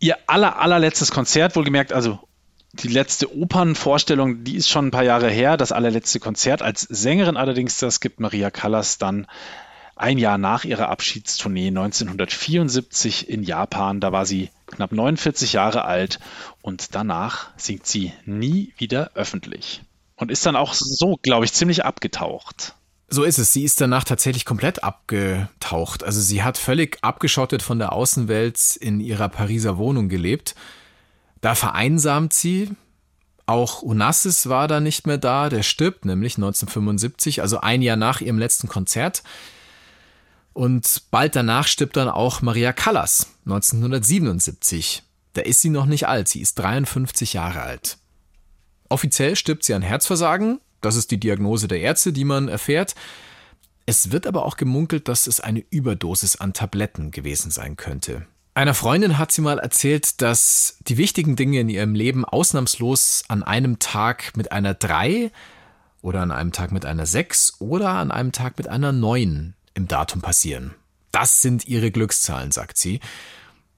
Ihr 0.00 0.16
aller, 0.26 0.58
allerletztes 0.58 1.12
Konzert, 1.12 1.54
wohlgemerkt, 1.54 1.92
also 1.92 2.18
die 2.72 2.88
letzte 2.88 3.32
Opernvorstellung, 3.36 4.42
die 4.42 4.56
ist 4.56 4.68
schon 4.68 4.88
ein 4.88 4.90
paar 4.90 5.04
Jahre 5.04 5.30
her. 5.30 5.56
Das 5.56 5.70
allerletzte 5.70 6.18
Konzert 6.18 6.60
als 6.60 6.80
Sängerin 6.82 7.36
allerdings, 7.36 7.78
das 7.78 8.00
gibt 8.00 8.18
Maria 8.18 8.50
Callas 8.50 8.98
dann 8.98 9.26
ein 10.04 10.18
Jahr 10.18 10.36
nach 10.36 10.64
ihrer 10.64 10.90
Abschiedstournee 10.90 11.68
1974 11.68 13.26
in 13.30 13.42
Japan. 13.42 14.00
Da 14.00 14.12
war 14.12 14.26
sie 14.26 14.50
knapp 14.66 14.92
49 14.92 15.54
Jahre 15.54 15.86
alt 15.86 16.20
und 16.60 16.94
danach 16.94 17.48
singt 17.56 17.86
sie 17.86 18.12
nie 18.26 18.74
wieder 18.76 19.12
öffentlich. 19.14 19.82
Und 20.16 20.30
ist 20.30 20.44
dann 20.44 20.56
auch 20.56 20.74
so, 20.74 21.18
glaube 21.22 21.46
ich, 21.46 21.54
ziemlich 21.54 21.86
abgetaucht. 21.86 22.74
So 23.08 23.22
ist 23.24 23.38
es. 23.38 23.54
Sie 23.54 23.64
ist 23.64 23.80
danach 23.80 24.04
tatsächlich 24.04 24.44
komplett 24.44 24.84
abgetaucht. 24.84 26.04
Also 26.04 26.20
sie 26.20 26.42
hat 26.42 26.58
völlig 26.58 26.98
abgeschottet 27.00 27.62
von 27.62 27.78
der 27.78 27.94
Außenwelt 27.94 28.76
in 28.76 29.00
ihrer 29.00 29.30
Pariser 29.30 29.78
Wohnung 29.78 30.10
gelebt. 30.10 30.54
Da 31.40 31.54
vereinsamt 31.54 32.34
sie. 32.34 32.72
Auch 33.46 33.82
Onassis 33.82 34.50
war 34.50 34.68
da 34.68 34.80
nicht 34.80 35.06
mehr 35.06 35.18
da. 35.18 35.48
Der 35.48 35.62
stirbt 35.62 36.04
nämlich 36.04 36.36
1975, 36.36 37.40
also 37.40 37.60
ein 37.60 37.80
Jahr 37.80 37.96
nach 37.96 38.20
ihrem 38.20 38.38
letzten 38.38 38.68
Konzert. 38.68 39.22
Und 40.54 41.02
bald 41.10 41.36
danach 41.36 41.66
stirbt 41.66 41.96
dann 41.96 42.08
auch 42.08 42.40
Maria 42.40 42.72
Callas 42.72 43.26
1977. 43.44 45.02
Da 45.34 45.42
ist 45.42 45.60
sie 45.60 45.68
noch 45.68 45.84
nicht 45.84 46.06
alt, 46.06 46.28
sie 46.28 46.40
ist 46.40 46.58
53 46.60 47.34
Jahre 47.34 47.62
alt. 47.62 47.98
Offiziell 48.88 49.34
stirbt 49.34 49.64
sie 49.64 49.74
an 49.74 49.82
Herzversagen, 49.82 50.60
das 50.80 50.94
ist 50.94 51.10
die 51.10 51.18
Diagnose 51.18 51.66
der 51.66 51.80
Ärzte, 51.80 52.12
die 52.12 52.24
man 52.24 52.46
erfährt. 52.46 52.94
Es 53.84 54.12
wird 54.12 54.28
aber 54.28 54.46
auch 54.46 54.56
gemunkelt, 54.56 55.08
dass 55.08 55.26
es 55.26 55.40
eine 55.40 55.64
Überdosis 55.70 56.36
an 56.36 56.52
Tabletten 56.52 57.10
gewesen 57.10 57.50
sein 57.50 57.76
könnte. 57.76 58.26
Einer 58.54 58.74
Freundin 58.74 59.18
hat 59.18 59.32
sie 59.32 59.40
mal 59.40 59.58
erzählt, 59.58 60.22
dass 60.22 60.78
die 60.86 60.96
wichtigen 60.96 61.34
Dinge 61.34 61.58
in 61.58 61.68
ihrem 61.68 61.96
Leben 61.96 62.24
ausnahmslos 62.24 63.24
an 63.26 63.42
einem 63.42 63.80
Tag 63.80 64.36
mit 64.36 64.52
einer 64.52 64.74
3 64.74 65.32
oder 66.00 66.20
an 66.22 66.30
einem 66.30 66.52
Tag 66.52 66.70
mit 66.70 66.86
einer 66.86 67.06
6 67.06 67.60
oder 67.60 67.88
an 67.90 68.12
einem 68.12 68.30
Tag 68.30 68.56
mit 68.56 68.68
einer 68.68 68.92
9 68.92 69.54
im 69.74 69.88
Datum 69.88 70.22
passieren. 70.22 70.74
Das 71.10 71.42
sind 71.42 71.66
ihre 71.66 71.90
Glückszahlen, 71.90 72.52
sagt 72.52 72.78
sie. 72.78 73.00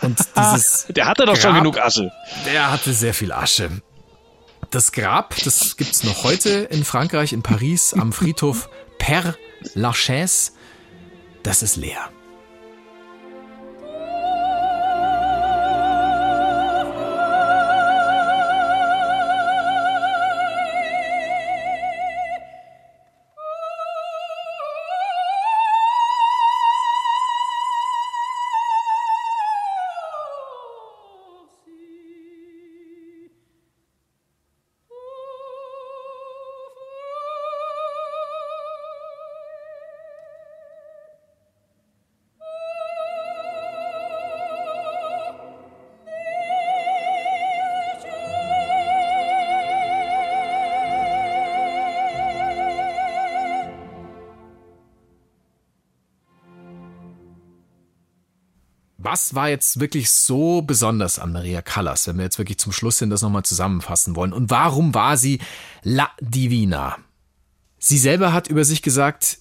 Und 0.00 0.18
dieses 0.36 0.86
der 0.88 1.06
hatte 1.06 1.24
doch 1.24 1.34
Grab, 1.34 1.42
schon 1.42 1.54
genug 1.54 1.78
Asche. 1.78 2.10
Der 2.46 2.70
hatte 2.70 2.92
sehr 2.92 3.14
viel 3.14 3.32
Asche. 3.32 3.70
Das 4.70 4.92
Grab, 4.92 5.34
das 5.44 5.76
gibt 5.76 5.92
es 5.92 6.04
noch 6.04 6.24
heute 6.24 6.50
in 6.70 6.84
Frankreich, 6.84 7.32
in 7.32 7.42
Paris, 7.42 7.92
am 7.94 8.12
Friedhof 8.12 8.70
Père 8.98 9.34
Lachaise. 9.74 10.52
Das 11.42 11.62
ist 11.62 11.76
leer. 11.76 12.10
Was 59.04 59.34
war 59.34 59.48
jetzt 59.48 59.80
wirklich 59.80 60.10
so 60.10 60.62
besonders 60.62 61.18
an 61.18 61.32
Maria 61.32 61.62
Callas, 61.62 62.06
wenn 62.06 62.16
wir 62.16 62.24
jetzt 62.24 62.38
wirklich 62.38 62.58
zum 62.58 62.72
Schluss 62.72 62.98
hin 62.98 63.10
das 63.10 63.22
nochmal 63.22 63.44
zusammenfassen 63.44 64.16
wollen? 64.16 64.32
Und 64.32 64.50
warum 64.50 64.94
war 64.94 65.16
sie 65.16 65.40
La 65.82 66.10
Divina? 66.20 66.98
Sie 67.78 67.98
selber 67.98 68.32
hat 68.32 68.48
über 68.48 68.64
sich 68.64 68.82
gesagt, 68.82 69.38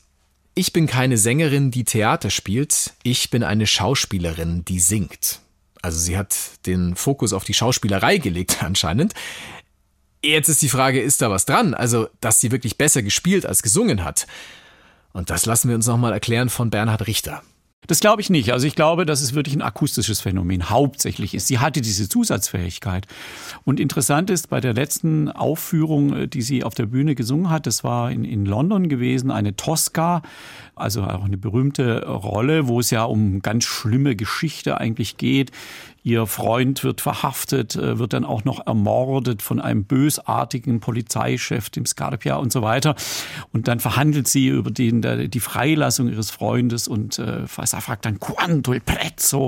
ich 0.56 0.74
bin 0.74 0.88
keine 0.88 1.18
Sängerin, 1.18 1.72
die 1.72 1.86
Theater 1.86 2.30
spielt, 2.30 2.94
ich 3.04 3.30
bin 3.30 3.44
eine 3.44 3.68
Schauspielerin, 3.68 4.66
die 4.66 4.80
singt. 4.80 5.40
Also 5.82 6.00
sie 6.00 6.18
hat 6.18 6.36
den 6.66 6.96
Fokus 6.96 7.34
auf 7.34 7.44
die 7.44 7.54
Schauspielerei 7.54 8.18
gelegt 8.18 8.64
anscheinend. 8.64 9.14
Jetzt 10.24 10.50
ist 10.50 10.62
die 10.62 10.70
Frage, 10.70 11.02
ist 11.02 11.22
da 11.22 11.30
was 11.30 11.46
dran? 11.46 11.74
Also, 11.74 12.08
dass 12.20 12.40
sie 12.40 12.52
wirklich 12.52 12.78
besser 12.78 13.02
gespielt 13.02 13.46
als 13.46 13.64
gesungen 13.64 14.04
hat. 14.04 14.28
Und 15.14 15.30
das 15.30 15.46
lassen 15.46 15.70
wir 15.70 15.76
uns 15.76 15.88
nochmal 15.88 16.14
erklären 16.14 16.50
von 16.50 16.70
Bernhard 16.70 17.08
Richter. 17.08 17.42
Das 17.88 18.00
glaube 18.00 18.22
ich 18.22 18.30
nicht. 18.30 18.54
Also 18.54 18.68
ich 18.68 18.76
glaube, 18.76 19.08
dass 19.08 19.22
es 19.22 19.34
wirklich 19.34 19.56
ein 19.56 19.64
akustisches 19.64 20.22
Phänomen 20.22 20.70
hauptsächlich 20.70 21.34
ist. 21.34 21.48
Sie 21.48 21.58
hatte 21.58 21.82
diese 21.82 22.08
Zusatzfähigkeit. 22.08 23.08
Und 23.66 23.80
interessant 23.80 24.30
ist, 24.30 24.50
bei 24.50 24.62
der 24.62 24.74
letzten 24.74 25.30
Aufführung, 25.30 26.14
äh, 26.16 26.28
die 26.28 26.44
sie 26.44 26.64
auf 26.64 26.76
der 26.76 26.86
Bühne 26.86 27.16
gesungen 27.16 27.50
hat, 27.50 27.66
das 27.66 27.84
war 27.84 28.12
in, 28.12 28.24
in 28.24 28.46
London 28.46 28.88
gewesen, 28.88 29.32
eine 29.32 29.56
Tosca, 29.56 30.22
also 30.76 31.04
auch 31.04 31.24
eine 31.24 31.38
berühmte 31.38 32.06
Rolle, 32.08 32.68
wo 32.68 32.80
es 32.80 32.92
ja 32.92 33.04
um 33.04 33.42
ganz 33.42 33.64
schlimme 33.64 34.16
Geschichte 34.16 34.78
eigentlich 34.78 35.18
geht. 35.18 35.52
Ihr 36.04 36.26
Freund 36.26 36.84
wird 36.84 37.02
verhaftet, 37.02 37.76
äh, 37.76 38.00
wird 38.00 38.14
dann 38.14 38.26
auch 38.26 38.44
noch 38.44 38.66
ermordet 38.66 39.42
von 39.42 39.60
einem 39.60 39.84
bösartigen 39.84 40.80
Polizeichef, 40.80 41.70
dem 41.70 41.86
Scarpia 41.86 42.36
und 42.38 42.52
so 42.52 42.62
weiter. 42.62 42.96
Und 43.54 43.68
dann 43.68 43.80
verhandelt 43.80 44.28
sie 44.28 44.48
über 44.48 44.72
den, 44.72 45.02
die 45.30 45.40
Freilassung 45.40 46.10
ihres 46.10 46.32
Freundes 46.32 46.88
und 46.88 47.20
äh, 47.20 47.48
fragt 47.48 48.06
dann 48.06 48.20
quanto 48.20 48.74
il 48.74 48.82
prezzo. 48.82 49.42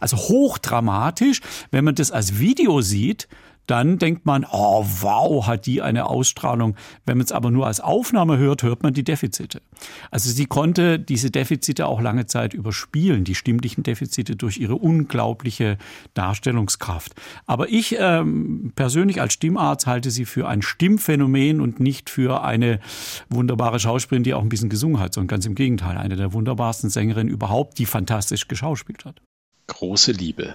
Also 0.00 0.16
hochdramatisch. 0.16 1.40
Wenn 1.70 1.84
man 1.84 1.94
das 1.94 2.10
als 2.10 2.38
Video 2.38 2.80
sieht, 2.80 3.28
dann 3.66 3.98
denkt 3.98 4.26
man, 4.26 4.46
oh 4.50 4.84
wow, 5.00 5.46
hat 5.46 5.66
die 5.66 5.82
eine 5.82 6.06
Ausstrahlung. 6.06 6.76
Wenn 7.06 7.18
man 7.18 7.24
es 7.24 7.32
aber 7.32 7.50
nur 7.50 7.66
als 7.66 7.80
Aufnahme 7.80 8.38
hört, 8.38 8.62
hört 8.62 8.82
man 8.82 8.94
die 8.94 9.04
Defizite. 9.04 9.62
Also 10.10 10.30
sie 10.30 10.46
konnte 10.46 10.98
diese 10.98 11.30
Defizite 11.30 11.86
auch 11.86 12.00
lange 12.00 12.26
Zeit 12.26 12.54
überspielen, 12.54 13.24
die 13.24 13.34
stimmlichen 13.34 13.82
Defizite 13.82 14.36
durch 14.36 14.58
ihre 14.58 14.76
unglaubliche 14.76 15.78
Darstellungskraft. 16.14 17.14
Aber 17.46 17.68
ich 17.68 17.96
ähm, 17.98 18.72
persönlich 18.76 19.20
als 19.20 19.32
Stimmarzt 19.34 19.86
halte 19.86 20.10
sie 20.10 20.24
für 20.24 20.48
ein 20.48 20.62
Stimmphänomen 20.62 21.60
und 21.60 21.80
nicht 21.80 22.10
für 22.10 22.44
eine 22.44 22.80
wunderbare 23.28 23.80
Schauspielerin, 23.80 24.24
die 24.24 24.34
auch 24.34 24.42
ein 24.42 24.48
bisschen 24.48 24.68
gesungen 24.68 25.00
hat, 25.00 25.14
sondern 25.14 25.28
ganz 25.28 25.46
im 25.46 25.54
Gegenteil, 25.54 25.96
eine 25.96 26.16
der 26.16 26.32
wunderbarsten 26.32 26.90
Sängerinnen 26.90 27.32
überhaupt, 27.32 27.78
die 27.78 27.86
fantastisch 27.86 28.48
geschauspielt 28.48 29.04
hat. 29.04 29.20
Große 29.66 30.12
Liebe. 30.12 30.54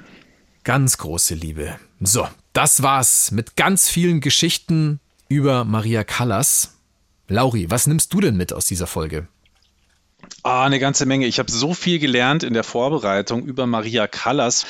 Ganz 0.63 0.97
große 0.97 1.35
Liebe. 1.35 1.79
So, 2.01 2.27
das 2.53 2.83
war's 2.83 3.31
mit 3.31 3.55
ganz 3.55 3.89
vielen 3.89 4.21
Geschichten 4.21 4.99
über 5.27 5.63
Maria 5.63 6.03
Callas. 6.03 6.75
Lauri, 7.27 7.69
was 7.69 7.87
nimmst 7.87 8.13
du 8.13 8.21
denn 8.21 8.35
mit 8.35 8.53
aus 8.53 8.65
dieser 8.65 8.87
Folge? 8.87 9.27
Ah, 10.43 10.65
eine 10.65 10.79
ganze 10.79 11.05
Menge. 11.05 11.27
Ich 11.27 11.39
habe 11.39 11.51
so 11.51 11.73
viel 11.73 11.99
gelernt 11.99 12.43
in 12.43 12.53
der 12.53 12.63
Vorbereitung 12.63 13.43
über 13.43 13.67
Maria 13.67 14.07
Callas. 14.07 14.65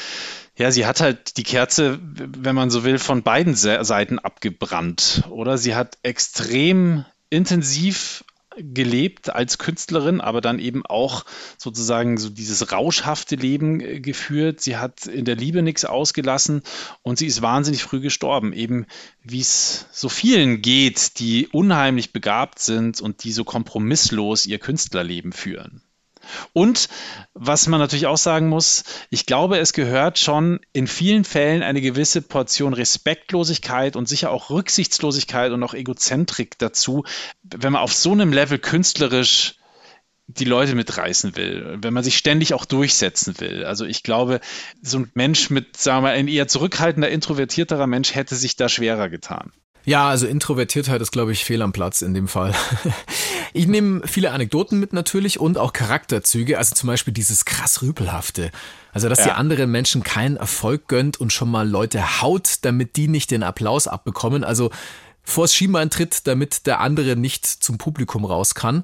Ja, 0.57 0.71
sie 0.71 0.85
hat 0.85 0.99
halt 0.99 1.37
die 1.37 1.43
Kerze, 1.43 1.99
wenn 2.01 2.55
man 2.55 2.69
so 2.69 2.83
will, 2.83 2.99
von 2.99 3.23
beiden 3.23 3.55
Seiten 3.55 4.19
abgebrannt, 4.19 5.23
oder? 5.29 5.57
Sie 5.57 5.73
hat 5.73 5.97
extrem 6.03 7.05
intensiv 7.29 8.25
gelebt 8.57 9.33
als 9.33 9.57
Künstlerin, 9.57 10.21
aber 10.21 10.41
dann 10.41 10.59
eben 10.59 10.85
auch 10.85 11.25
sozusagen 11.57 12.17
so 12.17 12.29
dieses 12.29 12.71
rauschhafte 12.71 13.35
Leben 13.35 13.79
äh, 13.79 13.99
geführt. 13.99 14.61
Sie 14.61 14.77
hat 14.77 15.05
in 15.05 15.25
der 15.25 15.35
Liebe 15.35 15.61
nichts 15.61 15.85
ausgelassen 15.85 16.63
und 17.01 17.19
sie 17.19 17.27
ist 17.27 17.41
wahnsinnig 17.41 17.83
früh 17.83 17.99
gestorben, 17.99 18.53
eben 18.53 18.85
wie 19.23 19.41
es 19.41 19.85
so 19.91 20.09
vielen 20.09 20.61
geht, 20.61 21.19
die 21.19 21.47
unheimlich 21.47 22.11
begabt 22.11 22.59
sind 22.59 23.01
und 23.01 23.23
die 23.23 23.31
so 23.31 23.43
kompromisslos 23.43 24.45
ihr 24.45 24.59
Künstlerleben 24.59 25.31
führen. 25.31 25.81
Und 26.53 26.89
was 27.33 27.67
man 27.67 27.79
natürlich 27.79 28.07
auch 28.07 28.17
sagen 28.17 28.49
muss, 28.49 28.83
ich 29.09 29.25
glaube, 29.25 29.57
es 29.59 29.73
gehört 29.73 30.19
schon 30.19 30.59
in 30.73 30.87
vielen 30.87 31.23
Fällen 31.23 31.63
eine 31.63 31.81
gewisse 31.81 32.21
Portion 32.21 32.73
Respektlosigkeit 32.73 33.95
und 33.95 34.07
sicher 34.07 34.31
auch 34.31 34.49
Rücksichtslosigkeit 34.49 35.51
und 35.51 35.63
auch 35.63 35.73
Egozentrik 35.73 36.57
dazu, 36.57 37.03
wenn 37.43 37.73
man 37.73 37.81
auf 37.81 37.93
so 37.93 38.11
einem 38.11 38.33
Level 38.33 38.59
künstlerisch 38.59 39.55
die 40.37 40.45
Leute 40.45 40.75
mitreißen 40.75 41.35
will, 41.35 41.79
wenn 41.81 41.93
man 41.93 42.03
sich 42.03 42.17
ständig 42.17 42.53
auch 42.53 42.65
durchsetzen 42.65 43.39
will. 43.39 43.65
Also 43.65 43.85
ich 43.85 44.03
glaube, 44.03 44.39
so 44.81 44.99
ein 44.99 45.11
Mensch 45.15 45.49
mit, 45.49 45.75
sagen 45.75 45.97
wir 45.97 46.09
mal, 46.09 46.13
ein 46.13 46.27
eher 46.27 46.47
zurückhaltender, 46.47 47.09
introvertierterer 47.09 47.87
Mensch 47.87 48.13
hätte 48.13 48.35
sich 48.35 48.55
da 48.55 48.69
schwerer 48.69 49.09
getan. 49.09 49.51
Ja, 49.85 50.07
also 50.07 50.27
Introvertiertheit 50.27 51.01
ist, 51.01 51.11
glaube 51.11 51.31
ich, 51.31 51.43
fehl 51.43 51.61
am 51.63 51.71
Platz 51.71 52.01
in 52.01 52.13
dem 52.13 52.27
Fall. 52.27 52.53
Ich 53.51 53.65
nehme 53.65 54.05
viele 54.05 54.29
Anekdoten 54.29 54.79
mit 54.79 54.93
natürlich 54.93 55.39
und 55.39 55.57
auch 55.57 55.73
Charakterzüge, 55.73 56.59
also 56.59 56.75
zum 56.75 56.85
Beispiel 56.85 57.15
dieses 57.15 57.45
krass 57.45 57.81
Rüpelhafte. 57.81 58.51
Also, 58.93 59.09
dass 59.09 59.17
ja. 59.17 59.25
die 59.25 59.31
anderen 59.31 59.71
Menschen 59.71 60.03
keinen 60.03 60.37
Erfolg 60.37 60.87
gönnt 60.87 61.19
und 61.19 61.33
schon 61.33 61.49
mal 61.49 61.67
Leute 61.67 62.21
haut, 62.21 62.59
damit 62.61 62.95
die 62.95 63.07
nicht 63.07 63.31
den 63.31 63.41
Applaus 63.41 63.87
abbekommen. 63.87 64.43
Also 64.43 64.69
vors 65.23 65.55
Schienbein 65.55 65.89
tritt, 65.89 66.27
damit 66.27 66.67
der 66.67 66.79
andere 66.79 67.15
nicht 67.15 67.45
zum 67.45 67.79
Publikum 67.79 68.23
raus 68.23 68.53
kann. 68.53 68.83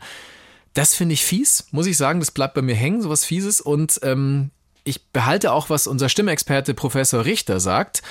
Das 0.76 0.94
finde 0.94 1.14
ich 1.14 1.26
fies, 1.26 1.66
muss 1.72 1.88
ich 1.88 1.98
sagen. 1.98 2.20
Das 2.20 2.30
bleibt 2.30 2.54
bei 2.54 2.62
mir 2.62 2.76
hängen, 2.76 3.02
sowas 3.02 3.26
Fieses. 3.26 3.60
Und 3.60 4.00
ähm, 4.04 4.52
ich 4.84 5.08
behalte 5.08 5.52
auch, 5.52 5.72
was 5.72 5.88
unser 5.88 6.10
Stimmexperte 6.10 6.76
Professor 6.76 7.26
Richter 7.26 7.60
sagt 7.60 8.04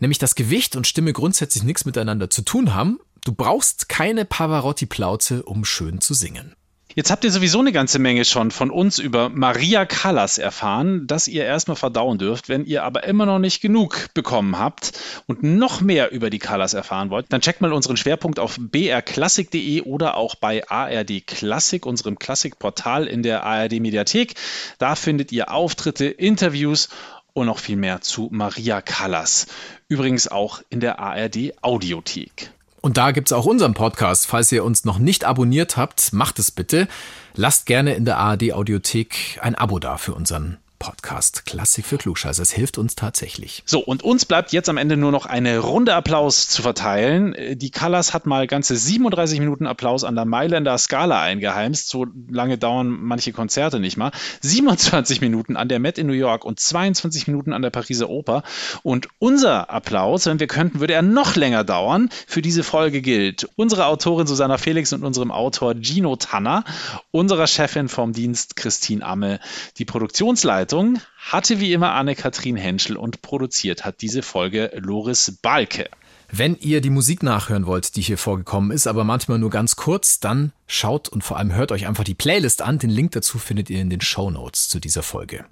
nämlich 0.00 0.18
dass 0.18 0.34
Gewicht 0.34 0.76
und 0.76 0.86
Stimme 0.86 1.12
grundsätzlich 1.12 1.64
nichts 1.64 1.84
miteinander 1.84 2.30
zu 2.30 2.42
tun 2.42 2.74
haben. 2.74 3.00
Du 3.24 3.32
brauchst 3.32 3.88
keine 3.88 4.24
Pavarotti-Plauze, 4.24 5.42
um 5.44 5.64
schön 5.64 6.00
zu 6.00 6.14
singen. 6.14 6.54
Jetzt 6.96 7.10
habt 7.10 7.24
ihr 7.24 7.32
sowieso 7.32 7.58
eine 7.58 7.72
ganze 7.72 7.98
Menge 7.98 8.24
schon 8.24 8.52
von 8.52 8.70
uns 8.70 9.00
über 9.00 9.28
Maria 9.28 9.84
Callas 9.84 10.38
erfahren, 10.38 11.08
dass 11.08 11.26
ihr 11.26 11.44
erstmal 11.44 11.76
verdauen 11.76 12.18
dürft. 12.18 12.48
Wenn 12.48 12.64
ihr 12.64 12.84
aber 12.84 13.02
immer 13.02 13.26
noch 13.26 13.40
nicht 13.40 13.60
genug 13.60 14.10
bekommen 14.14 14.60
habt 14.60 14.92
und 15.26 15.42
noch 15.42 15.80
mehr 15.80 16.12
über 16.12 16.30
die 16.30 16.38
Callas 16.38 16.72
erfahren 16.72 17.10
wollt, 17.10 17.26
dann 17.30 17.40
checkt 17.40 17.60
mal 17.60 17.72
unseren 17.72 17.96
Schwerpunkt 17.96 18.38
auf 18.38 18.58
brklassik.de 18.60 19.80
oder 19.82 20.16
auch 20.16 20.36
bei 20.36 20.68
ARD 20.68 21.26
Klassik, 21.26 21.84
unserem 21.84 22.16
Klassikportal 22.16 23.08
in 23.08 23.24
der 23.24 23.42
ARD 23.42 23.80
Mediathek. 23.80 24.34
Da 24.78 24.94
findet 24.94 25.32
ihr 25.32 25.52
Auftritte, 25.52 26.06
Interviews 26.06 26.90
und 27.32 27.46
noch 27.46 27.58
viel 27.58 27.76
mehr 27.76 28.02
zu 28.02 28.28
Maria 28.30 28.80
Callas. 28.80 29.48
Übrigens 29.88 30.28
auch 30.28 30.62
in 30.70 30.78
der 30.78 31.00
ARD 31.00 31.54
Audiothek. 31.60 32.52
Und 32.84 32.98
da 32.98 33.12
gibt's 33.12 33.32
auch 33.32 33.46
unseren 33.46 33.72
Podcast. 33.72 34.26
Falls 34.26 34.52
ihr 34.52 34.62
uns 34.62 34.84
noch 34.84 34.98
nicht 34.98 35.24
abonniert 35.24 35.78
habt, 35.78 36.12
macht 36.12 36.38
es 36.38 36.50
bitte. 36.50 36.86
Lasst 37.34 37.64
gerne 37.64 37.94
in 37.94 38.04
der 38.04 38.18
ARD 38.18 38.52
Audiothek 38.52 39.38
ein 39.40 39.54
Abo 39.54 39.78
da 39.78 39.96
für 39.96 40.12
unseren 40.12 40.58
Podcast. 40.84 41.46
Klassik 41.46 41.86
für 41.86 41.96
Klugscheißer. 41.96 42.42
Es 42.42 42.52
hilft 42.52 42.76
uns 42.76 42.94
tatsächlich. 42.94 43.62
So, 43.64 43.80
und 43.80 44.02
uns 44.02 44.26
bleibt 44.26 44.52
jetzt 44.52 44.68
am 44.68 44.76
Ende 44.76 44.98
nur 44.98 45.12
noch 45.12 45.24
eine 45.24 45.58
Runde 45.58 45.94
Applaus 45.94 46.46
zu 46.48 46.60
verteilen. 46.60 47.34
Die 47.52 47.70
Callas 47.70 48.12
hat 48.12 48.26
mal 48.26 48.46
ganze 48.46 48.76
37 48.76 49.40
Minuten 49.40 49.66
Applaus 49.66 50.04
an 50.04 50.14
der 50.14 50.26
Mailänder 50.26 50.76
Skala 50.76 51.22
eingeheimst. 51.22 51.88
So 51.88 52.04
lange 52.28 52.58
dauern 52.58 52.88
manche 52.88 53.32
Konzerte 53.32 53.80
nicht 53.80 53.96
mal. 53.96 54.10
27 54.42 55.22
Minuten 55.22 55.56
an 55.56 55.68
der 55.68 55.78
Met 55.78 55.96
in 55.96 56.06
New 56.06 56.12
York 56.12 56.44
und 56.44 56.60
22 56.60 57.28
Minuten 57.28 57.54
an 57.54 57.62
der 57.62 57.70
Pariser 57.70 58.10
Oper. 58.10 58.42
Und 58.82 59.08
unser 59.18 59.70
Applaus, 59.70 60.26
wenn 60.26 60.38
wir 60.38 60.48
könnten, 60.48 60.80
würde 60.80 60.92
er 60.92 61.00
noch 61.00 61.34
länger 61.34 61.64
dauern. 61.64 62.10
Für 62.26 62.42
diese 62.42 62.62
Folge 62.62 63.00
gilt 63.00 63.48
unsere 63.56 63.86
Autorin 63.86 64.26
Susanna 64.26 64.58
Felix 64.58 64.92
und 64.92 65.02
unserem 65.02 65.30
Autor 65.30 65.76
Gino 65.80 66.16
Tanner, 66.16 66.62
unserer 67.10 67.46
Chefin 67.46 67.88
vom 67.88 68.12
Dienst 68.12 68.56
Christine 68.56 69.02
Amme, 69.02 69.40
die 69.78 69.86
Produktionsleitung 69.86 70.73
Leitung 70.74 70.98
hatte 71.18 71.60
wie 71.60 71.72
immer 71.72 71.92
Anne-Kathrin 71.92 72.56
Henschel 72.56 72.96
und 72.96 73.22
produziert 73.22 73.84
hat 73.84 74.00
diese 74.00 74.22
Folge 74.22 74.72
Loris 74.74 75.38
Balke. 75.40 75.88
Wenn 76.32 76.56
ihr 76.56 76.80
die 76.80 76.90
Musik 76.90 77.22
nachhören 77.22 77.66
wollt, 77.66 77.94
die 77.94 78.02
hier 78.02 78.18
vorgekommen 78.18 78.72
ist, 78.72 78.88
aber 78.88 79.04
manchmal 79.04 79.38
nur 79.38 79.50
ganz 79.50 79.76
kurz, 79.76 80.18
dann 80.18 80.50
schaut 80.66 81.08
und 81.08 81.22
vor 81.22 81.36
allem 81.36 81.54
hört 81.54 81.70
euch 81.70 81.86
einfach 81.86 82.02
die 82.02 82.14
Playlist 82.14 82.60
an. 82.60 82.80
Den 82.80 82.90
Link 82.90 83.12
dazu 83.12 83.38
findet 83.38 83.70
ihr 83.70 83.80
in 83.80 83.88
den 83.88 84.00
Show 84.00 84.32
Notes 84.32 84.68
zu 84.68 84.80
dieser 84.80 85.04
Folge. 85.04 85.44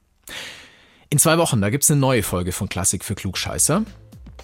In 1.08 1.18
zwei 1.18 1.38
Wochen, 1.38 1.60
da 1.60 1.70
gibt 1.70 1.84
es 1.84 1.90
eine 1.92 2.00
neue 2.00 2.24
Folge 2.24 2.50
von 2.50 2.68
Klassik 2.68 3.04
für 3.04 3.14
Klugscheißer. 3.14 3.84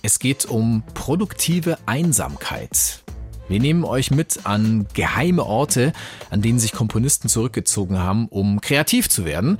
Es 0.03 0.21
geht 0.21 0.47
um 0.47 0.85
produktive 0.95 1.77
Einsamkeit. 1.87 3.03
Wir 3.49 3.59
nehmen 3.59 3.83
euch 3.83 4.13
mit 4.13 4.47
an 4.47 4.87
geheime 4.95 5.45
Orte, 5.45 5.93
an 6.31 6.41
denen 6.41 6.61
sich 6.61 6.71
Komponisten 6.71 7.29
zurückgezogen 7.29 7.99
haben, 7.99 8.29
um 8.29 8.61
kreativ 8.61 9.09
zu 9.09 9.25
werden 9.25 9.59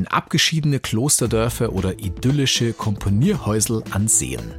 in 0.00 0.06
abgeschiedene 0.06 0.80
Klosterdörfer 0.80 1.74
oder 1.74 1.98
idyllische 1.98 2.72
Komponierhäusel 2.72 3.84
an 3.90 4.08
Seen. 4.08 4.54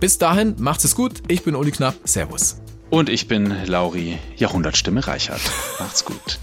Bis 0.00 0.18
dahin, 0.18 0.56
macht's 0.58 0.82
es 0.82 0.96
gut. 0.96 1.22
Ich 1.28 1.44
bin 1.44 1.54
Uli 1.54 1.70
Knapp. 1.70 1.94
Servus. 2.02 2.60
Und 2.90 3.08
ich 3.08 3.28
bin 3.28 3.54
Lauri 3.66 4.18
Jahrhundertstimme 4.36 5.06
Reichert. 5.06 5.40
Macht's 5.78 6.04
gut. 6.04 6.40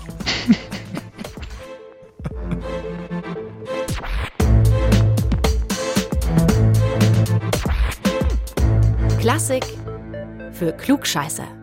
Klassik 9.19 9.65
für 10.53 10.71
Klugscheißer. 10.71 11.57